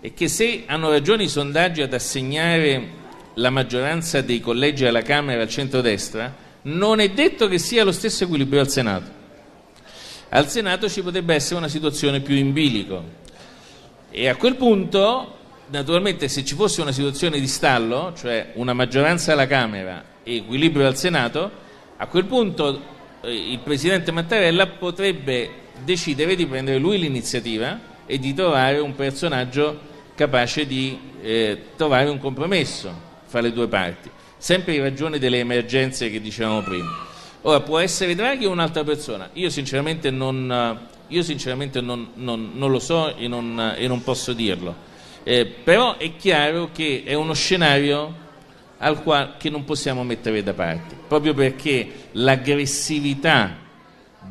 È 0.00 0.14
che 0.14 0.28
se 0.28 0.64
hanno 0.66 0.90
ragione 0.90 1.24
i 1.24 1.28
sondaggi 1.28 1.82
ad 1.82 1.92
assegnare 1.92 2.98
la 3.34 3.50
maggioranza 3.50 4.20
dei 4.20 4.40
collegi 4.40 4.86
alla 4.86 5.02
Camera 5.02 5.42
al 5.42 5.48
centrodestra, 5.48 6.34
non 6.62 7.00
è 7.00 7.10
detto 7.10 7.48
che 7.48 7.58
sia 7.58 7.84
lo 7.84 7.92
stesso 7.92 8.24
equilibrio 8.24 8.60
al 8.60 8.68
Senato. 8.68 9.18
Al 10.30 10.48
Senato 10.48 10.88
ci 10.88 11.02
potrebbe 11.02 11.34
essere 11.34 11.56
una 11.56 11.68
situazione 11.68 12.20
più 12.20 12.36
in 12.36 12.52
bilico 12.52 13.18
e 14.12 14.28
a 14.28 14.34
quel 14.34 14.56
punto, 14.56 15.38
naturalmente, 15.70 16.28
se 16.28 16.44
ci 16.44 16.54
fosse 16.54 16.80
una 16.80 16.92
situazione 16.92 17.40
di 17.40 17.46
stallo, 17.46 18.12
cioè 18.16 18.52
una 18.54 18.72
maggioranza 18.72 19.32
alla 19.32 19.46
Camera 19.46 20.04
e 20.22 20.36
equilibrio 20.36 20.86
al 20.86 20.96
Senato, 20.96 21.50
a 21.96 22.06
quel 22.06 22.24
punto 22.24 22.82
eh, 23.22 23.32
il 23.32 23.58
Presidente 23.60 24.12
Mattarella 24.12 24.66
potrebbe 24.66 25.68
decidere 25.84 26.34
di 26.34 26.46
prendere 26.46 26.78
lui 26.78 26.98
l'iniziativa 26.98 27.88
e 28.06 28.18
di 28.18 28.34
trovare 28.34 28.78
un 28.78 28.94
personaggio 28.94 29.88
capace 30.14 30.66
di 30.66 30.98
eh, 31.22 31.62
trovare 31.76 32.10
un 32.10 32.18
compromesso 32.18 33.08
fra 33.24 33.40
le 33.40 33.52
due 33.52 33.68
parti, 33.68 34.10
sempre 34.36 34.74
in 34.74 34.82
ragione 34.82 35.18
delle 35.18 35.38
emergenze 35.38 36.10
che 36.10 36.20
dicevamo 36.20 36.62
prima. 36.62 37.08
Ora, 37.42 37.60
può 37.60 37.78
essere 37.78 38.14
Draghi 38.14 38.44
o 38.44 38.50
un'altra 38.50 38.84
persona? 38.84 39.30
Io 39.34 39.48
sinceramente 39.48 40.10
non, 40.10 40.78
io 41.06 41.22
sinceramente 41.22 41.80
non, 41.80 42.10
non, 42.14 42.50
non 42.54 42.70
lo 42.70 42.78
so 42.78 43.16
e 43.16 43.24
e 43.24 43.86
non 43.88 44.02
posso 44.02 44.34
dirlo. 44.34 44.88
Eh, 45.22 45.46
però 45.46 45.96
è 45.96 46.16
chiaro 46.16 46.70
che 46.72 47.02
è 47.04 47.14
uno 47.14 47.34
scenario 47.34 48.28
al 48.78 49.02
quale, 49.02 49.32
che 49.38 49.50
non 49.50 49.64
possiamo 49.64 50.02
mettere 50.04 50.42
da 50.42 50.54
parte, 50.54 50.96
proprio 51.06 51.34
perché 51.34 51.88
l'aggressività 52.12 53.56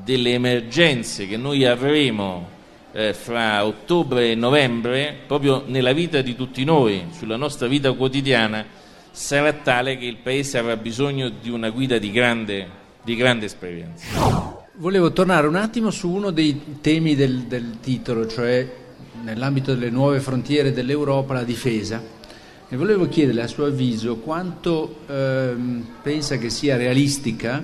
delle 0.03 0.33
emergenze 0.33 1.27
che 1.27 1.37
noi 1.37 1.65
avremo 1.65 2.57
eh, 2.91 3.13
fra 3.13 3.65
ottobre 3.65 4.31
e 4.31 4.35
novembre, 4.35 5.15
proprio 5.27 5.63
nella 5.67 5.93
vita 5.93 6.21
di 6.21 6.35
tutti 6.35 6.63
noi, 6.63 7.05
sulla 7.11 7.35
nostra 7.35 7.67
vita 7.67 7.91
quotidiana, 7.93 8.65
sarà 9.11 9.53
tale 9.53 9.97
che 9.97 10.05
il 10.05 10.17
Paese 10.17 10.57
avrà 10.57 10.75
bisogno 10.77 11.29
di 11.29 11.49
una 11.49 11.69
guida 11.69 11.99
di 11.99 12.11
grande, 12.11 12.67
di 13.03 13.15
grande 13.15 13.45
esperienza. 13.45 14.57
Volevo 14.75 15.11
tornare 15.11 15.45
un 15.45 15.55
attimo 15.55 15.91
su 15.91 16.09
uno 16.09 16.31
dei 16.31 16.79
temi 16.81 17.13
del, 17.15 17.41
del 17.43 17.79
titolo, 17.81 18.25
cioè 18.25 18.67
nell'ambito 19.23 19.73
delle 19.73 19.89
nuove 19.89 20.19
frontiere 20.19 20.71
dell'Europa, 20.71 21.33
la 21.33 21.43
difesa. 21.43 22.01
E 22.67 22.75
volevo 22.75 23.07
chiederle 23.07 23.41
a 23.41 23.47
suo 23.47 23.65
avviso 23.65 24.17
quanto 24.17 24.99
ehm, 25.07 25.85
pensa 26.01 26.37
che 26.37 26.49
sia 26.49 26.77
realistica 26.77 27.63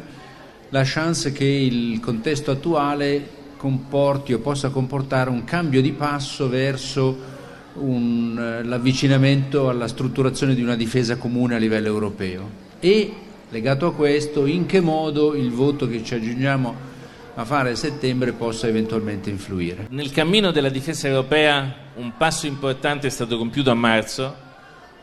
la 0.69 0.81
chance 0.83 1.31
che 1.31 1.45
il 1.45 1.99
contesto 1.99 2.51
attuale 2.51 3.43
comporti 3.57 4.33
o 4.33 4.39
possa 4.39 4.69
comportare 4.69 5.29
un 5.29 5.43
cambio 5.43 5.81
di 5.81 5.91
passo 5.91 6.49
verso 6.49 7.33
un, 7.75 8.37
eh, 8.37 8.63
l'avvicinamento 8.63 9.69
alla 9.69 9.87
strutturazione 9.87 10.55
di 10.55 10.61
una 10.61 10.75
difesa 10.75 11.17
comune 11.17 11.55
a 11.55 11.57
livello 11.57 11.87
europeo 11.87 12.63
e 12.79 13.13
legato 13.49 13.87
a 13.87 13.93
questo 13.93 14.45
in 14.45 14.65
che 14.65 14.81
modo 14.81 15.35
il 15.35 15.51
voto 15.51 15.87
che 15.87 16.03
ci 16.03 16.15
aggiungiamo 16.15 16.93
a 17.37 17.43
fare 17.43 17.71
a 17.71 17.75
settembre 17.75 18.31
possa 18.31 18.67
eventualmente 18.67 19.29
influire. 19.29 19.87
Nel 19.89 20.11
cammino 20.11 20.51
della 20.51 20.69
difesa 20.69 21.07
europea 21.07 21.75
un 21.95 22.15
passo 22.15 22.47
importante 22.47 23.07
è 23.07 23.09
stato 23.09 23.37
compiuto 23.37 23.71
a 23.71 23.75
marzo 23.75 24.43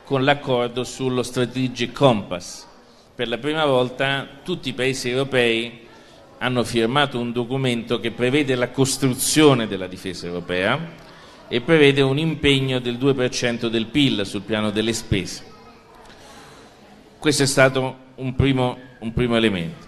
con 0.04 0.24
l'accordo 0.24 0.82
sullo 0.82 1.22
Strategic 1.22 1.92
Compass. 1.92 2.66
Per 3.14 3.28
la 3.28 3.36
prima 3.36 3.66
volta 3.66 4.26
tutti 4.42 4.70
i 4.70 4.72
paesi 4.72 5.10
europei 5.10 5.80
hanno 6.38 6.64
firmato 6.64 7.20
un 7.20 7.32
documento 7.32 8.00
che 8.00 8.10
prevede 8.10 8.54
la 8.54 8.70
costruzione 8.70 9.68
della 9.68 9.86
difesa 9.86 10.26
europea 10.26 10.78
e 11.48 11.60
prevede 11.60 12.00
un 12.00 12.18
impegno 12.18 12.78
del 12.78 12.96
2% 12.96 13.66
del 13.68 13.86
PIL 13.86 14.24
sul 14.24 14.40
piano 14.40 14.70
delle 14.70 14.94
spese. 14.94 15.44
Questo 17.18 17.42
è 17.42 17.46
stato 17.46 17.96
un 18.16 18.34
primo, 18.34 18.78
un 19.00 19.12
primo 19.12 19.36
elemento, 19.36 19.86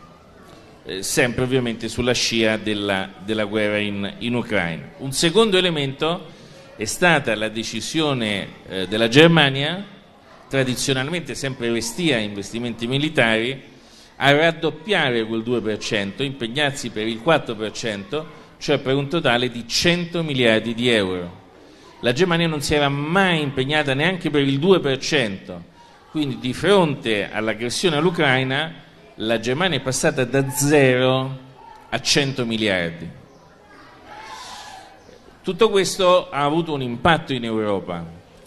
eh, 0.84 1.02
sempre 1.02 1.44
ovviamente 1.44 1.88
sulla 1.88 2.12
scia 2.12 2.56
della, 2.56 3.10
della 3.24 3.44
guerra 3.44 3.78
in, 3.78 4.14
in, 4.18 4.34
Ucraina. 4.34 4.90
Un 4.98 5.12
secondo 5.12 5.56
elemento 5.56 6.26
è 6.76 6.84
stata 6.84 7.34
la 7.34 7.48
decisione 7.48 8.48
eh, 8.68 8.86
della 8.88 9.08
Germania, 9.08 9.84
tradizionalmente 10.48 11.34
sempre 11.34 11.70
restia 11.72 12.16
a 12.16 12.20
investimenti 12.20 12.86
militari, 12.86 13.62
a 14.16 14.30
raddoppiare 14.32 15.24
quel 15.24 15.42
2%, 15.42 16.22
impegnarsi 16.22 16.90
per 16.90 17.06
il 17.06 17.20
4%, 17.24 18.24
cioè 18.58 18.78
per 18.78 18.94
un 18.94 19.08
totale 19.08 19.50
di 19.50 19.66
100 19.66 20.22
miliardi 20.22 20.74
di 20.74 20.88
euro 20.88 21.42
la 22.04 22.12
Germania 22.12 22.46
non 22.46 22.60
si 22.60 22.74
era 22.74 22.90
mai 22.90 23.40
impegnata 23.40 23.94
neanche 23.94 24.28
per 24.28 24.42
il 24.42 24.58
2%, 24.60 25.58
quindi 26.10 26.38
di 26.38 26.52
fronte 26.52 27.30
all'aggressione 27.32 27.96
all'Ucraina 27.96 28.74
la 29.16 29.38
Germania 29.38 29.78
è 29.78 29.82
passata 29.82 30.24
da 30.24 30.48
0 30.48 31.38
a 31.88 32.00
100 32.00 32.46
miliardi. 32.46 33.08
Tutto 35.42 35.70
questo 35.70 36.30
ha 36.30 36.42
avuto 36.42 36.72
un 36.72 36.82
impatto 36.82 37.32
in 37.32 37.44
Europa, 37.44 38.04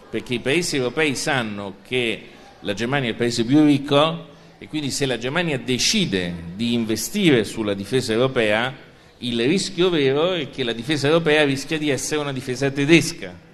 perché 0.10 0.36
i 0.36 0.40
paesi 0.40 0.78
europei 0.78 1.16
sanno 1.16 1.76
che 1.88 2.30
la 2.62 2.74
Germania 2.74 3.10
è 3.10 3.12
il 3.12 3.18
paese 3.18 3.46
più 3.46 3.64
ricco 3.64 4.36
e 4.58 4.68
quindi 4.68 4.90
se 4.90 5.06
la 5.06 5.18
Germania 5.18 5.60
decide 5.60 6.34
di 6.56 6.74
investire 6.74 7.44
sulla 7.44 7.74
difesa 7.74 8.14
europea, 8.14 8.74
il 9.20 9.40
rischio 9.46 9.90
vero 9.90 10.34
è 10.34 10.50
che 10.50 10.64
la 10.64 10.74
difesa 10.74 11.08
europea 11.08 11.44
rischia 11.44 11.78
di 11.78 11.90
essere 11.90 12.22
una 12.22 12.34
difesa 12.34 12.70
tedesca 12.72 13.46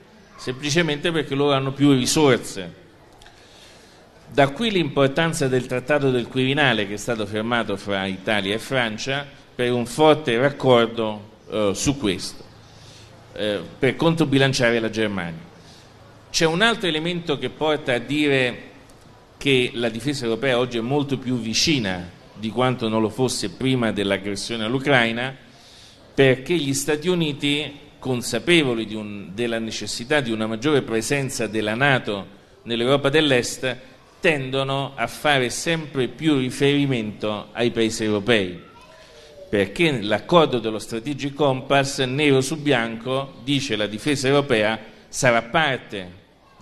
semplicemente 0.43 1.09
perché 1.11 1.35
loro 1.35 1.53
hanno 1.53 1.71
più 1.71 1.93
risorse. 1.93 2.81
Da 4.33 4.49
qui 4.49 4.71
l'importanza 4.71 5.47
del 5.47 5.67
trattato 5.67 6.09
del 6.09 6.27
Quirinale 6.27 6.87
che 6.87 6.95
è 6.95 6.97
stato 6.97 7.27
firmato 7.27 7.77
fra 7.77 8.07
Italia 8.07 8.55
e 8.55 8.57
Francia 8.57 9.27
per 9.53 9.71
un 9.71 9.85
forte 9.85 10.35
raccordo 10.39 11.29
eh, 11.51 11.71
su 11.75 11.99
questo, 11.99 12.43
eh, 13.33 13.59
per 13.77 13.95
controbilanciare 13.95 14.79
la 14.79 14.89
Germania. 14.89 15.39
C'è 16.31 16.47
un 16.47 16.63
altro 16.63 16.87
elemento 16.87 17.37
che 17.37 17.51
porta 17.51 17.93
a 17.93 17.99
dire 17.99 18.71
che 19.37 19.69
la 19.75 19.89
difesa 19.89 20.23
europea 20.23 20.57
oggi 20.57 20.79
è 20.79 20.81
molto 20.81 21.19
più 21.19 21.37
vicina 21.37 22.09
di 22.33 22.49
quanto 22.49 22.89
non 22.89 23.03
lo 23.03 23.09
fosse 23.09 23.51
prima 23.51 23.91
dell'aggressione 23.91 24.63
all'Ucraina, 24.63 25.31
perché 26.11 26.55
gli 26.55 26.73
Stati 26.73 27.07
Uniti 27.07 27.71
consapevoli 27.99 28.95
un, 28.95 29.29
della 29.35 29.59
necessità 29.59 30.21
di 30.21 30.31
una 30.31 30.47
maggiore 30.47 30.81
presenza 30.81 31.45
della 31.45 31.75
Nato 31.75 32.41
nell'Europa 32.63 33.09
dell'Est, 33.09 33.91
tendono 34.23 34.93
a 34.95 35.05
fare 35.05 35.49
sempre 35.49 36.07
più 36.07 36.37
riferimento 36.37 37.49
ai 37.51 37.71
paesi 37.71 38.05
europei, 38.05 38.57
perché 39.49 39.99
l'accordo 39.99 40.59
dello 40.59 40.79
Strategic 40.79 41.33
Compass, 41.33 41.99
nero 42.03 42.39
su 42.39 42.55
bianco, 42.55 43.33
dice 43.43 43.75
la 43.75 43.85
difesa 43.85 44.29
europea 44.29 44.79
sarà 45.09 45.41
parte 45.41 46.09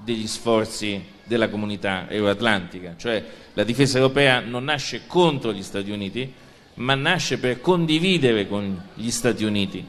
degli 0.04 0.26
sforzi 0.26 1.04
della 1.24 1.50
comunità 1.50 2.10
euroatlantica, 2.10 2.96
cioè 2.98 3.24
la 3.54 3.64
difesa 3.64 4.00
europea 4.00 4.40
non 4.40 4.64
nasce 4.64 5.04
contro 5.06 5.54
gli 5.54 5.62
Stati 5.62 5.92
Uniti, 5.92 6.34
ma 6.76 6.96
nasce 6.96 7.38
per 7.38 7.62
condividere 7.62 8.48
con 8.48 8.88
gli 8.96 9.12
Stati 9.12 9.44
Uniti 9.44 9.86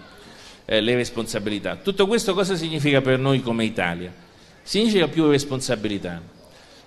eh, 0.66 0.80
le 0.82 0.94
responsabilità. 0.94 1.76
Tutto 1.76 2.06
questo 2.06 2.34
cosa 2.34 2.54
significa 2.54 3.00
per 3.00 3.18
noi 3.18 3.40
come 3.40 3.64
Italia? 3.64 4.12
Significa 4.62 5.08
più 5.08 5.26
responsabilità. 5.30 6.31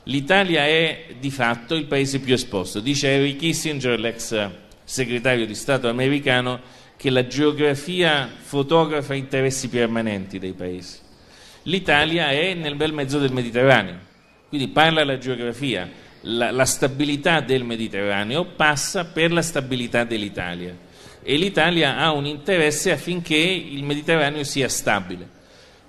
L'Italia 0.05 0.65
è 0.65 1.15
di 1.19 1.31
fatto 1.31 1.75
il 1.75 1.85
paese 1.85 2.19
più 2.19 2.33
esposto. 2.33 2.79
Dice 2.79 3.13
Henry 3.13 3.35
Kissinger, 3.35 3.99
l'ex 3.99 4.49
segretario 4.83 5.45
di 5.45 5.55
Stato 5.55 5.87
americano, 5.89 6.59
che 6.97 7.09
la 7.09 7.27
geografia 7.27 8.29
fotografa 8.37 9.13
interessi 9.13 9.67
permanenti 9.67 10.39
dei 10.39 10.53
paesi. 10.53 10.99
L'Italia 11.63 12.29
è 12.29 12.53
nel 12.53 12.75
bel 12.75 12.93
mezzo 12.93 13.19
del 13.19 13.33
Mediterraneo, 13.33 13.97
quindi 14.49 14.67
parla 14.67 15.03
la 15.03 15.17
geografia. 15.17 15.89
la, 16.25 16.51
la 16.51 16.65
stabilità 16.65 17.41
del 17.41 17.63
Mediterraneo 17.63 18.45
passa 18.45 19.05
per 19.05 19.31
la 19.31 19.41
stabilità 19.41 20.03
dell'Italia 20.03 20.75
e 21.21 21.37
l'Italia 21.37 21.97
ha 21.97 22.11
un 22.11 22.25
interesse 22.25 22.91
affinché 22.91 23.35
il 23.35 23.83
Mediterraneo 23.83 24.43
sia 24.43 24.69
stabile. 24.69 25.27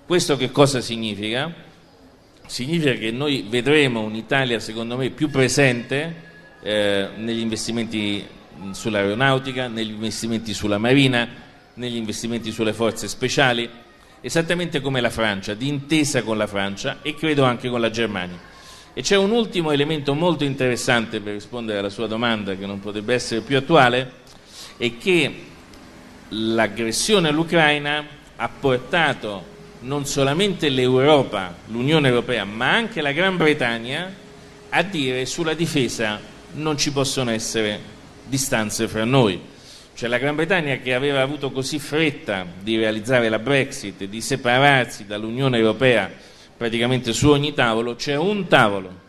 Questo 0.05 0.37
che 0.37 0.51
cosa 0.51 0.81
significa? 0.81 1.53
Significa 2.47 2.93
che 2.93 3.11
noi 3.11 3.45
vedremo 3.47 4.01
un'Italia, 4.01 4.59
secondo 4.59 4.95
me, 4.95 5.09
più 5.09 5.29
presente 5.29 6.15
eh, 6.61 7.09
negli 7.17 7.39
investimenti 7.39 8.25
sull'aeronautica, 8.71 9.67
negli 9.67 9.91
investimenti 9.91 10.53
sulla 10.53 10.77
marina, 10.77 11.27
negli 11.73 11.97
investimenti 11.97 12.51
sulle 12.51 12.71
forze 12.71 13.09
speciali, 13.09 13.69
esattamente 14.21 14.79
come 14.79 15.01
la 15.01 15.09
Francia, 15.09 15.53
d'intesa 15.53 16.23
con 16.23 16.37
la 16.37 16.47
Francia 16.47 16.99
e 17.01 17.15
credo 17.15 17.43
anche 17.43 17.69
con 17.69 17.81
la 17.81 17.89
Germania. 17.89 18.39
E 18.93 19.01
c'è 19.01 19.17
un 19.17 19.31
ultimo 19.31 19.71
elemento 19.71 20.13
molto 20.13 20.45
interessante 20.45 21.19
per 21.19 21.33
rispondere 21.33 21.79
alla 21.79 21.89
sua 21.89 22.07
domanda, 22.07 22.55
che 22.55 22.65
non 22.65 22.79
potrebbe 22.79 23.13
essere 23.13 23.41
più 23.41 23.57
attuale, 23.57 24.11
è 24.77 24.97
che 24.97 25.43
l'aggressione 26.29 27.27
all'Ucraina 27.27 28.05
ha 28.37 28.49
portato 28.49 29.55
non 29.81 30.05
solamente 30.05 30.69
l'Europa, 30.69 31.55
l'Unione 31.67 32.07
Europea, 32.07 32.43
ma 32.45 32.73
anche 32.73 33.01
la 33.01 33.11
Gran 33.11 33.37
Bretagna 33.37 34.11
a 34.69 34.83
dire 34.83 35.25
sulla 35.25 35.53
difesa 35.53 36.19
non 36.53 36.77
ci 36.77 36.91
possono 36.91 37.31
essere 37.31 37.79
distanze 38.25 38.87
fra 38.87 39.05
noi. 39.05 39.39
Cioè 39.93 40.09
la 40.09 40.17
Gran 40.17 40.35
Bretagna 40.35 40.77
che 40.77 40.93
aveva 40.93 41.21
avuto 41.21 41.51
così 41.51 41.79
fretta 41.79 42.45
di 42.61 42.77
realizzare 42.77 43.29
la 43.29 43.39
Brexit, 43.39 44.03
di 44.03 44.21
separarsi 44.21 45.05
dall'Unione 45.05 45.57
Europea 45.57 46.11
praticamente 46.57 47.13
su 47.13 47.29
ogni 47.29 47.53
tavolo 47.53 47.95
c'è 47.95 48.15
un 48.15 48.47
tavolo 48.47 49.05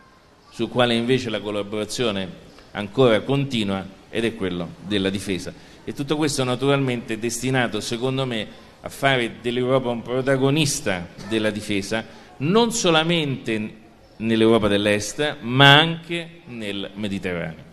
sul 0.50 0.68
quale 0.68 0.94
invece 0.94 1.30
la 1.30 1.40
collaborazione 1.40 2.46
ancora 2.72 3.20
continua 3.20 3.86
ed 4.10 4.24
è 4.24 4.34
quello 4.34 4.68
della 4.86 5.10
difesa. 5.10 5.52
E 5.84 5.94
tutto 5.94 6.16
questo 6.16 6.44
naturalmente 6.44 7.14
è 7.14 7.18
destinato, 7.18 7.80
secondo 7.80 8.26
me, 8.26 8.46
a 8.80 8.88
fare 8.88 9.36
dell'Europa 9.40 9.88
un 9.88 10.02
protagonista 10.02 11.08
della 11.28 11.50
difesa, 11.50 12.04
non 12.38 12.72
solamente 12.72 13.74
nell'Europa 14.16 14.68
dell'Est, 14.68 15.38
ma 15.40 15.78
anche 15.78 16.40
nel 16.46 16.90
Mediterraneo. 16.94 17.66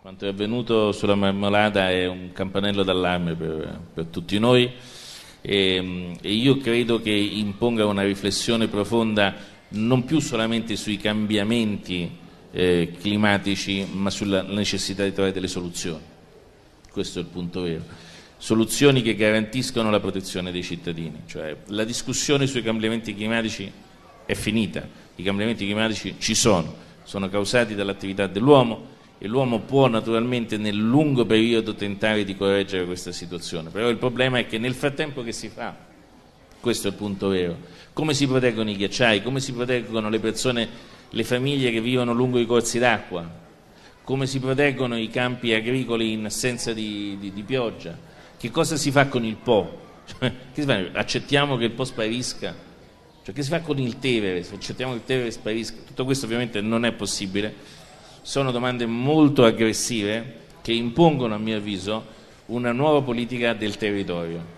Quanto 0.00 0.24
è 0.24 0.28
avvenuto 0.28 0.92
sulla 0.92 1.16
marmolada 1.16 1.90
è 1.90 2.06
un 2.06 2.30
campanello 2.32 2.82
d'allarme 2.82 3.34
per, 3.34 3.80
per 3.92 4.04
tutti 4.06 4.38
noi 4.38 4.70
e, 5.40 6.16
e 6.20 6.32
io 6.32 6.56
credo 6.58 7.00
che 7.00 7.10
imponga 7.10 7.84
una 7.86 8.02
riflessione 8.02 8.68
profonda 8.68 9.34
non 9.68 10.04
più 10.04 10.20
solamente 10.20 10.76
sui 10.76 10.96
cambiamenti 10.96 12.08
eh, 12.52 12.94
climatici, 12.98 13.86
ma 13.92 14.10
sulla 14.10 14.42
necessità 14.42 15.02
di 15.04 15.12
trovare 15.12 15.34
delle 15.34 15.48
soluzioni. 15.48 16.02
Questo 16.90 17.18
è 17.18 17.22
il 17.22 17.28
punto 17.28 17.62
vero. 17.62 17.82
Soluzioni 18.46 19.02
che 19.02 19.16
garantiscono 19.16 19.90
la 19.90 19.98
protezione 19.98 20.52
dei 20.52 20.62
cittadini. 20.62 21.22
Cioè, 21.26 21.56
la 21.66 21.82
discussione 21.82 22.46
sui 22.46 22.62
cambiamenti 22.62 23.12
climatici 23.12 23.68
è 24.24 24.34
finita, 24.34 24.86
i 25.16 25.24
cambiamenti 25.24 25.64
climatici 25.64 26.14
ci 26.20 26.36
sono, 26.36 26.72
sono 27.02 27.28
causati 27.28 27.74
dall'attività 27.74 28.28
dell'uomo, 28.28 28.86
e 29.18 29.26
l'uomo 29.26 29.62
può 29.62 29.88
naturalmente 29.88 30.58
nel 30.58 30.76
lungo 30.76 31.26
periodo 31.26 31.74
tentare 31.74 32.22
di 32.22 32.36
correggere 32.36 32.84
questa 32.84 33.10
situazione, 33.10 33.70
però 33.70 33.88
il 33.88 33.96
problema 33.96 34.38
è 34.38 34.46
che 34.46 34.58
nel 34.58 34.74
frattempo 34.74 35.24
che 35.24 35.32
si 35.32 35.48
fa? 35.48 35.74
Questo 36.60 36.86
è 36.86 36.90
il 36.92 36.96
punto 36.96 37.26
vero. 37.26 37.56
Come 37.92 38.14
si 38.14 38.28
proteggono 38.28 38.70
i 38.70 38.76
ghiacciai? 38.76 39.24
Come 39.24 39.40
si 39.40 39.52
proteggono 39.54 40.08
le 40.08 40.20
persone, 40.20 40.68
le 41.10 41.24
famiglie 41.24 41.72
che 41.72 41.80
vivono 41.80 42.12
lungo 42.12 42.38
i 42.38 42.46
corsi 42.46 42.78
d'acqua? 42.78 43.28
Come 44.04 44.28
si 44.28 44.38
proteggono 44.38 44.96
i 44.96 45.10
campi 45.10 45.52
agricoli 45.52 46.12
in 46.12 46.26
assenza 46.26 46.72
di, 46.72 47.16
di, 47.18 47.32
di 47.32 47.42
pioggia? 47.42 48.05
Che 48.36 48.50
cosa 48.50 48.76
si 48.76 48.90
fa 48.90 49.06
con 49.08 49.24
il 49.24 49.36
Po? 49.36 49.84
Cioè, 50.06 50.90
Accettiamo 50.92 51.56
che 51.56 51.64
il 51.64 51.72
Po 51.72 51.84
sparisca? 51.84 52.54
Cioè, 53.22 53.34
che 53.34 53.42
si 53.42 53.48
fa 53.50 53.60
con 53.60 53.78
il 53.78 53.98
Tevere? 53.98 54.38
Accettiamo 54.38 54.92
che 54.92 54.98
il 54.98 55.04
Tevere 55.04 55.30
sparisca? 55.30 55.76
Tutto 55.84 56.04
questo 56.04 56.26
ovviamente 56.26 56.60
non 56.60 56.84
è 56.84 56.92
possibile 56.92 57.54
sono 58.26 58.50
domande 58.50 58.86
molto 58.86 59.44
aggressive 59.44 60.40
che 60.60 60.72
impongono, 60.72 61.36
a 61.36 61.38
mio 61.38 61.58
avviso, 61.58 62.04
una 62.46 62.72
nuova 62.72 63.00
politica 63.02 63.54
del 63.54 63.76
territorio 63.76 64.54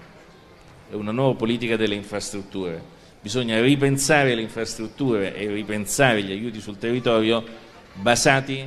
una 0.93 1.13
nuova 1.13 1.35
politica 1.35 1.77
delle 1.77 1.95
infrastrutture. 1.95 2.83
Bisogna 3.21 3.61
ripensare 3.61 4.35
le 4.35 4.41
infrastrutture 4.41 5.35
e 5.35 5.53
ripensare 5.53 6.23
gli 6.23 6.31
aiuti 6.31 6.61
sul 6.61 6.79
territorio 6.79 7.45
basati 7.93 8.67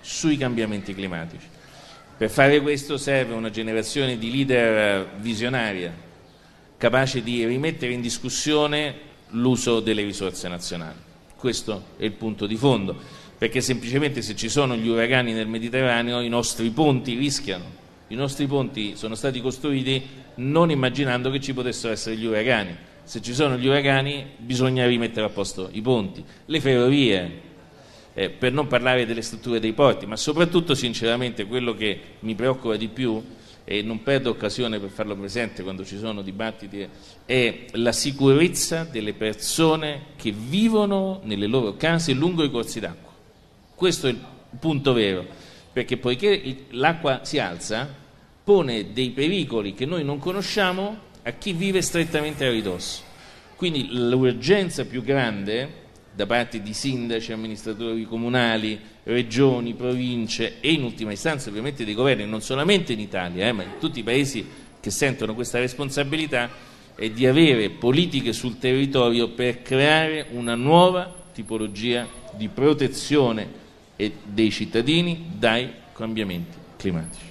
sui 0.00 0.36
cambiamenti 0.36 0.94
climatici. 0.94 1.46
Per 2.18 2.30
fare 2.30 2.62
questo 2.62 2.96
serve 2.96 3.34
una 3.34 3.50
generazione 3.50 4.16
di 4.16 4.30
leader 4.30 5.06
visionaria, 5.18 5.94
capace 6.78 7.22
di 7.22 7.44
rimettere 7.44 7.92
in 7.92 8.00
discussione 8.00 8.94
l'uso 9.32 9.80
delle 9.80 10.02
risorse 10.02 10.48
nazionali. 10.48 10.96
Questo 11.36 11.88
è 11.98 12.04
il 12.04 12.12
punto 12.12 12.46
di 12.46 12.56
fondo 12.56 12.96
perché 13.36 13.60
semplicemente 13.60 14.22
se 14.22 14.34
ci 14.34 14.48
sono 14.48 14.76
gli 14.76 14.88
uragani 14.88 15.34
nel 15.34 15.46
Mediterraneo 15.46 16.20
i 16.20 16.30
nostri 16.30 16.70
ponti 16.70 17.14
rischiano. 17.16 17.64
I 18.08 18.14
nostri 18.14 18.46
ponti 18.46 18.96
sono 18.96 19.14
stati 19.14 19.42
costruiti 19.42 20.02
non 20.36 20.70
immaginando 20.70 21.30
che 21.30 21.40
ci 21.40 21.52
potessero 21.52 21.92
essere 21.92 22.16
gli 22.16 22.24
uragani. 22.24 22.74
Se 23.02 23.20
ci 23.20 23.34
sono 23.34 23.58
gli 23.58 23.66
uragani 23.66 24.24
bisogna 24.38 24.86
rimettere 24.86 25.26
a 25.26 25.28
posto 25.28 25.68
i 25.70 25.82
ponti, 25.82 26.24
le 26.46 26.60
ferrovie, 26.60 27.40
eh, 28.18 28.30
per 28.30 28.50
non 28.50 28.66
parlare 28.66 29.04
delle 29.04 29.20
strutture 29.20 29.60
dei 29.60 29.74
porti, 29.74 30.06
ma 30.06 30.16
soprattutto 30.16 30.74
sinceramente 30.74 31.44
quello 31.44 31.74
che 31.74 32.00
mi 32.20 32.34
preoccupa 32.34 32.76
di 32.76 32.88
più 32.88 33.22
e 33.62 33.82
non 33.82 34.02
perdo 34.02 34.30
occasione 34.30 34.80
per 34.80 34.88
farlo 34.88 35.14
presente 35.14 35.62
quando 35.62 35.84
ci 35.84 35.98
sono 35.98 36.22
dibattiti, 36.22 36.88
è 37.26 37.64
la 37.72 37.92
sicurezza 37.92 38.84
delle 38.84 39.12
persone 39.12 40.14
che 40.16 40.32
vivono 40.32 41.20
nelle 41.24 41.46
loro 41.46 41.76
case 41.76 42.14
lungo 42.14 42.42
i 42.42 42.50
corsi 42.50 42.80
d'acqua. 42.80 43.12
Questo 43.74 44.06
è 44.06 44.10
il 44.10 44.24
punto 44.58 44.94
vero, 44.94 45.26
perché 45.70 45.98
poiché 45.98 46.64
l'acqua 46.70 47.20
si 47.22 47.38
alza, 47.38 47.92
pone 48.42 48.92
dei 48.94 49.10
pericoli 49.10 49.74
che 49.74 49.84
noi 49.84 50.04
non 50.04 50.18
conosciamo 50.18 51.00
a 51.22 51.32
chi 51.32 51.52
vive 51.52 51.82
strettamente 51.82 52.46
a 52.46 52.50
ridosso. 52.50 53.02
Quindi 53.56 53.88
l'urgenza 53.90 54.86
più 54.86 55.02
grande 55.02 55.84
da 56.16 56.24
parte 56.24 56.62
di 56.62 56.72
sindaci, 56.72 57.30
amministratori 57.32 58.04
comunali, 58.06 58.80
regioni, 59.02 59.74
province 59.74 60.60
e 60.60 60.72
in 60.72 60.82
ultima 60.82 61.12
istanza 61.12 61.50
ovviamente 61.50 61.84
dei 61.84 61.92
governi, 61.92 62.24
non 62.24 62.40
solamente 62.40 62.94
in 62.94 63.00
Italia, 63.00 63.46
eh, 63.46 63.52
ma 63.52 63.62
in 63.62 63.72
tutti 63.78 63.98
i 63.98 64.02
paesi 64.02 64.44
che 64.80 64.90
sentono 64.90 65.34
questa 65.34 65.58
responsabilità, 65.58 66.48
è 66.94 67.10
di 67.10 67.26
avere 67.26 67.68
politiche 67.68 68.32
sul 68.32 68.58
territorio 68.58 69.28
per 69.28 69.60
creare 69.60 70.28
una 70.30 70.54
nuova 70.54 71.14
tipologia 71.34 72.08
di 72.34 72.48
protezione 72.48 73.64
dei 74.24 74.50
cittadini 74.50 75.32
dai 75.36 75.70
cambiamenti 75.92 76.56
climatici. 76.76 77.24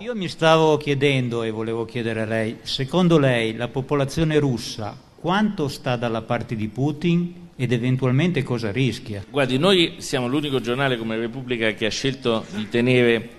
Io 0.00 0.16
mi 0.16 0.26
stavo 0.26 0.76
chiedendo 0.78 1.44
e 1.44 1.50
volevo 1.52 1.84
chiedere 1.84 2.22
a 2.22 2.24
lei, 2.24 2.58
secondo 2.62 3.18
lei 3.18 3.54
la 3.54 3.68
popolazione 3.68 4.40
russa 4.40 4.98
quanto 5.14 5.68
sta 5.68 5.94
dalla 5.94 6.22
parte 6.22 6.56
di 6.56 6.66
Putin 6.66 7.45
ed 7.56 7.72
eventualmente 7.72 8.42
cosa 8.42 8.70
rischia? 8.70 9.24
Guardi, 9.28 9.58
noi 9.58 9.96
siamo 9.98 10.28
l'unico 10.28 10.60
giornale 10.60 10.98
come 10.98 11.16
Repubblica 11.16 11.72
che 11.72 11.86
ha 11.86 11.90
scelto 11.90 12.44
di 12.50 12.68
tenere 12.68 13.30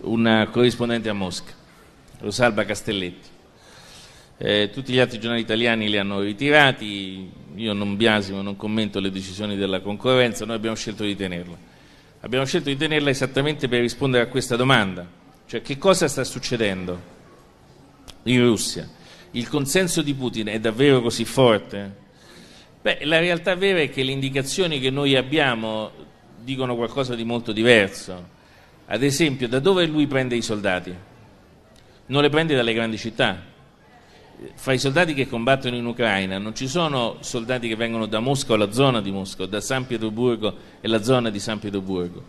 una 0.00 0.48
corrispondente 0.48 1.08
a 1.08 1.14
Mosca, 1.14 1.52
Rosalba 2.20 2.64
Castelletti. 2.64 3.30
Eh, 4.36 4.70
tutti 4.72 4.92
gli 4.92 4.98
altri 4.98 5.18
giornali 5.18 5.40
italiani 5.40 5.88
li 5.88 5.96
hanno 5.96 6.20
ritirati, 6.20 7.30
io 7.54 7.72
non 7.72 7.96
biasimo, 7.96 8.42
non 8.42 8.56
commento 8.56 9.00
le 9.00 9.10
decisioni 9.10 9.56
della 9.56 9.80
concorrenza, 9.80 10.44
noi 10.44 10.56
abbiamo 10.56 10.76
scelto 10.76 11.04
di 11.04 11.16
tenerla. 11.16 11.56
Abbiamo 12.20 12.44
scelto 12.44 12.68
di 12.68 12.76
tenerla 12.76 13.08
esattamente 13.08 13.68
per 13.68 13.80
rispondere 13.80 14.24
a 14.24 14.26
questa 14.26 14.56
domanda, 14.56 15.06
cioè 15.46 15.62
che 15.62 15.78
cosa 15.78 16.08
sta 16.08 16.24
succedendo 16.24 17.00
in 18.24 18.44
Russia? 18.44 18.88
Il 19.30 19.48
consenso 19.48 20.02
di 20.02 20.12
Putin 20.12 20.48
è 20.48 20.60
davvero 20.60 21.00
così 21.00 21.24
forte? 21.24 22.01
Beh, 22.82 22.98
la 23.04 23.20
realtà 23.20 23.54
vera 23.54 23.80
è 23.80 23.90
che 23.90 24.02
le 24.02 24.10
indicazioni 24.10 24.80
che 24.80 24.90
noi 24.90 25.16
abbiamo 25.16 25.90
dicono 26.38 26.74
qualcosa 26.74 27.14
di 27.14 27.24
molto 27.24 27.52
diverso. 27.52 28.40
Ad 28.86 29.02
esempio, 29.02 29.48
da 29.48 29.60
dove 29.60 29.86
lui 29.86 30.06
prende 30.06 30.34
i 30.34 30.42
soldati? 30.42 30.94
Non 32.06 32.22
le 32.22 32.28
prende 32.28 32.54
dalle 32.54 32.74
grandi 32.74 32.98
città, 32.98 33.50
fra 34.54 34.72
i 34.72 34.78
soldati 34.78 35.14
che 35.14 35.28
combattono 35.28 35.76
in 35.76 35.86
Ucraina 35.86 36.38
non 36.38 36.54
ci 36.54 36.66
sono 36.66 37.18
soldati 37.20 37.68
che 37.68 37.76
vengono 37.76 38.06
da 38.06 38.20
Mosca 38.20 38.52
o 38.52 38.56
la 38.56 38.72
zona 38.72 39.00
di 39.00 39.10
Mosca, 39.10 39.46
da 39.46 39.60
San 39.60 39.86
Pietroburgo 39.86 40.54
e 40.80 40.88
la 40.88 41.02
zona 41.02 41.30
di 41.30 41.38
San 41.38 41.58
Pietroburgo, 41.58 42.22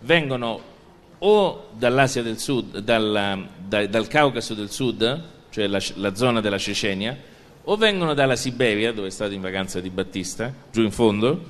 vengono 0.00 0.70
o 1.18 1.68
dall'Asia 1.76 2.22
del 2.22 2.38
Sud, 2.38 2.78
dal, 2.78 3.46
da, 3.68 3.86
dal 3.86 4.08
Caucaso 4.08 4.54
del 4.54 4.70
Sud, 4.70 5.22
cioè 5.50 5.66
la, 5.68 5.80
la, 5.94 6.14
zona 6.14 6.40
della 6.40 6.58
Cecenia, 6.58 7.16
o 7.64 7.76
vengono 7.76 8.14
dalla 8.14 8.36
Siberia, 8.36 8.92
dove 8.92 9.08
è 9.08 9.10
stato 9.10 9.32
in 9.32 9.40
vacanza 9.40 9.80
di 9.80 9.90
Battista, 9.90 10.52
giù 10.70 10.82
in 10.82 10.90
fondo, 10.90 11.44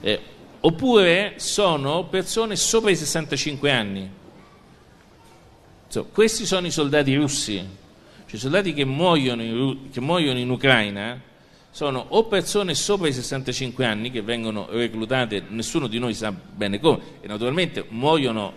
eh, 0.00 0.20
oppure 0.60 1.34
sono 1.36 2.04
persone 2.04 2.56
sopra 2.56 2.90
i 2.90 2.96
65 2.96 3.70
anni. 3.70 4.10
So, 5.88 6.06
questi 6.06 6.46
sono 6.46 6.66
i 6.66 6.70
soldati 6.70 7.14
russi, 7.14 7.56
cioè 7.56 8.34
i 8.34 8.38
soldati 8.38 8.72
che 8.72 8.84
muoiono, 8.84 9.42
in, 9.42 9.90
che 9.90 10.00
muoiono 10.00 10.38
in 10.38 10.50
Ucraina 10.50 11.28
sono 11.72 12.04
o 12.08 12.24
persone 12.24 12.74
sopra 12.74 13.06
i 13.06 13.12
65 13.12 13.84
anni 13.84 14.10
che 14.10 14.22
vengono 14.22 14.66
reclutate, 14.70 15.44
nessuno 15.48 15.86
di 15.86 15.98
noi 16.00 16.14
sa 16.14 16.32
bene 16.32 16.80
come, 16.80 17.00
e 17.20 17.28
naturalmente 17.28 17.84
muoiono 17.88 18.54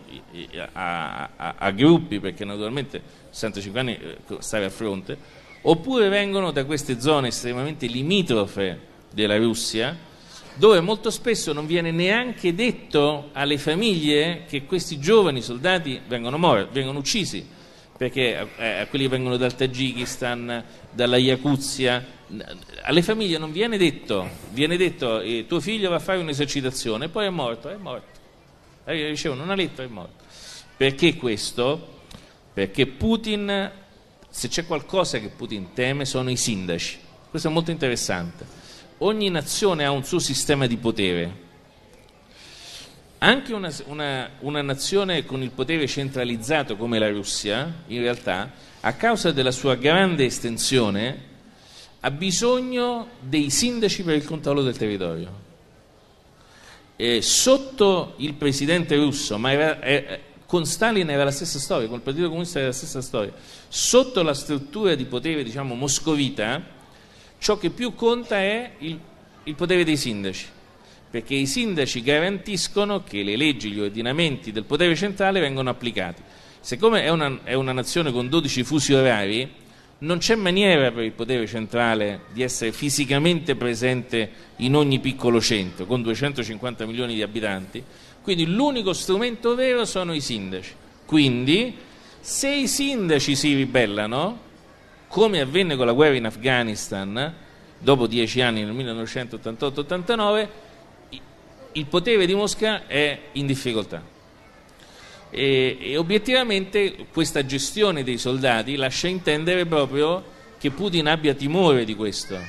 a, 0.74 1.30
a, 1.36 1.56
a 1.58 1.72
gruppi 1.72 2.20
perché 2.20 2.44
naturalmente 2.44 3.02
65 3.30 3.80
anni 3.80 3.98
eh, 4.00 4.18
stare 4.40 4.66
a 4.66 4.70
fronte, 4.70 5.42
oppure 5.64 6.10
vengono 6.10 6.52
da 6.52 6.66
queste 6.66 7.00
zone 7.00 7.30
estremamente 7.30 7.88
limitrofe 7.88 8.80
della 9.12 9.38
Russia, 9.38 9.96
dove 10.56 10.80
molto 10.82 11.10
spesso 11.10 11.54
non 11.54 11.66
viene 11.66 11.92
neanche 11.92 12.54
detto 12.54 13.30
alle 13.34 13.58
famiglie 13.58 14.44
che 14.48 14.66
questi 14.66 15.00
giovani 15.00 15.42
soldati 15.42 16.00
vengono, 16.08 16.38
morti, 16.38 16.70
vengono 16.74 17.00
uccisi, 17.00 17.46
perché 17.98 18.48
eh, 18.58 18.88
quelli 18.90 19.08
vengono 19.08 19.38
dal 19.38 19.56
Tagikistan, 19.56 20.64
dalla 20.92 21.18
Yakuzia, 21.18 22.06
alle 22.84 23.02
famiglie 23.02 23.38
non 23.38 23.52
viene 23.52 23.78
detto, 23.78 24.28
viene 24.52 24.78
detto 24.78 25.20
eh, 25.22 25.46
tuo 25.48 25.60
figlio 25.60 25.90
va 25.90 25.96
a 25.96 26.00
fare 26.00 26.20
un'esercitazione 26.20 27.10
poi 27.10 27.26
è 27.28 27.30
morto, 27.30 27.70
è 27.70 27.76
morto. 27.76 28.22
Eh, 28.86 29.08
ricevono 29.08 29.44
una 29.44 29.56
lettera, 29.56 29.88
è 29.88 29.92
morto. 29.92 30.24
Perché 30.76 31.16
questo? 31.16 32.02
Perché 32.54 32.86
Putin, 32.88 33.72
se 34.36 34.48
c'è 34.48 34.66
qualcosa 34.66 35.20
che 35.20 35.30
Putin 35.30 35.74
teme, 35.74 36.06
sono 36.06 36.32
i 36.32 36.36
sindaci. 36.36 36.98
Questo 37.30 37.50
è 37.50 37.52
molto 37.52 37.70
interessante. 37.70 38.44
Ogni 38.98 39.30
nazione 39.30 39.86
ha 39.86 39.92
un 39.92 40.04
suo 40.04 40.18
sistema 40.18 40.66
di 40.66 40.76
potere. 40.78 41.42
Anche 43.20 43.54
una, 43.54 43.72
una, 43.86 44.32
una 44.40 44.64
nazione 44.64 45.24
con 45.24 45.44
il 45.44 45.52
potere 45.52 45.88
centralizzato 45.88 46.76
come 46.78 46.98
la 46.98 47.10
Russia, 47.10 47.84
in 47.88 48.02
realtà, 48.02 48.52
a 48.80 48.94
causa 48.94 49.32
della 49.32 49.52
sua 49.52 49.76
grande 49.76 50.26
estensione, 50.26 51.32
ha 52.00 52.10
bisogno 52.10 53.10
dei 53.20 53.52
sindaci 53.52 54.02
per 54.02 54.16
il 54.16 54.26
controllo 54.26 54.64
del 54.64 54.76
territorio. 54.76 55.42
E 56.96 57.22
sotto 57.22 58.16
il 58.18 58.34
presidente 58.34 58.96
russo, 58.96 59.38
ma 59.38 59.52
era, 59.52 59.80
era, 59.80 60.20
con 60.54 60.68
Stalin 60.68 61.10
era 61.10 61.24
la 61.24 61.32
stessa 61.32 61.58
storia, 61.58 61.88
con 61.88 61.98
il 61.98 62.04
Partito 62.04 62.28
Comunista 62.28 62.60
era 62.60 62.68
la 62.68 62.76
stessa 62.76 63.02
storia, 63.02 63.34
sotto 63.70 64.22
la 64.22 64.36
struttura 64.36 64.94
di 64.94 65.06
potere 65.06 65.44
diciamo, 65.44 65.74
moscovita, 65.74 66.62
ciò 67.40 67.58
che 67.58 67.72
più 67.72 67.96
conta 67.96 68.36
è 68.36 68.74
il, 68.78 69.00
il 69.46 69.56
potere 69.56 69.84
dei 69.84 69.98
sindaci, 69.98 70.46
perché 71.10 71.34
i 71.34 71.48
sindaci 71.48 72.04
garantiscono 72.04 73.02
che 73.02 73.24
le 73.24 73.36
leggi, 73.36 73.72
gli 73.72 73.80
ordinamenti 73.80 74.52
del 74.52 74.66
potere 74.66 74.96
centrale 74.96 75.40
vengono 75.40 75.72
applicati. 75.72 76.22
Siccome 76.60 77.02
è 77.02 77.10
una, 77.10 77.40
è 77.44 77.56
una 77.56 77.72
nazione 77.72 78.12
con 78.12 78.30
12 78.30 78.64
fusi 78.64 78.94
orari, 78.94 79.52
non 79.98 80.20
c'è 80.20 80.36
maniera 80.36 80.92
per 80.92 81.04
il 81.04 81.14
potere 81.14 81.48
centrale 81.48 82.26
di 82.32 82.44
essere 82.44 82.72
fisicamente 82.72 83.56
presente 83.56 84.30
in 84.58 84.76
ogni 84.76 85.00
piccolo 85.00 85.42
centro, 85.42 85.88
con 85.88 86.04
250 86.04 86.86
milioni 86.86 87.16
di 87.16 87.24
abitanti, 87.24 87.84
quindi 88.24 88.46
l'unico 88.46 88.94
strumento 88.94 89.54
vero 89.54 89.84
sono 89.84 90.14
i 90.14 90.22
sindaci. 90.22 90.74
Quindi, 91.06 91.76
se 92.22 92.50
i 92.50 92.68
sindaci 92.70 93.36
si 93.36 93.54
ribellano, 93.54 94.40
come 95.10 95.42
avvenne 95.42 95.76
con 95.76 95.86
la 95.86 95.92
guerra 95.92 96.16
in 96.16 96.26
Afghanistan, 96.26 97.36
dopo 97.78 98.08
dieci 98.08 98.40
anni 98.40 98.64
nel 98.64 98.74
1988-89, 98.74 100.48
il 101.74 101.86
potere 101.86 102.26
di 102.26 102.34
Mosca 102.34 102.88
è 102.88 103.20
in 103.34 103.46
difficoltà. 103.46 104.02
E, 105.30 105.78
e 105.82 105.98
obiettivamente 105.98 107.08
questa 107.12 107.46
gestione 107.46 108.04
dei 108.04 108.18
soldati 108.18 108.78
lascia 108.78 109.08
intendere 109.08 109.66
proprio 109.66 110.24
che 110.58 110.72
Putin 110.72 111.08
abbia 111.08 111.34
timore 111.34 111.84
di 111.84 111.94
questo, 111.94 112.40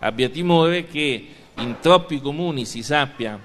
abbia 0.00 0.28
timore 0.28 0.86
che 0.86 1.26
in 1.54 1.76
troppi 1.80 2.20
comuni 2.20 2.66
si 2.66 2.82
sappia 2.82 3.40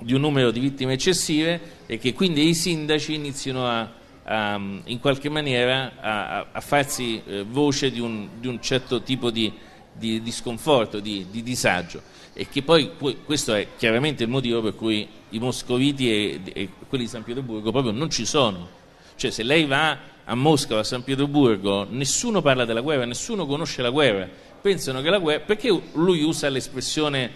di 0.00 0.14
un 0.14 0.20
numero 0.20 0.50
di 0.50 0.60
vittime 0.60 0.94
eccessive 0.94 1.60
e 1.86 1.98
che 1.98 2.12
quindi 2.12 2.48
i 2.48 2.54
sindaci 2.54 3.14
inizino 3.14 3.66
a, 3.66 3.92
a 4.24 4.60
in 4.84 4.98
qualche 5.00 5.28
maniera 5.28 5.92
a, 6.00 6.46
a 6.52 6.60
farsi 6.60 7.22
eh, 7.26 7.44
voce 7.48 7.90
di 7.90 8.00
un, 8.00 8.28
di 8.38 8.46
un, 8.46 8.60
certo 8.60 9.02
tipo 9.02 9.30
di, 9.30 9.52
di, 9.92 10.22
di 10.22 10.32
sconforto, 10.32 11.00
di, 11.00 11.26
di 11.30 11.42
disagio 11.42 12.02
e 12.32 12.48
che 12.48 12.62
poi 12.62 12.92
questo 13.24 13.54
è 13.54 13.68
chiaramente 13.76 14.22
il 14.22 14.30
motivo 14.30 14.62
per 14.62 14.74
cui 14.74 15.06
i 15.30 15.38
moscoviti 15.38 16.10
e, 16.10 16.40
e, 16.52 16.68
quelli 16.88 17.04
di 17.04 17.10
San 17.10 17.22
Pietroburgo 17.22 17.70
proprio 17.70 17.92
non 17.92 18.08
ci 18.08 18.24
sono. 18.24 18.78
Cioè 19.16 19.30
se 19.30 19.42
lei 19.42 19.66
va 19.66 19.98
a 20.24 20.34
Mosca 20.34 20.76
o 20.76 20.78
a 20.78 20.84
San 20.84 21.02
Pietroburgo, 21.02 21.86
nessuno 21.90 22.40
parla 22.40 22.64
della 22.64 22.80
guerra, 22.80 23.04
nessuno 23.04 23.46
conosce 23.46 23.82
la 23.82 23.90
guerra. 23.90 24.28
Pensano 24.60 25.02
che 25.02 25.10
la 25.10 25.18
guerra... 25.18 25.40
Perché 25.40 25.68
lui 25.94 26.22
usa 26.22 26.48
l'espressione 26.48 27.30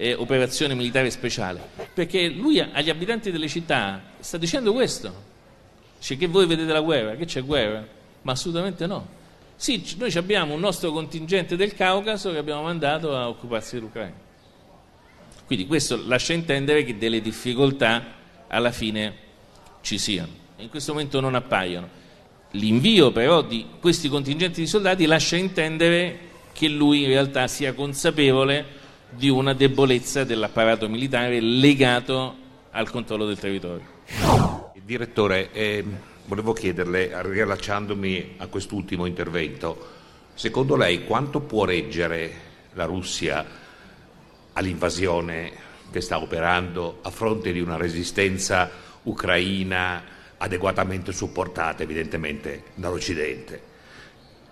eh, 0.00 0.14
operazione 0.14 0.74
militare 0.74 1.10
speciale? 1.10 1.60
Perché 1.92 2.28
lui 2.28 2.58
agli 2.58 2.88
abitanti 2.88 3.30
delle 3.30 3.48
città 3.48 4.02
sta 4.18 4.38
dicendo 4.38 4.72
questo. 4.72 5.28
Cioè 6.00 6.16
che 6.16 6.26
voi 6.26 6.46
vedete 6.46 6.72
la 6.72 6.80
guerra, 6.80 7.16
che 7.16 7.26
c'è 7.26 7.44
guerra? 7.44 7.86
Ma 8.22 8.32
assolutamente 8.32 8.86
no. 8.86 9.06
Sì, 9.56 9.94
noi 9.98 10.10
abbiamo 10.14 10.54
un 10.54 10.60
nostro 10.60 10.90
contingente 10.90 11.54
del 11.54 11.74
Caucaso 11.74 12.32
che 12.32 12.38
abbiamo 12.38 12.62
mandato 12.62 13.14
a 13.14 13.28
occuparsi 13.28 13.74
dell'Ucraina. 13.74 14.14
Quindi 15.44 15.66
questo 15.66 16.02
lascia 16.06 16.32
intendere 16.32 16.82
che 16.84 16.96
delle 16.96 17.20
difficoltà 17.20 18.02
alla 18.48 18.72
fine 18.72 19.14
ci 19.82 19.98
siano. 19.98 20.32
In 20.56 20.70
questo 20.70 20.92
momento 20.92 21.20
non 21.20 21.34
appaiono. 21.34 21.98
L'invio 22.52 23.12
però 23.12 23.42
di 23.42 23.66
questi 23.78 24.08
contingenti 24.08 24.62
di 24.62 24.66
soldati 24.66 25.04
lascia 25.04 25.36
intendere 25.36 26.28
che 26.52 26.68
lui 26.68 27.02
in 27.02 27.08
realtà 27.08 27.46
sia 27.48 27.74
consapevole 27.74 28.79
di 29.10 29.28
una 29.28 29.52
debolezza 29.52 30.24
dell'apparato 30.24 30.88
militare 30.88 31.40
legato 31.40 32.36
al 32.70 32.90
controllo 32.90 33.26
del 33.26 33.38
territorio. 33.38 33.98
Direttore, 34.82 35.52
eh, 35.52 35.84
volevo 36.26 36.52
chiederle, 36.52 37.10
riallacciandomi 37.22 38.34
a 38.38 38.46
quest'ultimo 38.46 39.06
intervento, 39.06 39.88
secondo 40.34 40.76
lei 40.76 41.04
quanto 41.04 41.40
può 41.40 41.64
reggere 41.64 42.48
la 42.74 42.84
Russia 42.84 43.44
all'invasione 44.52 45.52
che 45.90 46.00
sta 46.00 46.18
operando 46.18 46.98
a 47.02 47.10
fronte 47.10 47.52
di 47.52 47.60
una 47.60 47.76
resistenza 47.76 48.70
ucraina 49.02 50.02
adeguatamente 50.38 51.12
supportata 51.12 51.82
evidentemente 51.82 52.64
dall'Occidente. 52.74 53.68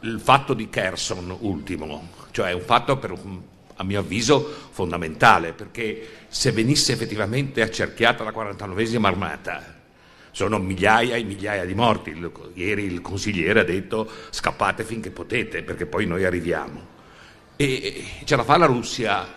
Il 0.01 0.21
fatto 0.21 0.55
di 0.55 0.69
Kherson 0.69 1.37
ultimo, 1.41 2.09
cioè 2.31 2.53
un 2.53 2.61
fatto 2.61 2.97
per, 2.99 3.15
a 3.81 3.85
mio 3.85 4.01
avviso 4.01 4.69
fondamentale, 4.71 5.53
perché 5.53 6.09
se 6.29 6.51
venisse 6.51 6.93
effettivamente 6.93 7.63
accerchiata 7.63 8.25
la 8.25 8.33
49esima 8.33 9.07
armata, 9.07 9.77
sono 10.33 10.59
migliaia 10.59 11.17
e 11.17 11.23
migliaia 11.23 11.65
di 11.65 11.75
morti. 11.75 12.15
Ieri 12.55 12.85
il 12.85 13.01
consigliere 13.01 13.61
ha 13.61 13.65
detto 13.65 14.09
scappate 14.31 14.85
finché 14.85 15.11
potete, 15.11 15.63
perché 15.63 15.87
poi 15.87 16.07
noi 16.07 16.25
arriviamo. 16.25 16.97
E 17.57 18.05
ce 18.25 18.37
la 18.37 18.45
fa 18.45 18.57
la 18.57 18.67
Russia 18.67 19.35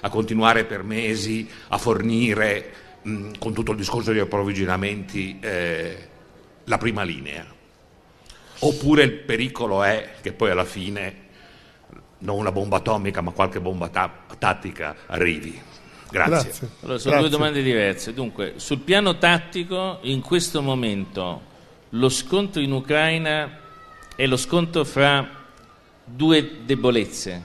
a 0.00 0.08
continuare 0.08 0.64
per 0.64 0.82
mesi 0.82 1.48
a 1.68 1.78
fornire, 1.78 2.72
mh, 3.02 3.32
con 3.38 3.52
tutto 3.52 3.72
il 3.72 3.76
discorso 3.76 4.10
degli 4.10 4.20
approvvigionamenti, 4.20 5.38
eh, 5.40 6.08
la 6.64 6.78
prima 6.78 7.02
linea. 7.02 7.46
Oppure 8.60 9.02
il 9.02 9.12
pericolo 9.12 9.82
è 9.82 10.14
che 10.20 10.32
poi 10.32 10.50
alla 10.50 10.64
fine 10.64 11.28
non 12.20 12.36
una 12.38 12.52
bomba 12.52 12.76
atomica 12.78 13.20
ma 13.20 13.30
qualche 13.32 13.60
bomba 13.60 13.88
ta- 13.88 14.10
tattica 14.38 14.96
arrivi. 15.06 15.60
Grazie. 16.10 16.48
Grazie. 16.48 16.68
Allora, 16.82 16.98
sono 16.98 17.14
Grazie. 17.14 17.18
due 17.18 17.28
domande 17.28 17.62
diverse. 17.62 18.12
Dunque, 18.12 18.54
sul 18.56 18.78
piano 18.78 19.18
tattico, 19.18 19.98
in 20.02 20.20
questo 20.20 20.60
momento 20.60 21.48
lo 21.90 22.08
scontro 22.08 22.60
in 22.60 22.72
Ucraina 22.72 23.58
è 24.16 24.26
lo 24.26 24.36
scontro 24.36 24.84
fra 24.84 25.26
due 26.04 26.64
debolezze, 26.64 27.42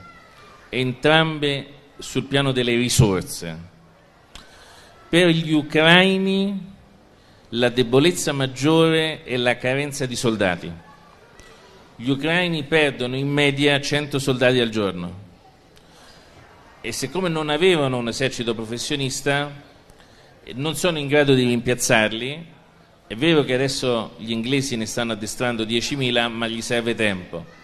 entrambe 0.70 1.68
sul 1.98 2.24
piano 2.24 2.52
delle 2.52 2.76
risorse. 2.76 3.74
Per 5.08 5.28
gli 5.28 5.54
ucraini 5.54 6.74
la 7.50 7.70
debolezza 7.70 8.34
maggiore 8.34 9.24
è 9.24 9.38
la 9.38 9.58
carenza 9.58 10.06
di 10.06 10.16
soldati. 10.16 10.72
Gli 11.96 12.10
ucraini 12.10 12.64
perdono 12.64 13.16
in 13.16 13.28
media 13.28 13.80
100 13.80 14.20
soldati 14.20 14.60
al 14.60 14.70
giorno 14.70 15.24
e 16.82 16.92
siccome 16.92 17.30
non 17.30 17.50
avevano 17.50 17.98
un 17.98 18.08
esercito 18.08 18.54
professionista 18.54 19.64
non 20.54 20.76
sono 20.76 21.00
in 21.00 21.08
grado 21.08 21.34
di 21.34 21.44
rimpiazzarli. 21.44 22.46
È 23.08 23.16
vero 23.16 23.44
che 23.44 23.54
adesso 23.54 24.14
gli 24.18 24.32
inglesi 24.32 24.76
ne 24.76 24.86
stanno 24.86 25.14
addestrando 25.14 25.64
10.000, 25.64 26.32
ma 26.32 26.48
gli 26.48 26.62
serve 26.62 26.94
tempo 26.96 27.64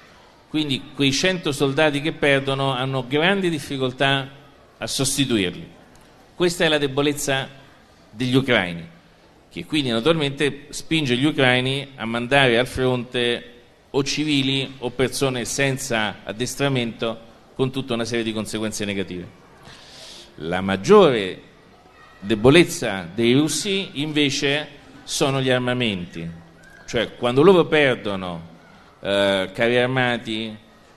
quindi 0.51 0.81
quei 0.93 1.13
100 1.13 1.53
soldati 1.53 2.01
che 2.01 2.11
perdono 2.11 2.73
hanno 2.73 3.07
grandi 3.07 3.49
difficoltà 3.49 4.29
a 4.77 4.85
sostituirli. 4.85 5.65
Questa 6.35 6.65
è 6.65 6.67
la 6.67 6.77
debolezza 6.77 7.47
degli 8.09 8.35
ucraini, 8.35 8.85
che 9.49 9.63
quindi 9.63 9.91
naturalmente 9.91 10.65
spinge 10.71 11.15
gli 11.15 11.23
ucraini 11.23 11.91
a 11.95 12.03
mandare 12.03 12.57
al 12.59 12.67
fronte 12.67 13.50
o 13.91 14.03
civili 14.03 14.75
o 14.79 14.89
persone 14.91 15.45
senza 15.45 16.19
addestramento 16.23 17.29
con 17.55 17.71
tutta 17.71 17.93
una 17.93 18.05
serie 18.05 18.23
di 18.23 18.33
conseguenze 18.33 18.85
negative. 18.85 19.39
La 20.35 20.61
maggiore 20.61 21.41
debolezza 22.19 23.07
dei 23.13 23.33
russi 23.33 23.89
invece 23.93 24.79
sono 25.03 25.41
gli 25.41 25.49
armamenti, 25.49 26.29
cioè 26.87 27.15
quando 27.15 27.41
loro 27.41 27.65
perdono 27.65 28.49
eh, 29.01 29.49
carri 29.53 29.77
armati, 29.77 30.55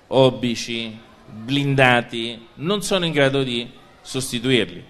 obici, 0.08 0.96
blindati, 1.26 2.48
non 2.54 2.82
sono 2.82 3.06
in 3.06 3.12
grado 3.12 3.42
di 3.42 3.68
sostituirli, 4.00 4.84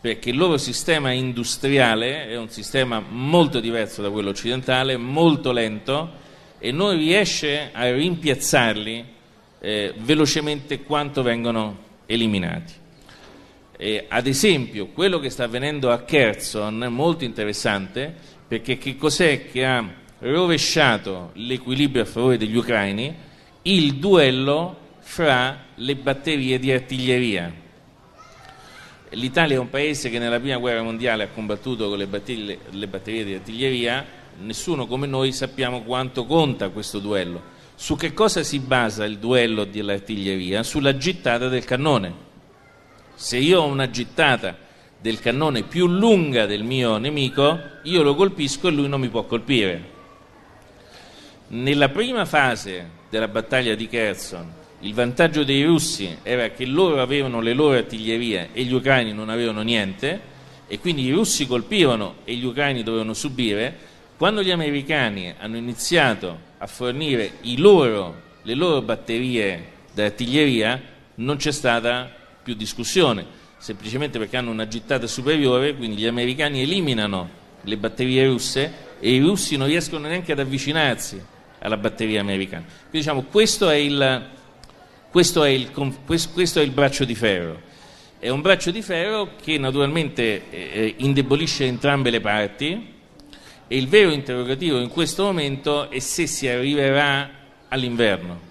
perché 0.00 0.30
il 0.30 0.36
loro 0.36 0.56
sistema 0.56 1.10
industriale 1.10 2.28
è 2.28 2.36
un 2.38 2.48
sistema 2.48 3.00
molto 3.06 3.60
diverso 3.60 4.00
da 4.00 4.10
quello 4.10 4.30
occidentale, 4.30 4.96
molto 4.96 5.52
lento 5.52 6.20
e 6.64 6.70
non 6.70 6.96
riesce 6.96 7.70
a 7.72 7.92
rimpiazzarli 7.92 9.04
eh, 9.58 9.94
velocemente 9.98 10.84
quanto 10.84 11.24
vengono 11.24 11.76
eliminati. 12.06 12.72
E, 13.76 14.04
ad 14.06 14.28
esempio, 14.28 14.86
quello 14.86 15.18
che 15.18 15.28
sta 15.28 15.42
avvenendo 15.42 15.90
a 15.90 16.02
Kherson 16.02 16.84
è 16.84 16.88
molto 16.88 17.24
interessante 17.24 18.14
perché 18.46 18.78
che 18.78 18.94
cos'è 18.96 19.50
che 19.50 19.64
ha 19.64 19.84
rovesciato 20.20 21.30
l'equilibrio 21.34 22.02
a 22.02 22.06
favore 22.06 22.38
degli 22.38 22.54
ucraini? 22.54 23.12
Il 23.62 23.96
duello 23.96 24.78
fra 25.00 25.64
le 25.74 25.96
batterie 25.96 26.60
di 26.60 26.70
artiglieria. 26.70 27.52
L'Italia 29.10 29.56
è 29.56 29.58
un 29.58 29.68
paese 29.68 30.10
che 30.10 30.20
nella 30.20 30.38
prima 30.38 30.58
guerra 30.58 30.82
mondiale 30.82 31.24
ha 31.24 31.28
combattuto 31.28 31.88
con 31.88 31.98
le 31.98 32.06
batterie, 32.06 32.60
le 32.70 32.86
batterie 32.86 33.24
di 33.24 33.34
artiglieria, 33.34 34.20
nessuno 34.40 34.86
come 34.86 35.06
noi 35.06 35.32
sappiamo 35.32 35.82
quanto 35.82 36.24
conta 36.24 36.70
questo 36.70 36.98
duello. 36.98 37.50
Su 37.74 37.96
che 37.96 38.12
cosa 38.12 38.42
si 38.42 38.58
basa 38.58 39.04
il 39.04 39.18
duello 39.18 39.64
dell'artiglieria? 39.64 40.62
Sulla 40.62 40.96
gittata 40.96 41.48
del 41.48 41.64
cannone 41.64 42.30
se 43.14 43.36
io 43.36 43.60
ho 43.60 43.66
una 43.66 43.88
gittata 43.88 44.56
del 45.00 45.20
cannone 45.20 45.62
più 45.62 45.86
lunga 45.86 46.44
del 46.46 46.64
mio 46.64 46.96
nemico, 46.96 47.56
io 47.84 48.02
lo 48.02 48.16
colpisco 48.16 48.66
e 48.66 48.72
lui 48.72 48.88
non 48.88 49.00
mi 49.00 49.10
può 49.10 49.24
colpire. 49.26 49.90
Nella 51.48 51.88
prima 51.90 52.24
fase 52.24 52.90
della 53.10 53.28
battaglia 53.28 53.76
di 53.76 53.86
Kherson, 53.86 54.52
il 54.80 54.94
vantaggio 54.94 55.44
dei 55.44 55.62
russi 55.62 56.18
era 56.24 56.48
che 56.50 56.66
loro 56.66 57.00
avevano 57.00 57.40
le 57.40 57.52
loro 57.52 57.76
artiglierie 57.76 58.48
e 58.52 58.64
gli 58.64 58.72
ucraini 58.72 59.12
non 59.12 59.28
avevano 59.28 59.62
niente, 59.62 60.20
e 60.66 60.78
quindi 60.80 61.04
i 61.04 61.12
russi 61.12 61.46
colpivano 61.46 62.16
e 62.24 62.34
gli 62.34 62.44
ucraini 62.44 62.82
dovevano 62.82 63.14
subire. 63.14 63.90
Quando 64.22 64.44
gli 64.44 64.52
americani 64.52 65.34
hanno 65.36 65.56
iniziato 65.56 66.38
a 66.58 66.68
fornire 66.68 67.38
loro, 67.56 68.22
le 68.42 68.54
loro 68.54 68.80
batterie 68.80 69.70
d'artiglieria, 69.92 70.80
non 71.16 71.38
c'è 71.38 71.50
stata 71.50 72.08
più 72.40 72.54
discussione, 72.54 73.26
semplicemente 73.58 74.20
perché 74.20 74.36
hanno 74.36 74.52
una 74.52 74.68
gittata 74.68 75.08
superiore, 75.08 75.74
quindi 75.74 75.96
gli 75.96 76.06
americani 76.06 76.62
eliminano 76.62 77.28
le 77.62 77.76
batterie 77.76 78.24
russe 78.28 78.72
e 79.00 79.12
i 79.12 79.18
russi 79.18 79.56
non 79.56 79.66
riescono 79.66 80.06
neanche 80.06 80.30
ad 80.30 80.38
avvicinarsi 80.38 81.20
alla 81.58 81.76
batteria 81.76 82.20
americana. 82.20 82.62
Quindi 82.64 82.98
diciamo 82.98 83.22
questo 83.22 83.70
è 83.70 83.74
il, 83.74 84.28
questo 85.10 85.42
è 85.42 85.48
il, 85.48 85.72
questo 85.72 86.60
è 86.60 86.62
il 86.62 86.70
braccio 86.70 87.04
di 87.04 87.16
ferro. 87.16 87.60
È 88.20 88.28
un 88.28 88.40
braccio 88.40 88.70
di 88.70 88.82
ferro 88.82 89.30
che 89.42 89.58
naturalmente 89.58 90.48
eh, 90.48 90.94
indebolisce 90.98 91.66
entrambe 91.66 92.10
le 92.10 92.20
parti 92.20 93.00
e 93.72 93.78
il 93.78 93.88
vero 93.88 94.10
interrogativo 94.10 94.78
in 94.80 94.90
questo 94.90 95.22
momento 95.22 95.88
è 95.88 95.98
se 95.98 96.26
si 96.26 96.46
arriverà 96.46 97.30
all'inverno 97.68 98.50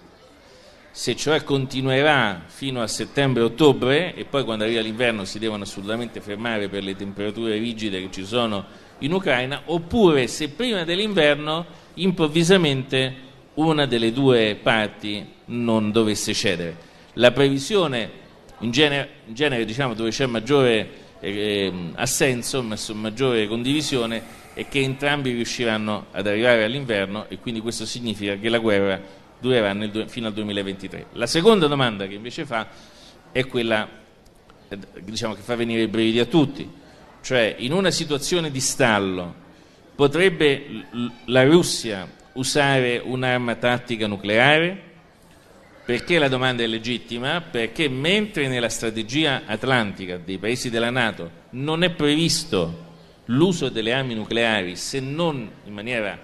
se 0.90 1.16
cioè 1.16 1.44
continuerà 1.44 2.42
fino 2.48 2.82
a 2.82 2.88
settembre-ottobre 2.88 4.16
e 4.16 4.26
poi 4.26 4.44
quando 4.44 4.64
arriva 4.64 4.82
l'inverno 4.82 5.24
si 5.24 5.38
devono 5.38 5.62
assolutamente 5.62 6.22
fermare 6.22 6.70
per 6.70 6.82
le 6.82 6.96
temperature 6.96 7.56
rigide 7.60 8.02
che 8.02 8.10
ci 8.12 8.26
sono 8.26 8.66
in 9.00 9.14
Ucraina, 9.14 9.62
oppure 9.66 10.26
se 10.26 10.50
prima 10.50 10.84
dell'inverno 10.84 11.68
improvvisamente 11.96 13.14
una 13.54 13.86
delle 13.86 14.12
due 14.12 14.58
parti 14.62 15.26
non 15.46 15.92
dovesse 15.92 16.34
cedere. 16.34 16.76
La 17.14 17.32
previsione 17.32 18.10
in 18.60 18.72
genere, 18.72 19.10
in 19.28 19.34
genere 19.36 19.66
diciamo, 19.66 19.94
dove 19.94 20.10
c'è 20.10 20.26
maggiore 20.26 20.90
eh, 21.22 21.72
assenso, 21.96 22.64
maggiore 22.94 23.48
condivisione, 23.48 24.41
è 24.54 24.68
che 24.68 24.80
entrambi 24.80 25.32
riusciranno 25.32 26.08
ad 26.12 26.28
arrivare 26.28 26.64
all'inverno 26.64 27.26
e 27.30 27.40
quindi 27.40 27.62
questo 27.62 27.86
significa 27.86 28.36
che 28.36 28.50
la 28.50 28.60
guerra 28.60 29.02
durerà 29.40 29.74
nel, 29.74 30.06
fino 30.08 30.28
al 30.28 30.34
2023. 30.34 31.08
La 31.14 31.28
seconda 31.28 31.68
domanda 31.68 32.06
che 32.08 32.14
invece 32.14 32.46
fa 32.46 32.68
è 33.32 33.46
quella 33.48 33.88
eh, 34.68 34.78
diciamo, 35.02 35.34
che 35.34 35.42
fa 35.42 35.56
venire 35.56 35.82
i 35.82 35.88
brividi 35.88 36.20
a 36.20 36.26
tutti, 36.26 36.70
cioè 37.22 37.56
in 37.60 37.72
una 37.72 37.92
situazione 37.92 38.52
di 38.52 38.60
stallo 38.60 39.36
potrebbe 39.96 40.86
la 41.26 41.44
Russia 41.44 42.10
usare 42.34 43.02
un'arma 43.04 43.56
tattica 43.56 44.08
nucleare? 44.08 44.90
Perché 45.84 46.20
la 46.20 46.28
domanda 46.28 46.64
è 46.64 46.68
legittima? 46.68 47.42
Perché 47.42 47.90
mentre 47.90 48.48
nella 48.48 48.70
strategia 48.70 49.44
atlantica 49.46 50.18
dei 50.18 50.38
paesi 50.38 50.70
della 50.70 50.90
Nato 50.90 51.30
non 51.52 51.84
è 51.84 51.90
previsto 51.90 52.90
l'uso 53.32 53.70
delle 53.70 53.94
armi 53.94 54.14
nucleari 54.14 54.76
se 54.76 55.00
non 55.00 55.50
in 55.66 55.74
maniera 55.74 56.18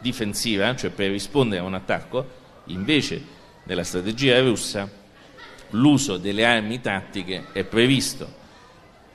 difensiva, 0.00 0.74
cioè 0.76 0.90
per 0.90 1.10
rispondere 1.10 1.60
a 1.60 1.64
un 1.64 1.74
attacco, 1.74 2.38
Invece, 2.70 3.22
nella 3.64 3.84
strategia 3.84 4.40
russa, 4.40 4.88
l'uso 5.70 6.16
delle 6.16 6.44
armi 6.44 6.80
tattiche 6.80 7.46
è 7.52 7.64
previsto. 7.64 8.38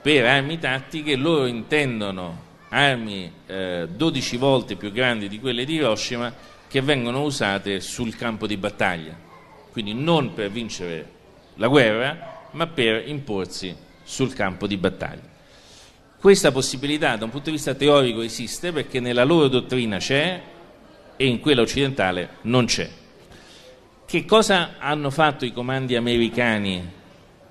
Per 0.00 0.24
armi 0.24 0.58
tattiche 0.58 1.16
loro 1.16 1.46
intendono 1.46 2.44
armi 2.68 3.32
eh, 3.46 3.88
12 3.90 4.36
volte 4.36 4.76
più 4.76 4.92
grandi 4.92 5.28
di 5.28 5.40
quelle 5.40 5.64
di 5.64 5.74
Hiroshima 5.74 6.32
che 6.68 6.80
vengono 6.80 7.22
usate 7.22 7.80
sul 7.80 8.14
campo 8.14 8.46
di 8.46 8.56
battaglia. 8.56 9.16
Quindi 9.72 9.94
non 9.94 10.34
per 10.34 10.50
vincere 10.50 11.12
la 11.54 11.68
guerra, 11.68 12.48
ma 12.52 12.66
per 12.66 13.08
imporsi 13.08 13.74
sul 14.02 14.32
campo 14.34 14.66
di 14.66 14.76
battaglia. 14.76 15.34
Questa 16.18 16.50
possibilità 16.50 17.16
da 17.16 17.24
un 17.26 17.30
punto 17.30 17.50
di 17.50 17.56
vista 17.56 17.74
teorico 17.74 18.22
esiste 18.22 18.72
perché 18.72 19.00
nella 19.00 19.22
loro 19.22 19.48
dottrina 19.48 19.98
c'è 19.98 20.42
e 21.16 21.26
in 21.26 21.40
quella 21.40 21.60
occidentale 21.60 22.38
non 22.42 22.64
c'è. 22.64 22.88
Che 24.06 24.24
cosa 24.24 24.76
hanno 24.78 25.10
fatto 25.10 25.44
i 25.44 25.52
comandi 25.52 25.94
americani 25.94 26.82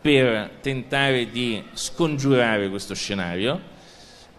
per 0.02 0.58
tentare 0.62 1.30
di 1.30 1.64
scongiurare 1.74 2.70
questo 2.70 2.96
scenario? 2.96 3.74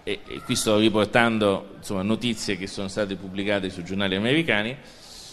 E, 0.03 0.20
e 0.27 0.41
qui 0.45 0.57
sto 0.57 0.79
riportando 0.79 1.74
insomma, 1.77 2.03
notizie 2.03 2.57
che 2.57 2.66
sono 2.66 2.89
state 2.89 3.14
pubblicate 3.14 3.70
sui 3.70 3.85
giornali 3.85 4.16
americani. 4.16 4.77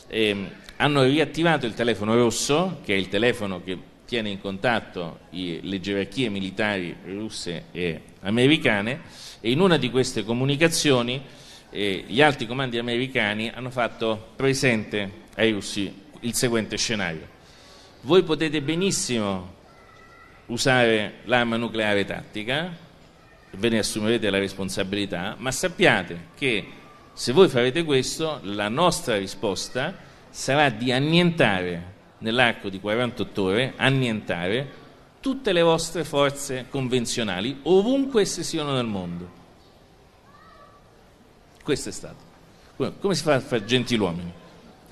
Eh, 0.07 0.49
hanno 0.77 1.03
riattivato 1.03 1.65
il 1.65 1.73
telefono 1.73 2.15
rosso, 2.15 2.79
che 2.83 2.93
è 2.93 2.97
il 2.97 3.07
telefono 3.07 3.61
che 3.63 3.77
tiene 4.13 4.29
in 4.29 4.39
contatto 4.39 5.21
i, 5.31 5.59
le 5.63 5.79
gerarchie 5.79 6.29
militari 6.29 6.95
russe 7.05 7.63
e 7.71 7.99
americane, 8.21 9.01
e 9.41 9.49
in 9.49 9.59
una 9.59 9.77
di 9.77 9.89
queste 9.89 10.23
comunicazioni 10.23 11.19
eh, 11.71 12.03
gli 12.05 12.21
alti 12.21 12.45
comandi 12.45 12.77
americani 12.77 13.49
hanno 13.49 13.71
fatto 13.71 14.33
presente 14.35 15.21
ai 15.33 15.51
russi 15.51 15.91
il 16.19 16.35
seguente 16.35 16.77
scenario. 16.77 17.27
Voi 18.01 18.21
potete 18.21 18.61
benissimo 18.61 19.51
usare 20.45 21.21
l'arma 21.23 21.57
nucleare 21.57 22.05
tattica, 22.05 22.71
ve 23.49 23.69
ne 23.69 23.79
assumerete 23.79 24.29
la 24.29 24.37
responsabilità, 24.37 25.35
ma 25.39 25.49
sappiate 25.49 26.27
che 26.37 26.67
se 27.13 27.31
voi 27.31 27.47
farete 27.47 27.83
questo, 27.83 28.41
la 28.43 28.69
nostra 28.69 29.17
risposta 29.17 29.97
sarà 30.29 30.69
di 30.69 30.91
annientare 30.91 31.92
nell'arco 32.23 32.69
di 32.69 32.79
48 32.79 33.43
ore, 33.43 33.73
annientare 33.75 34.81
tutte 35.19 35.53
le 35.53 35.61
vostre 35.61 36.03
forze 36.03 36.65
convenzionali, 36.69 37.59
ovunque 37.63 38.23
esse 38.23 38.43
siano 38.43 38.73
nel 38.73 38.85
mondo. 38.85 39.41
Questo 41.61 41.89
è 41.89 41.91
stato. 41.91 42.31
Come 42.99 43.13
si 43.13 43.23
fa 43.23 43.35
a 43.35 43.39
fare 43.39 43.63
gentiluomini? 43.63 44.33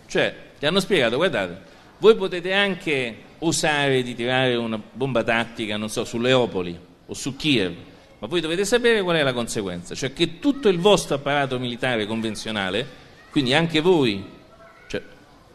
Cioè, 0.05 0.35
ti 0.59 0.65
hanno 0.65 0.79
spiegato, 0.79 1.15
guardate, 1.15 1.69
voi 1.97 2.15
potete 2.15 2.53
anche 2.53 3.29
osare 3.39 4.03
di 4.03 4.13
tirare 4.13 4.55
una 4.55 4.79
bomba 4.91 5.23
tattica, 5.23 5.77
non 5.77 5.89
so, 5.89 6.03
su 6.03 6.19
Leopoli 6.19 6.79
o 7.05 7.13
su 7.13 7.35
Kiev, 7.35 7.75
ma 8.19 8.27
voi 8.27 8.39
dovete 8.39 8.65
sapere 8.65 9.01
qual 9.01 9.15
è 9.15 9.23
la 9.23 9.33
conseguenza, 9.33 9.95
cioè 9.95 10.13
che 10.13 10.39
tutto 10.39 10.69
il 10.69 10.79
vostro 10.79 11.15
apparato 11.15 11.59
militare 11.59 12.05
convenzionale, 12.05 12.87
quindi 13.31 13.53
anche 13.53 13.81
voi, 13.81 14.23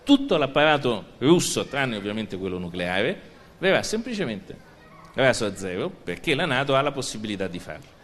tutto 0.06 0.36
l'apparato 0.36 1.04
russo, 1.18 1.66
tranne 1.66 1.96
ovviamente 1.96 2.36
quello 2.36 2.58
nucleare, 2.58 3.20
verrà 3.58 3.82
semplicemente 3.82 4.56
verso 5.14 5.46
a 5.46 5.56
zero, 5.56 5.90
perché 5.90 6.36
la 6.36 6.44
Nato 6.44 6.76
ha 6.76 6.80
la 6.80 6.92
possibilità 6.92 7.48
di 7.48 7.58
farlo. 7.58 7.94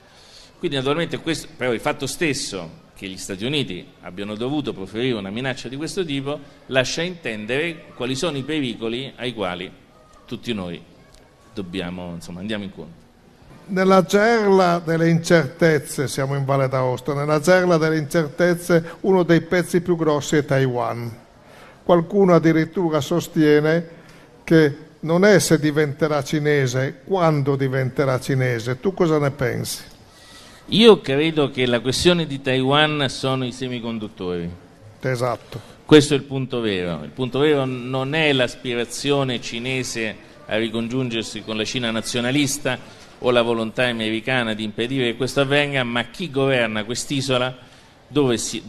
Quindi 0.59 0.77
naturalmente 0.77 1.19
questo, 1.19 1.47
però 1.57 1.73
il 1.73 1.79
fatto 1.79 2.07
stesso 2.09 2.81
che 2.97 3.07
gli 3.07 3.17
Stati 3.17 3.45
Uniti 3.45 3.87
abbiano 4.01 4.35
dovuto 4.35 4.73
proferire 4.73 5.17
una 5.17 5.31
minaccia 5.31 5.69
di 5.69 5.77
questo 5.77 6.05
tipo 6.05 6.41
lascia 6.67 7.03
intendere 7.03 7.85
quali 7.95 8.17
sono 8.17 8.37
i 8.37 8.43
pericoli 8.43 9.13
ai 9.15 9.33
quali 9.33 9.71
tutti 10.25 10.53
noi 10.53 10.83
dobbiamo, 11.55 12.15
insomma, 12.15 12.41
andiamo 12.41 12.65
incontro. 12.65 13.01
Nella 13.67 14.03
gerla 14.03 14.81
delle 14.85 15.09
incertezze, 15.09 16.09
siamo 16.09 16.35
in 16.35 16.45
Valle 16.45 16.67
d'Aosta, 16.67 17.15
nella 17.15 17.39
gerla 17.39 17.77
delle 17.77 17.99
incertezze 17.99 18.95
uno 19.03 19.23
dei 19.23 19.43
pezzi 19.43 19.81
più 19.81 19.95
grossi 19.95 20.35
è 20.35 20.45
Taiwan. 20.45 21.22
Qualcuno 21.85 22.35
addirittura 22.35 23.01
sostiene 23.01 24.01
che 24.45 24.77
non 25.01 25.25
è 25.25 25.39
se 25.39 25.59
diventerà 25.59 26.23
cinese, 26.23 27.01
quando 27.05 27.57
diventerà 27.57 28.21
cinese. 28.21 28.79
Tu 28.81 28.95
cosa 28.95 29.19
ne 29.19 29.31
pensi? 29.31 29.83
Io 30.67 31.01
credo 31.01 31.51
che 31.51 31.67
la 31.67 31.81
questione 31.81 32.27
di 32.27 32.41
Taiwan 32.41 33.07
sono 33.09 33.45
i 33.45 33.53
semiconduttori. 33.53 34.49
Esatto. 35.01 35.61
Questo 35.85 36.15
è 36.15 36.17
il 36.17 36.23
punto 36.23 36.61
vero. 36.61 37.01
Il 37.03 37.11
punto 37.11 37.41
vero 37.41 37.65
non 37.65 38.15
è 38.15 38.33
l'aspirazione 38.33 39.41
cinese 39.41 40.17
a 40.47 40.57
ricongiungersi 40.57 41.43
con 41.43 41.57
la 41.57 41.65
Cina 41.65 41.91
nazionalista 41.91 42.79
o 43.19 43.31
la 43.31 43.43
volontà 43.43 43.85
americana 43.85 44.55
di 44.55 44.65
impedire 44.65 45.11
che 45.11 45.17
questo 45.17 45.41
avvenga, 45.41 45.83
ma 45.85 46.05
chi 46.05 46.31
governa 46.31 46.85
quest'isola 46.85 47.57
si, 48.37 48.63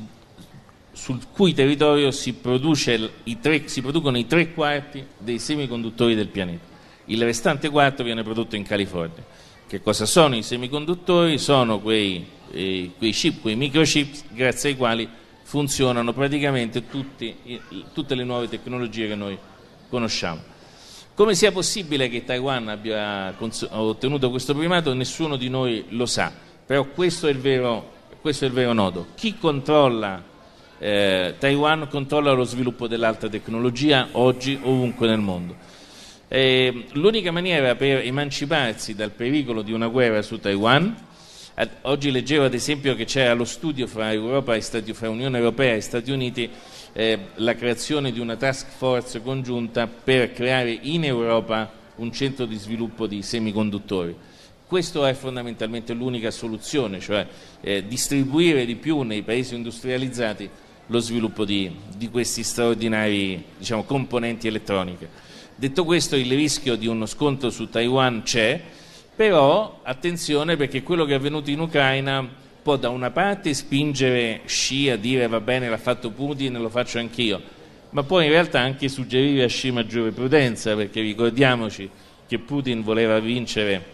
sul 1.03 1.19
cui 1.33 1.53
territorio 1.53 2.11
si, 2.11 2.39
tre, 2.39 3.67
si 3.67 3.81
producono 3.81 4.17
i 4.17 4.25
tre 4.25 4.53
quarti 4.53 5.05
dei 5.17 5.37
semiconduttori 5.37 6.15
del 6.15 6.29
pianeta. 6.29 6.63
Il 7.07 7.21
restante 7.23 7.69
quarto 7.69 8.05
viene 8.05 8.23
prodotto 8.23 8.55
in 8.55 8.63
California. 8.63 9.21
Che 9.67 9.81
cosa 9.81 10.05
sono 10.05 10.37
i 10.37 10.43
semiconduttori? 10.43 11.37
Sono 11.39 11.81
quei, 11.81 12.25
eh, 12.51 12.91
quei 12.97 13.11
chip, 13.11 13.41
quei 13.41 13.57
microchip 13.57 14.15
grazie 14.29 14.69
ai 14.69 14.77
quali 14.77 15.09
funzionano 15.41 16.13
praticamente 16.13 16.87
tutti, 16.87 17.35
tutte 17.91 18.15
le 18.15 18.23
nuove 18.23 18.47
tecnologie 18.47 19.09
che 19.09 19.15
noi 19.15 19.37
conosciamo. 19.89 20.41
Come 21.15 21.35
sia 21.35 21.51
possibile 21.51 22.07
che 22.07 22.23
Taiwan 22.23 22.69
abbia 22.69 23.35
ottenuto 23.71 24.29
questo 24.29 24.55
primato 24.55 24.93
nessuno 24.93 25.35
di 25.35 25.49
noi 25.49 25.83
lo 25.89 26.05
sa, 26.05 26.31
però 26.65 26.85
questo 26.85 27.27
è 27.27 27.31
il 27.31 27.39
vero, 27.39 27.91
questo 28.21 28.45
è 28.45 28.47
il 28.47 28.53
vero 28.53 28.71
nodo. 28.71 29.07
Chi 29.15 29.37
controlla 29.37 30.31
eh, 30.84 31.36
Taiwan 31.39 31.88
controlla 31.89 32.34
lo 32.34 32.43
sviluppo 32.43 32.88
dell'alta 32.88 33.29
tecnologia 33.29 34.09
oggi 34.11 34.59
ovunque 34.61 35.07
nel 35.07 35.19
mondo. 35.19 35.55
Eh, 36.27 36.88
l'unica 36.91 37.31
maniera 37.31 37.75
per 37.75 38.05
emanciparsi 38.05 38.93
dal 38.93 39.11
pericolo 39.11 39.61
di 39.61 39.71
una 39.71 39.88
guerra 39.88 40.21
su 40.21 40.41
Taiwan, 40.41 40.93
ad, 41.53 41.69
oggi 41.84 42.11
leggevo 42.11 42.43
ad 42.43 42.53
esempio 42.53 42.95
che 42.95 43.05
c'era 43.05 43.34
lo 43.34 43.45
studio 43.45 43.88
fra, 43.88 44.11
Stati, 44.59 44.91
fra 44.91 45.09
Unione 45.09 45.38
Europea 45.38 45.73
e 45.75 45.79
Stati 45.79 46.11
Uniti 46.11 46.49
eh, 46.91 47.19
la 47.36 47.55
creazione 47.55 48.11
di 48.11 48.19
una 48.19 48.36
task 48.36 48.67
force 48.75 49.21
congiunta 49.21 49.88
per 49.88 50.34
creare 50.34 50.77
in 50.81 51.05
Europa 51.05 51.71
un 51.95 52.11
centro 52.11 52.43
di 52.45 52.57
sviluppo 52.57 53.07
di 53.07 53.21
semiconduttori. 53.21 54.13
Questa 54.67 55.07
è 55.07 55.13
fondamentalmente 55.13 55.93
l'unica 55.93 56.29
soluzione, 56.29 56.99
cioè 56.99 57.25
eh, 57.61 57.88
distribuire 57.88 58.65
di 58.65 58.75
più 58.75 59.03
nei 59.03 59.21
paesi 59.21 59.55
industrializzati 59.55 60.49
lo 60.88 60.99
sviluppo 60.99 61.45
di, 61.45 61.71
di 61.95 62.09
questi 62.09 62.43
straordinari 62.43 63.43
diciamo, 63.57 63.84
componenti 63.84 64.47
elettroniche. 64.47 65.09
Detto 65.55 65.86
questo, 65.86 66.15
il 66.15 66.31
rischio 66.31 66.75
di 66.75 66.88
uno 66.88 67.05
scontro 67.05 67.49
su 67.49 67.69
Taiwan 67.69 68.23
c'è, 68.23 68.59
però 69.15 69.79
attenzione 69.84 70.57
perché 70.57 70.84
quello 70.84 71.05
che 71.05 71.13
è 71.13 71.15
avvenuto 71.15 71.49
in 71.49 71.59
Ucraina 71.59 72.27
può 72.61 72.75
da 72.77 72.89
una 72.89 73.11
parte 73.11 73.53
spingere 73.53 74.41
Xi 74.45 74.89
a 74.89 74.97
dire 74.97 75.27
va 75.27 75.39
bene 75.39 75.69
l'ha 75.69 75.77
fatto 75.77 76.09
Putin, 76.09 76.59
lo 76.59 76.69
faccio 76.69 76.97
anch'io, 76.97 77.41
ma 77.91 78.03
può 78.03 78.21
in 78.21 78.29
realtà 78.29 78.59
anche 78.59 78.89
suggerire 78.89 79.43
a 79.43 79.47
Xi 79.47 79.71
maggiore 79.71 80.11
prudenza 80.11 80.75
perché 80.75 81.01
ricordiamoci 81.01 81.89
che 82.27 82.39
Putin 82.39 82.81
voleva 82.81 83.19
vincere 83.19 83.91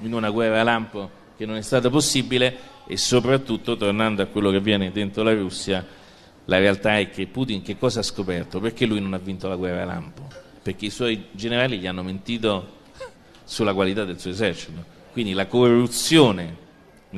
in 0.00 0.12
una 0.12 0.30
guerra 0.30 0.62
lampo 0.62 1.18
che 1.36 1.46
non 1.46 1.56
è 1.56 1.62
stata 1.62 1.88
possibile 1.88 2.68
e 2.86 2.96
soprattutto 2.96 3.76
tornando 3.76 4.22
a 4.22 4.26
quello 4.26 4.50
che 4.50 4.56
avviene 4.56 4.90
dentro 4.90 5.22
la 5.22 5.32
Russia 5.32 5.86
la 6.46 6.58
realtà 6.58 6.98
è 6.98 7.10
che 7.10 7.26
Putin 7.26 7.62
che 7.62 7.78
cosa 7.78 8.00
ha 8.00 8.04
scoperto? 8.04 8.60
Perché 8.60 8.86
lui 8.86 9.00
non 9.00 9.14
ha 9.14 9.18
vinto 9.18 9.48
la 9.48 9.56
guerra 9.56 9.84
lampo? 9.84 10.40
perché 10.62 10.86
i 10.86 10.90
suoi 10.90 11.26
generali 11.32 11.78
gli 11.78 11.86
hanno 11.86 12.02
mentito 12.02 12.78
sulla 13.44 13.72
qualità 13.72 14.04
del 14.04 14.20
suo 14.20 14.30
esercito. 14.30 14.84
Quindi 15.12 15.32
la 15.32 15.46
corruzione, 15.46 16.56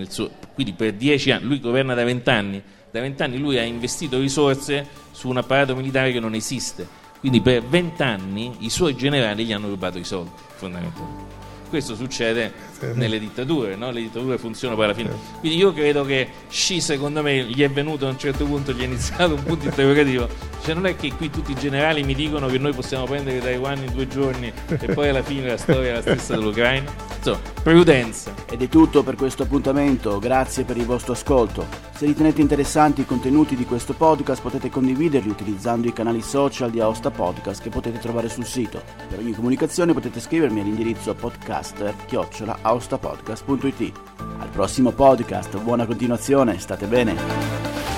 suo, 0.09 0.31
quindi 0.55 0.73
per 0.73 0.95
dieci 0.95 1.31
anni, 1.31 1.45
lui 1.45 1.61
governa 1.61 1.95
da 1.95 2.05
vent'anni, 2.05 2.63
da 2.91 3.01
vent'anni 3.01 3.39
lui 3.39 3.59
ha 3.59 3.63
investito 3.63 4.19
risorse 4.19 4.87
su 5.11 5.29
un 5.29 5.39
apparato 5.39 5.75
militare 5.75 6.13
che 6.13 6.21
non 6.21 6.35
esiste. 6.35 7.01
Quindi 7.19 7.41
per 7.41 7.63
vent'anni 7.63 8.57
i 8.61 8.71
suoi 8.71 8.97
generali 8.97 9.45
gli 9.45 9.53
hanno 9.53 9.69
rubato 9.69 9.99
i 9.99 10.05
soldi, 10.05 10.33
fondamentalmente. 10.55 11.42
Questo 11.73 11.95
succede 11.95 12.53
nelle 12.93 13.19
dittature, 13.19 13.77
no? 13.77 13.91
le 13.91 14.03
dittature 14.03 14.37
funzionano 14.37 14.79
poi 14.79 14.91
alla 14.91 14.95
fine. 14.95 15.11
Quindi 15.41 15.57
io 15.57 15.73
credo 15.73 16.05
che 16.05 16.29
Xi, 16.51 16.83
secondo 16.83 17.23
me, 17.23 17.45
gli 17.45 17.63
è 17.63 17.71
venuto 17.71 18.07
a 18.07 18.11
un 18.11 18.19
certo 18.19 18.45
punto, 18.45 18.73
gli 18.73 18.83
è 18.83 18.85
iniziato 18.85 19.33
un 19.33 19.43
punto 19.43 19.65
interrogativo. 19.65 20.29
Cioè 20.63 20.75
non 20.75 20.85
è 20.85 20.97
che 20.97 21.15
qui 21.15 21.31
tutti 21.31 21.53
i 21.53 21.55
generali 21.55 22.03
mi 22.03 22.15
dicono 22.15 22.49
che 22.49 22.59
noi 22.59 22.75
possiamo 22.75 23.07
prendere 23.07 23.41
Taiwan 23.41 23.79
in 23.79 23.93
due 23.95 24.07
giorni 24.07 24.53
e 24.69 24.93
poi 24.93 25.09
alla 25.09 25.23
fine 25.23 25.49
la 25.49 25.57
storia 25.57 25.93
è 25.93 25.95
la 25.95 26.03
stessa 26.03 26.35
dell'Ucraina. 26.35 26.93
Insomma, 27.17 27.41
prudenza. 27.63 28.35
Ed 28.51 28.61
è 28.61 28.69
tutto 28.69 29.03
per 29.03 29.15
questo 29.15 29.45
appuntamento, 29.45 30.19
grazie 30.19 30.65
per 30.65 30.77
il 30.77 30.85
vostro 30.85 31.15
ascolto. 31.15 31.67
Se 31.97 32.05
ritenete 32.05 32.41
interessanti 32.41 33.03
i 33.03 33.07
contenuti 33.07 33.55
di 33.55 33.65
questo 33.65 33.95
podcast 33.95 34.43
potete 34.43 34.69
condividerli 34.69 35.31
utilizzando 35.31 35.87
i 35.87 35.93
canali 35.93 36.21
social 36.21 36.71
di 36.71 36.81
Aosta 36.81 37.11
Podcast 37.11 37.63
che 37.63 37.71
potete 37.71 37.99
trovare 38.01 38.29
sul 38.29 38.45
sito. 38.45 38.83
Per 39.09 39.19
ogni 39.19 39.33
comunicazione 39.33 39.93
potete 39.93 40.21
scrivermi 40.21 40.61
all'indirizzo 40.61 41.15
podcast 41.15 41.62
podcaster-austapodcast.it. 41.63 43.93
Al 44.41 44.49
prossimo 44.49 44.91
podcast, 44.93 45.57
buona 45.59 45.87
continuazione, 45.87 46.59
state 46.59 46.87
bene. 46.87 47.92